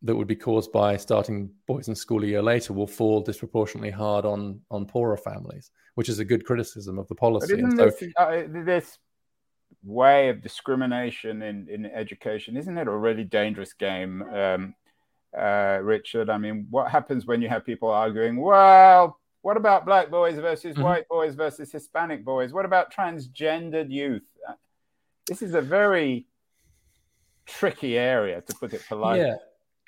that 0.03 0.15
would 0.15 0.27
be 0.27 0.35
caused 0.35 0.71
by 0.71 0.97
starting 0.97 1.49
boys 1.65 1.87
in 1.87 1.95
school 1.95 2.23
a 2.23 2.27
year 2.27 2.43
later 2.43 2.73
will 2.73 2.87
fall 2.87 3.21
disproportionately 3.21 3.89
hard 3.89 4.25
on 4.25 4.59
on 4.69 4.85
poorer 4.85 5.17
families, 5.17 5.71
which 5.95 6.09
is 6.09 6.19
a 6.19 6.25
good 6.25 6.45
criticism 6.45 6.99
of 6.99 7.07
the 7.07 7.15
policy. 7.15 7.61
But 7.61 7.71
so, 7.71 7.85
this, 7.85 8.13
uh, 8.17 8.43
this 8.47 8.99
way 9.83 10.29
of 10.29 10.41
discrimination 10.41 11.41
in, 11.41 11.67
in 11.69 11.85
education 11.87 12.55
isn't 12.55 12.77
it 12.77 12.87
a 12.87 12.91
really 12.91 13.23
dangerous 13.23 13.73
game, 13.73 14.21
um, 14.33 14.75
uh, 15.37 15.79
Richard? 15.81 16.29
I 16.29 16.37
mean, 16.37 16.67
what 16.69 16.91
happens 16.91 17.25
when 17.25 17.41
you 17.41 17.49
have 17.49 17.65
people 17.65 17.89
arguing? 17.89 18.39
Well, 18.41 19.17
what 19.43 19.57
about 19.57 19.85
black 19.85 20.09
boys 20.09 20.39
versus 20.39 20.73
mm-hmm. 20.73 20.83
white 20.83 21.07
boys 21.09 21.35
versus 21.35 21.71
Hispanic 21.71 22.25
boys? 22.25 22.53
What 22.53 22.65
about 22.65 22.91
transgendered 22.91 23.91
youth? 23.91 24.23
This 25.27 25.41
is 25.41 25.53
a 25.53 25.61
very 25.61 26.27
tricky 27.45 27.97
area, 27.97 28.41
to 28.41 28.55
put 28.55 28.73
it 28.73 28.81
politely. 28.87 29.27
Yeah. 29.27 29.35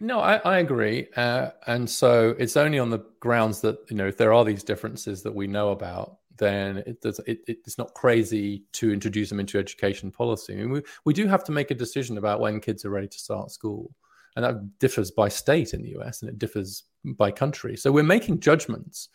No, 0.01 0.19
I, 0.19 0.35
I 0.37 0.57
agree, 0.57 1.07
uh, 1.15 1.51
and 1.67 1.89
so 1.89 2.35
it's 2.37 2.57
only 2.57 2.79
on 2.79 2.89
the 2.89 3.05
grounds 3.21 3.61
that 3.61 3.77
you 3.89 3.95
know 3.95 4.07
if 4.07 4.17
there 4.17 4.33
are 4.33 4.43
these 4.43 4.61
differences 4.61 5.23
that 5.23 5.33
we 5.33 5.47
know 5.47 5.69
about, 5.69 6.17
then 6.37 6.79
it 6.79 7.01
does, 7.01 7.19
it, 7.19 7.39
it's 7.47 7.77
not 7.77 7.93
crazy 7.93 8.65
to 8.73 8.91
introduce 8.91 9.29
them 9.29 9.39
into 9.39 9.57
education 9.57 10.11
policy. 10.11 10.53
I 10.53 10.57
mean, 10.57 10.71
we 10.71 10.81
we 11.05 11.13
do 11.13 11.27
have 11.27 11.45
to 11.45 11.53
make 11.53 11.71
a 11.71 11.75
decision 11.75 12.17
about 12.17 12.41
when 12.41 12.59
kids 12.59 12.83
are 12.83 12.89
ready 12.89 13.07
to 13.07 13.17
start 13.17 13.51
school, 13.51 13.95
and 14.35 14.43
that 14.43 14.79
differs 14.79 15.11
by 15.11 15.29
state 15.29 15.73
in 15.73 15.81
the 15.81 15.95
US 15.97 16.21
and 16.21 16.29
it 16.29 16.39
differs 16.39 16.83
by 17.05 17.31
country. 17.31 17.77
So 17.77 17.89
we're 17.89 18.03
making 18.03 18.41
judgments 18.41 19.07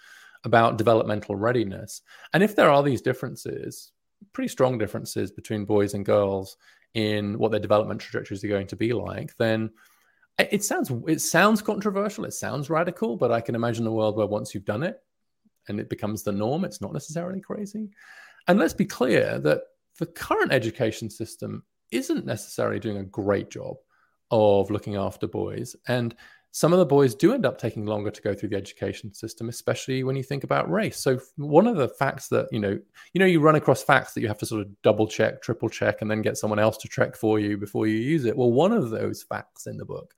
about 0.44 0.78
developmental 0.78 1.36
readiness, 1.36 2.02
and 2.32 2.42
if 2.42 2.56
there 2.56 2.70
are 2.70 2.82
these 2.82 3.02
differences, 3.02 3.92
pretty 4.32 4.48
strong 4.48 4.78
differences 4.78 5.30
between 5.30 5.64
boys 5.64 5.94
and 5.94 6.04
girls 6.04 6.56
in 6.94 7.38
what 7.38 7.50
their 7.50 7.60
development 7.60 8.00
trajectories 8.00 8.42
are 8.44 8.48
going 8.48 8.66
to 8.66 8.76
be 8.76 8.92
like, 8.92 9.36
then 9.36 9.70
it 10.38 10.64
sounds 10.64 10.90
it 11.06 11.20
sounds 11.20 11.60
controversial 11.60 12.24
it 12.24 12.32
sounds 12.32 12.70
radical 12.70 13.14
but 13.14 13.30
i 13.30 13.42
can 13.42 13.54
imagine 13.54 13.86
a 13.86 13.92
world 13.92 14.16
where 14.16 14.26
once 14.26 14.54
you've 14.54 14.64
done 14.64 14.82
it 14.82 15.02
and 15.68 15.80
it 15.80 15.88
becomes 15.88 16.22
the 16.22 16.32
norm 16.32 16.64
it's 16.64 16.80
not 16.80 16.92
necessarily 16.92 17.40
crazy. 17.40 17.90
And 18.48 18.58
let's 18.58 18.74
be 18.74 18.84
clear 18.84 19.38
that 19.40 19.62
the 19.98 20.06
current 20.06 20.52
education 20.52 21.10
system 21.10 21.62
isn't 21.92 22.26
necessarily 22.26 22.80
doing 22.80 22.98
a 22.98 23.04
great 23.04 23.50
job 23.50 23.76
of 24.30 24.70
looking 24.70 24.96
after 24.96 25.26
boys. 25.26 25.76
And 25.88 26.14
some 26.52 26.72
of 26.72 26.78
the 26.78 26.86
boys 26.86 27.14
do 27.14 27.32
end 27.32 27.46
up 27.46 27.58
taking 27.58 27.86
longer 27.86 28.10
to 28.10 28.22
go 28.22 28.34
through 28.34 28.48
the 28.48 28.56
education 28.56 29.12
system 29.14 29.48
especially 29.48 30.02
when 30.02 30.16
you 30.16 30.22
think 30.22 30.42
about 30.42 30.70
race 30.70 30.98
so 30.98 31.18
one 31.36 31.66
of 31.66 31.76
the 31.76 31.88
facts 31.88 32.28
that 32.28 32.46
you 32.50 32.58
know 32.58 32.78
you 33.12 33.18
know 33.18 33.26
you 33.26 33.40
run 33.40 33.54
across 33.54 33.82
facts 33.82 34.14
that 34.14 34.20
you 34.20 34.28
have 34.28 34.38
to 34.38 34.46
sort 34.46 34.60
of 34.60 34.82
double 34.82 35.06
check 35.06 35.40
triple 35.42 35.68
check 35.68 36.02
and 36.02 36.10
then 36.10 36.22
get 36.22 36.36
someone 36.36 36.58
else 36.58 36.76
to 36.76 36.88
check 36.88 37.14
for 37.14 37.38
you 37.38 37.56
before 37.56 37.86
you 37.86 37.96
use 37.96 38.24
it 38.24 38.36
well 38.36 38.50
one 38.50 38.72
of 38.72 38.90
those 38.90 39.22
facts 39.22 39.66
in 39.66 39.76
the 39.76 39.84
book 39.84 40.14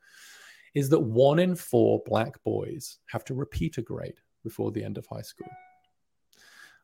is 0.75 0.89
that 0.89 1.01
one 1.01 1.39
in 1.39 1.55
four 1.55 2.03
black 2.07 2.43
boys 2.45 2.99
have 3.11 3.25
to 3.27 3.35
repeat 3.35 3.79
a 3.79 3.83
grade 3.83 4.21
before 4.43 4.71
the 4.71 4.83
end 4.83 4.99
of 4.99 5.07
high 5.07 5.23
school. 5.23 5.49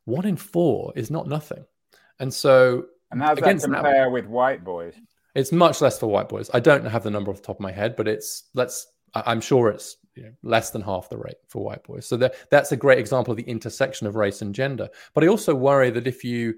One 0.04 0.26
in 0.26 0.36
four 0.36 0.92
is 0.96 1.10
not 1.10 1.26
nothing. 1.26 1.64
And 2.20 2.32
so, 2.32 2.86
and 3.10 3.22
how 3.22 3.34
does 3.34 3.44
that 3.44 3.60
compare 3.60 4.04
that, 4.04 4.12
with 4.12 4.26
white 4.26 4.64
boys? 4.64 4.94
It's 5.34 5.52
much 5.52 5.80
less 5.80 5.98
for 5.98 6.06
white 6.06 6.28
boys. 6.28 6.50
I 6.52 6.60
don't 6.60 6.84
have 6.84 7.02
the 7.02 7.10
number 7.10 7.30
off 7.30 7.38
the 7.38 7.46
top 7.46 7.56
of 7.56 7.60
my 7.60 7.72
head, 7.72 7.96
but 7.96 8.08
it's 8.08 8.44
let's. 8.54 8.86
I'm 9.14 9.40
sure 9.40 9.68
it's 9.68 9.96
you 10.14 10.24
know, 10.24 10.32
less 10.42 10.70
than 10.70 10.82
half 10.82 11.08
the 11.08 11.16
rate 11.16 11.36
for 11.48 11.64
white 11.64 11.84
boys. 11.84 12.06
So 12.06 12.16
that, 12.18 12.34
that's 12.50 12.72
a 12.72 12.76
great 12.76 12.98
example 12.98 13.32
of 13.32 13.36
the 13.36 13.44
intersection 13.44 14.06
of 14.06 14.16
race 14.16 14.42
and 14.42 14.54
gender. 14.54 14.88
But 15.14 15.24
I 15.24 15.28
also 15.28 15.54
worry 15.54 15.90
that 15.90 16.06
if 16.06 16.24
you 16.24 16.54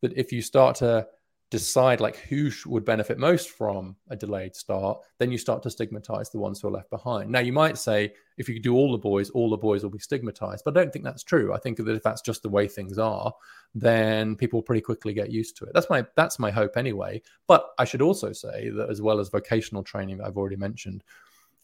that 0.00 0.16
if 0.16 0.32
you 0.32 0.42
start 0.42 0.76
to 0.76 1.06
decide 1.52 2.00
like 2.00 2.16
who 2.16 2.50
would 2.64 2.82
benefit 2.82 3.18
most 3.18 3.50
from 3.50 3.94
a 4.08 4.16
delayed 4.16 4.56
start, 4.56 4.98
then 5.18 5.30
you 5.30 5.36
start 5.36 5.62
to 5.62 5.68
stigmatize 5.68 6.30
the 6.30 6.38
ones 6.38 6.58
who 6.58 6.68
are 6.68 6.72
left 6.72 6.88
behind. 6.88 7.30
Now, 7.30 7.40
you 7.40 7.52
might 7.52 7.76
say 7.76 8.14
if 8.38 8.48
you 8.48 8.58
do 8.58 8.74
all 8.74 8.90
the 8.90 8.96
boys, 8.96 9.28
all 9.28 9.50
the 9.50 9.56
boys 9.58 9.82
will 9.82 9.90
be 9.90 9.98
stigmatized, 9.98 10.64
but 10.64 10.74
I 10.74 10.80
don't 10.80 10.90
think 10.90 11.04
that's 11.04 11.22
true. 11.22 11.52
I 11.52 11.58
think 11.58 11.76
that 11.76 11.88
if 11.88 12.02
that's 12.02 12.22
just 12.22 12.42
the 12.42 12.48
way 12.48 12.66
things 12.66 12.96
are, 12.96 13.30
then 13.74 14.34
people 14.34 14.62
pretty 14.62 14.80
quickly 14.80 15.12
get 15.12 15.30
used 15.30 15.58
to 15.58 15.66
it. 15.66 15.72
That's 15.74 15.90
my 15.90 16.06
that's 16.16 16.38
my 16.38 16.50
hope 16.50 16.78
anyway. 16.78 17.20
But 17.46 17.68
I 17.78 17.84
should 17.84 18.00
also 18.00 18.32
say 18.32 18.70
that 18.70 18.88
as 18.88 19.02
well 19.02 19.20
as 19.20 19.28
vocational 19.28 19.82
training 19.82 20.16
that 20.18 20.28
I've 20.28 20.38
already 20.38 20.56
mentioned, 20.56 21.04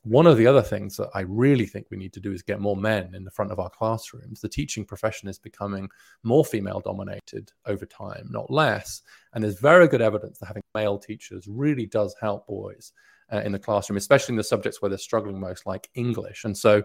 one 0.08 0.26
of 0.26 0.36
the 0.38 0.46
other 0.46 0.62
things 0.62 0.96
that 0.96 1.10
I 1.14 1.20
really 1.20 1.66
think 1.66 1.86
we 1.90 1.96
need 1.96 2.12
to 2.14 2.20
do 2.20 2.32
is 2.32 2.42
get 2.42 2.60
more 2.60 2.76
men 2.76 3.14
in 3.14 3.24
the 3.24 3.30
front 3.30 3.52
of 3.52 3.58
our 3.58 3.68
classrooms. 3.68 4.40
The 4.40 4.48
teaching 4.48 4.84
profession 4.84 5.28
is 5.28 5.38
becoming 5.38 5.88
more 6.22 6.44
female 6.44 6.80
dominated 6.80 7.52
over 7.66 7.84
time, 7.84 8.28
not 8.30 8.50
less. 8.50 9.02
And 9.34 9.44
there's 9.44 9.60
very 9.60 9.86
good 9.86 10.00
evidence 10.00 10.38
that 10.38 10.46
having 10.46 10.62
male 10.74 10.98
teachers 10.98 11.46
really 11.46 11.86
does 11.86 12.14
help 12.20 12.46
boys 12.46 12.92
uh, 13.32 13.40
in 13.40 13.52
the 13.52 13.58
classroom, 13.58 13.96
especially 13.96 14.32
in 14.32 14.38
the 14.38 14.44
subjects 14.44 14.80
where 14.80 14.88
they're 14.88 14.98
struggling 14.98 15.38
most, 15.38 15.66
like 15.66 15.90
English. 15.94 16.44
And 16.44 16.56
so, 16.56 16.82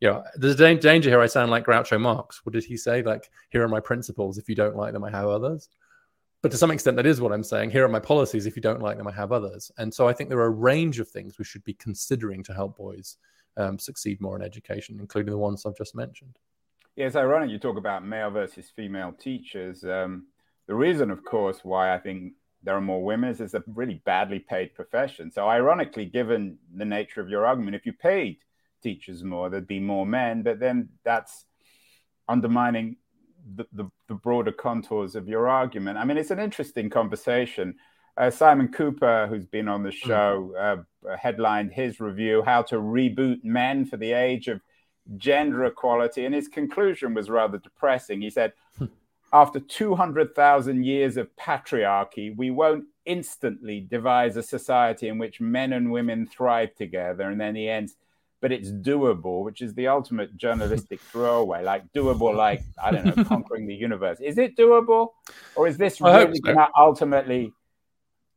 you 0.00 0.10
know, 0.10 0.22
there's 0.34 0.60
a 0.60 0.74
danger 0.74 1.08
here. 1.08 1.20
I 1.20 1.26
sound 1.26 1.50
like 1.50 1.64
Groucho 1.64 1.98
Marx. 1.98 2.44
What 2.44 2.52
did 2.52 2.64
he 2.64 2.76
say? 2.76 3.02
Like, 3.02 3.30
here 3.50 3.62
are 3.62 3.68
my 3.68 3.80
principles. 3.80 4.36
If 4.36 4.48
you 4.48 4.54
don't 4.54 4.76
like 4.76 4.92
them, 4.92 5.04
I 5.04 5.10
have 5.10 5.28
others. 5.28 5.68
But 6.46 6.52
to 6.52 6.58
some 6.58 6.70
extent, 6.70 6.96
that 6.96 7.06
is 7.06 7.20
what 7.20 7.32
I'm 7.32 7.42
saying. 7.42 7.72
Here 7.72 7.84
are 7.84 7.88
my 7.88 7.98
policies. 7.98 8.46
If 8.46 8.54
you 8.54 8.62
don't 8.62 8.80
like 8.80 8.98
them, 8.98 9.08
I 9.08 9.10
have 9.10 9.32
others. 9.32 9.72
And 9.78 9.92
so 9.92 10.06
I 10.06 10.12
think 10.12 10.30
there 10.30 10.38
are 10.38 10.46
a 10.46 10.50
range 10.50 11.00
of 11.00 11.08
things 11.08 11.40
we 11.40 11.44
should 11.44 11.64
be 11.64 11.74
considering 11.74 12.44
to 12.44 12.54
help 12.54 12.76
boys 12.76 13.16
um, 13.56 13.80
succeed 13.80 14.20
more 14.20 14.36
in 14.36 14.42
education, 14.42 14.98
including 15.00 15.32
the 15.32 15.38
ones 15.38 15.66
I've 15.66 15.76
just 15.76 15.96
mentioned. 15.96 16.38
Yeah, 16.94 17.06
it's 17.06 17.16
ironic 17.16 17.50
you 17.50 17.58
talk 17.58 17.76
about 17.76 18.06
male 18.06 18.30
versus 18.30 18.70
female 18.76 19.12
teachers. 19.12 19.82
Um, 19.82 20.28
the 20.68 20.76
reason, 20.76 21.10
of 21.10 21.24
course, 21.24 21.64
why 21.64 21.92
I 21.92 21.98
think 21.98 22.34
there 22.62 22.76
are 22.76 22.80
more 22.80 23.02
women 23.02 23.30
is 23.30 23.40
it's 23.40 23.54
a 23.54 23.64
really 23.66 24.00
badly 24.04 24.38
paid 24.38 24.72
profession. 24.72 25.32
So, 25.32 25.48
ironically, 25.48 26.04
given 26.04 26.58
the 26.72 26.84
nature 26.84 27.20
of 27.20 27.28
your 27.28 27.44
argument, 27.44 27.74
if 27.74 27.86
you 27.86 27.92
paid 27.92 28.38
teachers 28.84 29.24
more, 29.24 29.50
there'd 29.50 29.66
be 29.66 29.80
more 29.80 30.06
men. 30.06 30.44
But 30.44 30.60
then 30.60 30.90
that's 31.04 31.44
undermining 32.28 32.98
the, 33.54 33.66
the, 33.72 33.90
the, 34.08 34.14
broader 34.14 34.52
contours 34.52 35.14
of 35.14 35.28
your 35.28 35.48
argument. 35.48 35.98
I 35.98 36.04
mean, 36.04 36.16
it's 36.16 36.30
an 36.30 36.38
interesting 36.38 36.90
conversation. 36.90 37.74
Uh, 38.16 38.30
Simon 38.30 38.68
Kuper, 38.68 39.28
who's 39.28 39.46
been 39.46 39.68
on 39.68 39.82
the 39.82 39.90
mm. 39.90 39.92
show, 39.92 40.54
uh, 40.58 41.16
headlined 41.16 41.72
his 41.72 42.00
review, 42.00 42.42
How 42.42 42.62
to 42.62 42.76
Reboot 42.76 43.44
Men 43.44 43.84
for 43.84 43.96
the 43.96 44.12
Age 44.12 44.48
of 44.48 44.60
Gender 45.16 45.64
Equality. 45.64 46.24
And 46.24 46.34
his 46.34 46.48
conclusion 46.48 47.14
was 47.14 47.30
rather 47.30 47.58
depressing. 47.58 48.22
He 48.22 48.30
said, 48.30 48.52
after 49.32 49.60
200,000 49.60 50.84
years 50.84 51.16
of 51.16 51.28
patriarchy, 51.36 52.36
we 52.36 52.50
won't 52.50 52.84
instantly 53.04 53.80
devise 53.80 54.36
a 54.36 54.42
society 54.42 55.08
in 55.08 55.18
which 55.18 55.40
men 55.40 55.72
and 55.72 55.92
women 55.92 56.26
thrive 56.26 56.74
together. 56.74 57.24
And 57.24 57.40
then 57.40 57.54
he 57.54 57.68
ends, 57.68 57.96
but 58.40 58.52
it's 58.52 58.70
doable, 58.70 59.44
which 59.44 59.62
is 59.62 59.74
the 59.74 59.88
ultimate 59.88 60.36
journalistic 60.36 61.00
throwaway, 61.12 61.64
like 61.64 61.90
doable, 61.92 62.34
like, 62.34 62.62
I 62.82 62.90
don't 62.90 63.16
know, 63.16 63.24
conquering 63.24 63.66
the 63.66 63.74
universe. 63.74 64.18
Is 64.20 64.38
it 64.38 64.56
doable? 64.56 65.08
Or 65.54 65.66
is 65.66 65.76
this 65.76 66.00
really 66.00 66.36
so. 66.36 66.40
going 66.42 66.56
to 66.56 66.68
ultimately 66.76 67.52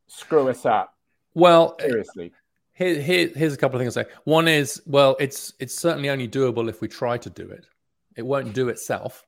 screw 0.08 0.50
us 0.50 0.66
up? 0.66 0.94
Well, 1.34 1.76
seriously. 1.80 2.32
Here, 2.74 3.02
here, 3.02 3.30
here's 3.36 3.54
a 3.54 3.58
couple 3.58 3.78
of 3.78 3.82
things 3.82 3.98
I 3.98 4.04
say. 4.04 4.10
One 4.24 4.48
is, 4.48 4.82
well, 4.86 5.18
it's 5.20 5.54
it's 5.60 5.76
certainly 5.76 6.10
only 6.10 6.28
doable 6.28 6.70
if 6.70 6.82
we 6.82 6.88
try 6.88 7.18
to 7.18 7.30
do 7.30 7.50
it. 7.50 7.68
It 8.16 8.26
won't 8.26 8.54
do 8.54 8.70
itself. 8.70 9.26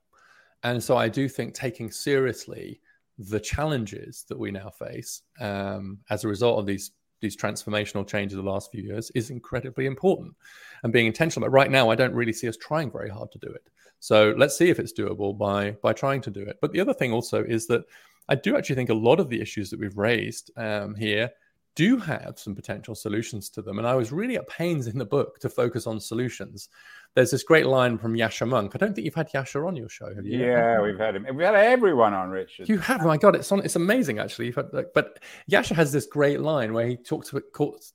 And 0.62 0.82
so 0.82 0.96
I 0.96 1.08
do 1.08 1.28
think 1.28 1.54
taking 1.54 1.90
seriously 1.90 2.80
the 3.18 3.40
challenges 3.40 4.24
that 4.28 4.38
we 4.38 4.50
now 4.50 4.70
face 4.70 5.22
um, 5.40 5.98
as 6.08 6.24
a 6.24 6.28
result 6.28 6.58
of 6.58 6.66
these 6.66 6.92
these 7.22 7.36
transformational 7.36 8.06
changes 8.06 8.36
the 8.36 8.42
last 8.42 8.70
few 8.70 8.82
years 8.82 9.10
is 9.14 9.30
incredibly 9.30 9.86
important 9.86 10.34
and 10.82 10.92
being 10.92 11.06
intentional. 11.06 11.48
But 11.48 11.54
right 11.54 11.70
now, 11.70 11.88
I 11.88 11.94
don't 11.94 12.14
really 12.14 12.32
see 12.34 12.48
us 12.48 12.56
trying 12.58 12.90
very 12.90 13.08
hard 13.08 13.32
to 13.32 13.38
do 13.38 13.48
it. 13.48 13.62
So 14.00 14.34
let's 14.36 14.58
see 14.58 14.68
if 14.68 14.78
it's 14.78 14.92
doable 14.92 15.38
by 15.38 15.70
by 15.82 15.94
trying 15.94 16.20
to 16.22 16.30
do 16.30 16.42
it. 16.42 16.58
But 16.60 16.72
the 16.72 16.80
other 16.80 16.92
thing 16.92 17.12
also 17.12 17.42
is 17.42 17.66
that 17.68 17.84
I 18.28 18.34
do 18.34 18.56
actually 18.56 18.76
think 18.76 18.90
a 18.90 18.94
lot 18.94 19.20
of 19.20 19.28
the 19.28 19.40
issues 19.40 19.70
that 19.70 19.80
we've 19.80 19.96
raised 19.96 20.50
um, 20.56 20.94
here 20.94 21.30
do 21.74 21.96
have 21.98 22.38
some 22.38 22.54
potential 22.54 22.94
solutions 22.94 23.48
to 23.50 23.62
them. 23.62 23.78
And 23.78 23.86
I 23.86 23.94
was 23.94 24.12
really 24.12 24.36
at 24.36 24.48
pains 24.48 24.86
in 24.86 24.98
the 24.98 25.04
book 25.04 25.38
to 25.40 25.48
focus 25.48 25.86
on 25.86 26.00
solutions 26.00 26.68
there's 27.14 27.30
this 27.30 27.42
great 27.42 27.66
line 27.66 27.98
from 27.98 28.14
Yascha 28.14 28.48
Mounk. 28.48 28.70
I 28.74 28.78
don't 28.78 28.94
think 28.94 29.04
you've 29.04 29.14
had 29.14 29.30
Yascha 29.30 29.66
on 29.66 29.76
your 29.76 29.88
show, 29.88 30.14
have 30.14 30.24
you? 30.24 30.38
Yeah, 30.38 30.80
we've 30.80 30.98
had 30.98 31.14
him. 31.14 31.26
We've 31.34 31.44
had 31.44 31.54
everyone 31.54 32.14
on, 32.14 32.30
Richard. 32.30 32.68
You 32.68 32.78
have. 32.78 33.04
My 33.04 33.18
God, 33.18 33.36
it's 33.36 33.52
on. 33.52 33.60
It's 33.60 33.76
amazing, 33.76 34.18
actually. 34.18 34.46
You've 34.46 34.56
had, 34.56 34.72
like, 34.72 34.88
but 34.94 35.18
Yascha 35.50 35.74
has 35.74 35.92
this 35.92 36.06
great 36.06 36.40
line 36.40 36.72
where 36.72 36.86
he 36.86 36.96
talks 36.96 37.30
about 37.30 37.42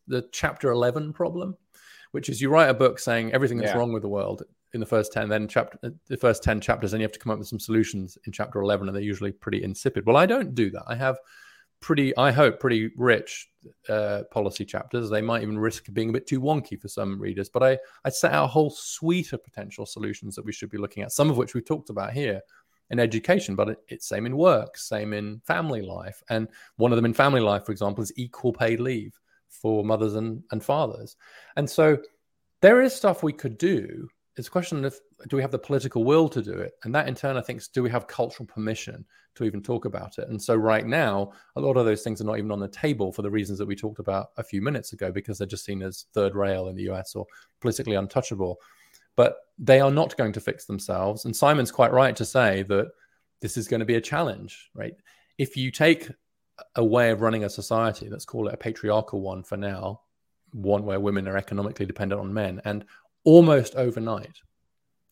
the 0.07 0.27
chapter 0.31 0.69
eleven 0.69 1.13
problem, 1.13 1.57
which 2.11 2.29
is 2.29 2.41
you 2.41 2.49
write 2.49 2.69
a 2.69 2.75
book 2.75 2.99
saying 2.99 3.33
everything 3.33 3.57
that's 3.57 3.71
yeah. 3.71 3.77
wrong 3.77 3.91
with 3.91 4.03
the 4.03 4.09
world 4.09 4.43
in 4.73 4.79
the 4.79 4.85
first 4.85 5.11
ten, 5.11 5.29
then 5.29 5.47
chapter 5.47 5.79
uh, 5.83 5.89
the 6.07 6.17
first 6.17 6.43
ten 6.43 6.61
chapters, 6.61 6.93
and 6.93 7.01
you 7.01 7.05
have 7.05 7.13
to 7.13 7.19
come 7.19 7.31
up 7.31 7.39
with 7.39 7.47
some 7.47 7.59
solutions 7.59 8.19
in 8.27 8.31
chapter 8.31 8.61
eleven, 8.61 8.87
and 8.87 8.95
they're 8.95 9.03
usually 9.03 9.31
pretty 9.31 9.63
insipid. 9.63 10.05
Well, 10.05 10.17
I 10.17 10.27
don't 10.27 10.53
do 10.53 10.69
that. 10.71 10.83
I 10.85 10.95
have 10.95 11.17
pretty, 11.79 12.15
I 12.17 12.31
hope, 12.31 12.59
pretty 12.59 12.91
rich 12.97 13.47
uh, 13.89 14.23
policy 14.31 14.65
chapters. 14.65 15.09
They 15.09 15.21
might 15.21 15.43
even 15.43 15.59
risk 15.59 15.91
being 15.93 16.09
a 16.09 16.13
bit 16.13 16.27
too 16.27 16.41
wonky 16.41 16.79
for 16.79 16.87
some 16.87 17.19
readers, 17.19 17.49
but 17.49 17.63
I, 17.63 17.77
I 18.05 18.09
set 18.09 18.33
out 18.33 18.45
a 18.45 18.47
whole 18.47 18.69
suite 18.69 19.33
of 19.33 19.43
potential 19.43 19.85
solutions 19.85 20.35
that 20.35 20.45
we 20.45 20.53
should 20.53 20.69
be 20.69 20.77
looking 20.77 21.03
at, 21.03 21.11
some 21.11 21.29
of 21.29 21.37
which 21.37 21.53
we've 21.53 21.65
talked 21.65 21.89
about 21.89 22.13
here 22.13 22.41
in 22.89 22.99
education, 22.99 23.55
but 23.55 23.69
it, 23.69 23.77
it's 23.87 24.07
same 24.07 24.25
in 24.25 24.37
work, 24.37 24.77
same 24.77 25.13
in 25.13 25.41
family 25.45 25.81
life. 25.81 26.23
And 26.29 26.47
one 26.77 26.91
of 26.91 26.95
them 26.95 27.05
in 27.05 27.13
family 27.13 27.41
life, 27.41 27.65
for 27.65 27.71
example, 27.71 28.03
is 28.03 28.13
equal 28.15 28.53
paid 28.53 28.79
leave 28.79 29.19
for 29.49 29.83
mothers 29.83 30.15
and, 30.15 30.43
and 30.51 30.63
fathers. 30.63 31.15
And 31.55 31.69
so 31.69 31.97
there 32.61 32.81
is 32.81 32.93
stuff 32.93 33.23
we 33.23 33.33
could 33.33 33.57
do 33.57 34.07
it's 34.37 34.47
a 34.47 34.51
question 34.51 34.85
of 34.85 34.99
do 35.27 35.35
we 35.35 35.41
have 35.41 35.51
the 35.51 35.59
political 35.59 36.03
will 36.03 36.29
to 36.29 36.43
do 36.43 36.53
it? 36.53 36.73
And 36.83 36.93
that 36.93 37.07
in 37.07 37.15
turn 37.15 37.37
i 37.37 37.41
think 37.41 37.59
is 37.59 37.67
do 37.67 37.81
we 37.81 37.89
have 37.89 38.07
cultural 38.07 38.45
permission 38.45 39.03
to 39.35 39.43
even 39.43 39.61
talk 39.61 39.85
about 39.85 40.19
it? 40.19 40.29
And 40.29 40.41
so 40.41 40.55
right 40.55 40.85
now 40.85 41.31
a 41.55 41.61
lot 41.61 41.75
of 41.75 41.85
those 41.85 42.03
things 42.03 42.21
are 42.21 42.25
not 42.25 42.37
even 42.37 42.51
on 42.51 42.59
the 42.59 42.67
table 42.67 43.11
for 43.11 43.23
the 43.23 43.31
reasons 43.31 43.57
that 43.57 43.65
we 43.65 43.75
talked 43.75 43.99
about 43.99 44.27
a 44.37 44.43
few 44.43 44.61
minutes 44.61 44.93
ago 44.93 45.11
because 45.11 45.37
they're 45.37 45.47
just 45.47 45.65
seen 45.65 45.81
as 45.81 46.05
third 46.13 46.35
rail 46.35 46.67
in 46.67 46.75
the 46.75 46.83
us 46.83 47.15
or 47.15 47.25
politically 47.61 47.95
untouchable. 47.95 48.59
But 49.15 49.37
they 49.57 49.79
are 49.79 49.91
not 49.91 50.15
going 50.17 50.33
to 50.33 50.39
fix 50.39 50.65
themselves. 50.65 51.25
And 51.25 51.35
simon's 51.35 51.71
quite 51.71 51.91
right 51.91 52.15
to 52.15 52.25
say 52.25 52.61
that 52.63 52.91
this 53.41 53.57
is 53.57 53.67
going 53.67 53.79
to 53.79 53.85
be 53.85 53.95
a 53.95 54.01
challenge 54.01 54.69
right? 54.75 54.93
If 55.39 55.57
you 55.57 55.71
take 55.71 56.09
a 56.75 56.83
way 56.83 57.11
of 57.11 57.21
running 57.21 57.43
a 57.43 57.49
society 57.49 58.09
let's 58.09 58.25
call 58.25 58.47
it 58.47 58.53
a 58.53 58.57
patriarchal 58.57 59.21
one 59.21 59.43
for 59.43 59.57
now 59.57 60.01
one 60.53 60.85
where 60.85 60.99
women 60.99 61.27
are 61.27 61.37
economically 61.37 61.85
dependent 61.85 62.19
on 62.19 62.33
men 62.33 62.59
and 62.65 62.83
almost 63.23 63.75
overnight 63.75 64.37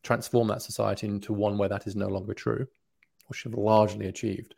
transform 0.03 0.47
that 0.47 0.61
society 0.61 1.07
into 1.07 1.33
one 1.33 1.57
where 1.57 1.69
that 1.69 1.87
is 1.87 1.95
no 1.95 2.07
longer 2.07 2.33
true, 2.33 2.67
which 3.27 3.43
have 3.43 3.55
largely 3.55 4.07
achieved. 4.07 4.53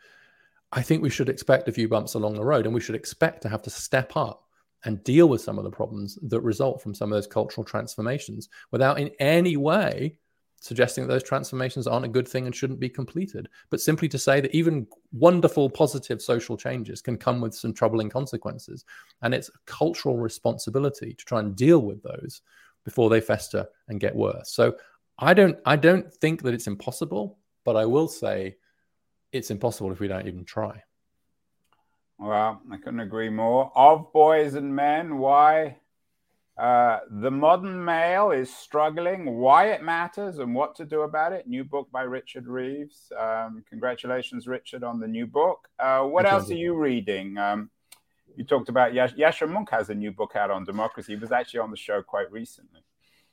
I 0.72 0.82
think 0.82 1.02
we 1.02 1.10
should 1.10 1.30
expect 1.30 1.70
a 1.70 1.72
few 1.72 1.88
bumps 1.88 2.16
along 2.16 2.36
the 2.36 2.44
road, 2.44 2.66
and 2.66 2.76
we 2.76 2.82
should 2.82 2.96
expect 2.96 3.42
to 3.44 3.50
have 3.50 3.62
to 3.64 3.70
step 3.70 4.12
up 4.16 4.44
and 4.84 5.04
deal 5.04 5.28
with 5.28 5.42
some 5.42 5.58
of 5.58 5.64
the 5.64 5.72
problems 5.72 6.20
that 6.24 6.42
result 6.42 6.82
from 6.82 6.94
some 6.94 7.12
of 7.12 7.16
those 7.16 7.28
cultural 7.28 7.64
transformations 7.64 8.50
without 8.72 9.00
in 9.00 9.10
any 9.20 9.58
way 9.58 10.20
suggesting 10.60 11.06
that 11.06 11.14
those 11.14 11.24
transformations 11.24 11.88
aren't 11.88 12.06
a 12.06 12.10
good 12.10 12.28
thing 12.28 12.46
and 12.46 12.56
shouldn't 12.56 12.80
be 12.80 12.90
completed, 12.90 13.48
but 13.70 13.82
simply 13.82 14.08
to 14.10 14.18
say 14.18 14.42
that 14.42 14.56
even 14.56 14.88
wonderful, 15.12 15.70
positive 15.70 16.22
social 16.22 16.58
changes 16.58 17.02
can 17.02 17.18
come 17.18 17.42
with 17.42 17.54
some 17.54 17.74
troubling 17.74 18.10
consequences. 18.10 18.84
And 19.22 19.34
it's 19.34 19.50
a 19.50 19.60
cultural 19.66 20.18
responsibility 20.18 21.14
to 21.14 21.26
try 21.26 21.40
and 21.40 21.56
deal 21.56 21.80
with 21.80 22.02
those 22.02 22.42
before 22.88 23.10
they 23.10 23.20
fester 23.20 23.68
and 23.90 24.00
get 24.00 24.16
worse. 24.16 24.50
So 24.54 24.74
I 25.20 25.34
don't 25.34 25.60
I 25.66 25.76
don't 25.76 26.12
think 26.22 26.42
that 26.44 26.54
it's 26.54 26.68
impossible, 26.68 27.38
but 27.66 27.76
I 27.76 27.86
will 27.86 28.08
say 28.08 28.56
it's 29.34 29.52
impossible 29.52 29.92
if 29.92 30.00
we 30.00 30.08
don't 30.08 30.26
even 30.26 30.46
try. 30.46 30.82
Well, 32.18 32.62
I 32.72 32.78
couldn't 32.78 33.02
agree 33.02 33.30
more. 33.30 33.74
Of 33.76 34.14
boys 34.14 34.54
and 34.54 34.74
men, 34.74 35.18
why 35.18 35.80
uh, 36.58 37.00
the 37.12 37.30
modern 37.30 37.84
male 37.84 38.32
is 38.32 38.56
struggling, 38.56 39.36
why 39.36 39.72
it 39.72 39.84
matters, 39.84 40.40
and 40.40 40.56
what 40.56 40.74
to 40.76 40.86
do 40.86 41.02
about 41.02 41.34
it. 41.34 41.46
New 41.46 41.66
book 41.66 41.92
by 41.92 42.04
Richard 42.04 42.48
Reeves. 42.48 43.12
Um, 43.20 43.66
congratulations, 43.70 44.48
Richard, 44.48 44.86
on 44.86 45.02
the 45.02 45.08
new 45.10 45.28
book. 45.28 45.68
Uh, 45.78 46.04
what 46.04 46.24
Thank 46.24 46.34
else 46.34 46.50
you. 46.50 46.56
are 46.56 46.60
you 46.60 46.74
reading? 46.78 47.38
Um, 47.38 47.70
you 48.38 48.44
talked 48.44 48.70
about 48.70 48.94
Yash- 48.94 49.16
Yascha 49.16 49.52
Mounk 49.52 49.70
has 49.72 49.90
a 49.90 49.96
new 49.96 50.12
book 50.12 50.36
out 50.36 50.52
on 50.52 50.64
democracy. 50.64 51.14
He 51.14 51.20
was 51.20 51.32
actually 51.32 51.62
on 51.62 51.72
the 51.72 51.78
show 51.78 52.02
quite 52.04 52.32
recently. 52.32 52.82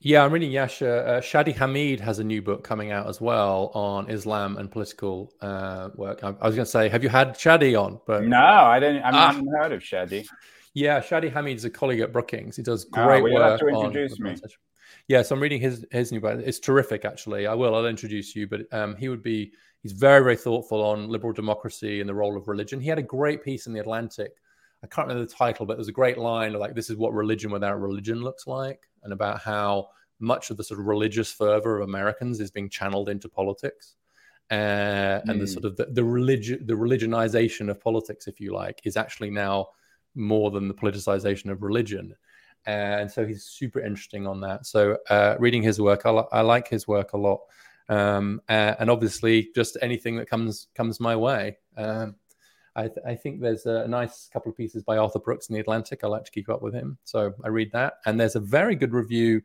Yeah, 0.01 0.25
I'm 0.25 0.33
reading 0.33 0.51
Yascha. 0.51 1.07
Uh, 1.07 1.21
Shadi 1.21 1.55
Hamid 1.55 2.01
has 2.01 2.19
a 2.19 2.25
new 2.25 2.43
book 2.43 2.65
coming 2.65 2.91
out 2.91 3.07
as 3.07 3.21
well 3.21 3.71
on 3.75 4.11
Islam 4.11 4.57
and 4.57 4.71
political 4.71 5.33
uh, 5.41 5.91
work. 5.95 6.25
I, 6.25 6.29
I 6.41 6.47
was 6.47 6.57
going 6.57 6.65
to 6.65 6.71
say, 6.71 6.89
have 6.89 7.03
you 7.03 7.09
had 7.09 7.35
Shadi 7.35 7.81
on? 7.81 8.01
But 8.07 8.25
no, 8.25 8.39
I 8.39 8.81
didn't. 8.81 9.03
I 9.03 9.11
ah. 9.11 9.33
haven't 9.33 9.49
heard 9.49 9.73
of 9.73 9.81
Shadi. 9.81 10.27
Yeah, 10.75 11.01
Shadi 11.01 11.33
Hamid 11.33 11.57
is 11.57 11.65
a 11.65 11.71
colleague 11.71 12.01
at 12.01 12.13
Brookings. 12.13 12.57
He 12.57 12.63
does 12.63 12.87
ah, 12.95 13.07
great 13.07 13.21
oh, 13.21 13.25
well, 13.25 13.51
work. 13.51 13.61
to 13.61 13.69
introduce 13.69 14.13
on, 14.15 14.25
me. 14.25 14.37
Yeah, 15.09 15.23
so 15.23 15.35
I'm 15.35 15.41
reading 15.43 15.61
his 15.61 15.87
his 15.91 16.13
new 16.13 16.21
book. 16.21 16.41
It's 16.45 16.59
terrific, 16.59 17.05
actually. 17.05 17.47
I 17.47 17.55
will. 17.55 17.75
I'll 17.75 17.87
introduce 17.87 18.35
you, 18.35 18.47
but 18.47 18.63
um, 18.73 18.97
he 18.97 19.09
would 19.09 19.23
be. 19.23 19.53
He's 19.83 19.93
very 19.93 20.23
very 20.23 20.37
thoughtful 20.37 20.83
on 20.83 21.09
liberal 21.09 21.35
democracy 21.35 22.01
and 22.01 22.09
the 22.09 22.15
role 22.15 22.37
of 22.37 22.49
religion. 22.49 22.81
He 22.81 22.89
had 22.89 22.99
a 22.99 23.03
great 23.03 23.45
piece 23.45 23.67
in 23.67 23.75
the 23.75 23.81
Atlantic 23.81 24.33
I 24.85 24.87
can't 24.87 25.09
remember 25.09 25.27
the 25.27 25.35
title, 25.35 25.65
but 25.65 25.79
there's 25.79 25.89
a 25.89 25.93
great 25.93 26.19
line 26.19 26.55
of 26.55 26.61
like, 26.61 26.75
this 26.75 26.91
is 26.91 26.97
what 26.97 27.15
religion 27.15 27.51
without 27.51 27.81
religion 27.81 28.21
looks 28.21 28.47
like, 28.47 28.87
and 29.03 29.15
about 29.15 29.41
how 29.41 29.89
much 30.21 30.51
of 30.51 30.59
the 30.59 30.65
sort 30.65 30.79
of 30.79 30.87
religious 30.87 31.33
fervor 31.33 31.81
of 31.81 31.89
Americans 31.89 32.39
is 32.39 32.51
being 32.51 32.69
channeled 32.69 33.09
into 33.09 33.29
politics. 33.29 33.97
Uh, 34.51 35.21
and 35.25 35.31
mm. 35.31 35.39
the 35.39 35.47
hmm. 35.47 35.47
sort 35.47 35.65
of 35.65 35.77
the, 35.77 35.87
the 35.87 36.05
religion, 36.05 36.67
the 36.67 36.75
religionization 36.75 37.71
of 37.71 37.81
politics, 37.81 38.27
if 38.27 38.39
you 38.41 38.53
like, 38.53 38.83
is 38.85 38.99
actually 38.99 39.31
now 39.31 39.69
more 40.15 40.51
than 40.51 40.69
the 40.69 40.75
politicization 40.75 41.51
of 41.51 41.63
religion. 41.63 42.15
And 42.67 43.11
so 43.11 43.27
he's 43.27 43.45
super 43.45 43.81
interesting 43.81 44.27
on 44.27 44.43
that. 44.43 44.67
So 44.67 44.99
uh, 45.09 45.37
reading 45.39 45.63
his 45.63 45.81
work, 45.81 46.03
I, 46.05 46.11
li- 46.11 46.29
I, 46.31 46.43
like 46.43 46.69
his 46.69 46.87
work 46.87 47.15
a 47.15 47.19
lot. 47.19 47.41
Um, 47.89 48.43
uh, 48.49 48.75
and 48.79 48.91
obviously, 48.91 49.49
just 49.55 49.79
anything 49.81 50.17
that 50.17 50.29
comes 50.29 50.69
comes 50.75 51.01
my 51.01 51.17
way. 51.17 51.59
Um, 51.77 52.17
I, 52.77 52.83
th- 52.83 53.07
I, 53.07 53.15
think 53.15 53.41
there's 53.41 53.67
a 53.67 53.87
nice 53.87 54.29
couple 54.33 54.51
of 54.51 54.57
pieces 54.57 54.83
by 54.83 54.97
Arthur 54.97 55.21
Brooks 55.21 55.49
in 55.49 55.55
the 55.55 55.61
Atlantic. 55.61 56.03
I 56.03 56.09
like 56.09 56.25
to 56.25 56.31
keep 56.31 56.49
up 56.49 56.63
with 56.63 56.75
him, 56.75 56.99
so 57.05 57.33
I 57.45 57.49
read 57.49 57.71
that. 57.73 57.95
And 58.07 58.19
there's 58.19 58.37
a 58.37 58.41
very 58.41 58.75
good 58.75 58.93
review 58.93 59.43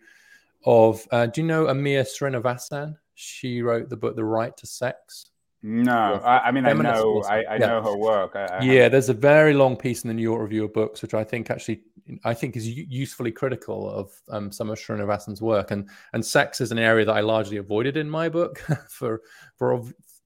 of. 0.66 1.08
Uh, 1.12 1.28
do 1.28 1.42
you 1.42 1.48
know 1.48 1.66
Amia 1.66 2.04
Srinivasan? 2.04 2.98
She 3.16 3.62
wrote 3.62 3.90
the 3.90 3.98
book 3.98 4.16
*The 4.16 4.26
Right 4.26 4.56
to 4.58 4.66
Sex*. 4.66 5.30
No, 5.62 6.22
I, 6.24 6.48
I, 6.48 6.52
mean 6.52 6.66
I 6.66 6.72
know 6.72 7.22
I, 7.28 7.44
I 7.44 7.54
yeah. 7.56 7.68
know 7.68 7.82
her 7.82 7.98
work. 7.98 8.32
I, 8.34 8.64
yeah, 8.64 8.88
there's 8.88 9.10
a 9.10 9.14
very 9.14 9.54
long 9.54 9.76
piece 9.76 10.04
in 10.04 10.08
the 10.08 10.14
New 10.14 10.24
York 10.24 10.42
Review 10.42 10.64
of 10.64 10.74
Books, 10.74 11.02
which 11.02 11.14
I 11.14 11.26
think 11.26 11.50
actually 11.50 11.82
I 12.24 12.34
think 12.34 12.56
is 12.56 12.68
usefully 12.68 13.32
critical 13.32 13.90
of 13.90 14.12
um, 14.30 14.52
some 14.52 14.70
of 14.70 14.80
Srinivasan's 14.80 15.42
work, 15.42 15.72
and 15.72 15.90
and 16.14 16.26
sex 16.26 16.62
is 16.62 16.72
an 16.72 16.80
area 16.80 17.06
that 17.06 17.16
I 17.16 17.20
largely 17.20 17.58
avoided 17.58 17.98
in 17.98 18.10
my 18.10 18.30
book 18.30 18.60
for 18.90 19.22
for 19.58 19.84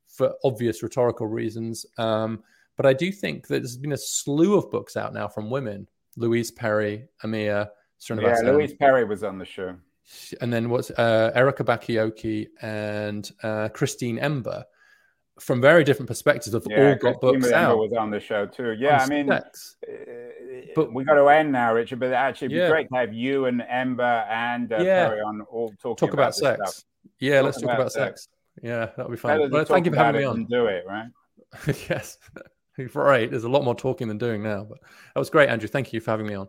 for 0.08 0.34
obvious 0.44 0.84
rhetorical 0.84 1.26
reasons. 1.26 1.86
Um, 1.98 2.44
but 2.76 2.86
I 2.86 2.94
do 2.94 3.12
think 3.12 3.48
that 3.48 3.60
there's 3.60 3.78
been 3.78 3.94
a 3.94 3.98
slew 3.98 4.58
of 4.58 4.70
books 4.72 4.98
out 4.98 5.14
now 5.14 5.28
from 5.28 5.50
women. 5.50 5.88
Louise 6.16 6.52
Perry, 6.52 7.08
Amia, 7.24 7.70
Srinivasan. 8.00 8.44
Yeah, 8.44 8.52
Louise 8.52 8.74
Perry 8.74 9.06
was 9.06 9.24
on 9.24 9.38
the 9.38 9.46
show. 9.46 9.76
And 10.42 10.52
then 10.52 10.70
what's 10.70 10.92
uh, 10.92 11.32
Erika 11.34 11.64
Bachiochi 11.64 12.48
and 12.62 13.30
uh, 13.42 13.70
Christine 13.70 14.20
Emba 14.20 14.66
from 15.40 15.62
very 15.62 15.84
different 15.84 16.08
perspectives 16.08 16.54
have 16.54 16.64
yeah, 16.70 16.90
all 16.90 16.96
got 16.96 17.20
Christine 17.20 17.40
books 17.42 17.48
Emba 17.48 17.54
out. 17.54 17.78
was 17.78 17.94
on 17.94 18.12
the 18.12 18.20
show 18.20 18.46
too. 18.46 18.74
Yeah, 18.74 19.00
I 19.02 19.08
mean, 19.08 19.28
sex. 19.28 19.78
Uh, 19.88 19.94
but 20.76 20.94
we 20.94 21.04
got 21.04 21.16
to 21.16 21.28
end 21.28 21.52
now, 21.52 21.74
Richard. 21.74 22.00
But 22.00 22.14
actually, 22.14 22.48
it'd 22.48 22.56
be 22.56 22.60
yeah. 22.60 22.70
great 22.70 22.90
to 22.90 22.96
have 22.96 23.14
you 23.14 23.46
and 23.46 23.62
Emba 23.62 24.28
and 24.30 24.72
uh, 24.72 24.78
yeah. 24.78 25.08
Perry 25.08 25.22
on 25.22 25.42
all 25.42 25.70
talking 25.82 25.96
talk 25.96 26.14
about, 26.14 26.24
about 26.24 26.36
sex. 26.36 26.72
Stuff. 26.72 26.86
Yeah, 27.20 27.38
talk 27.38 27.46
let's 27.46 27.58
talk 27.58 27.64
about, 27.64 27.80
about 27.80 27.92
sex. 27.92 28.24
sex. 28.24 28.28
Yeah, 28.62 28.90
that'll 28.96 29.12
be 29.12 29.18
fun. 29.18 29.50
Well, 29.50 29.66
thank 29.66 29.86
you 29.86 29.92
for 29.92 29.98
having 29.98 30.22
me 30.22 30.28
on. 30.28 30.46
do 30.46 30.68
it, 30.68 30.84
right? 30.88 31.10
yes. 31.90 32.18
Right. 32.96 33.30
There's 33.30 33.44
a 33.44 33.50
lot 33.50 33.64
more 33.64 33.76
talking 33.76 34.08
than 34.08 34.18
doing 34.18 34.44
now, 34.44 34.64
but 34.64 34.80
that 34.82 35.20
was 35.20 35.30
great, 35.30 35.50
Andrew. 35.50 35.68
Thank 35.68 35.94
you 35.94 36.00
for 36.00 36.12
having 36.12 36.28
me 36.28 36.36
on. 36.36 36.48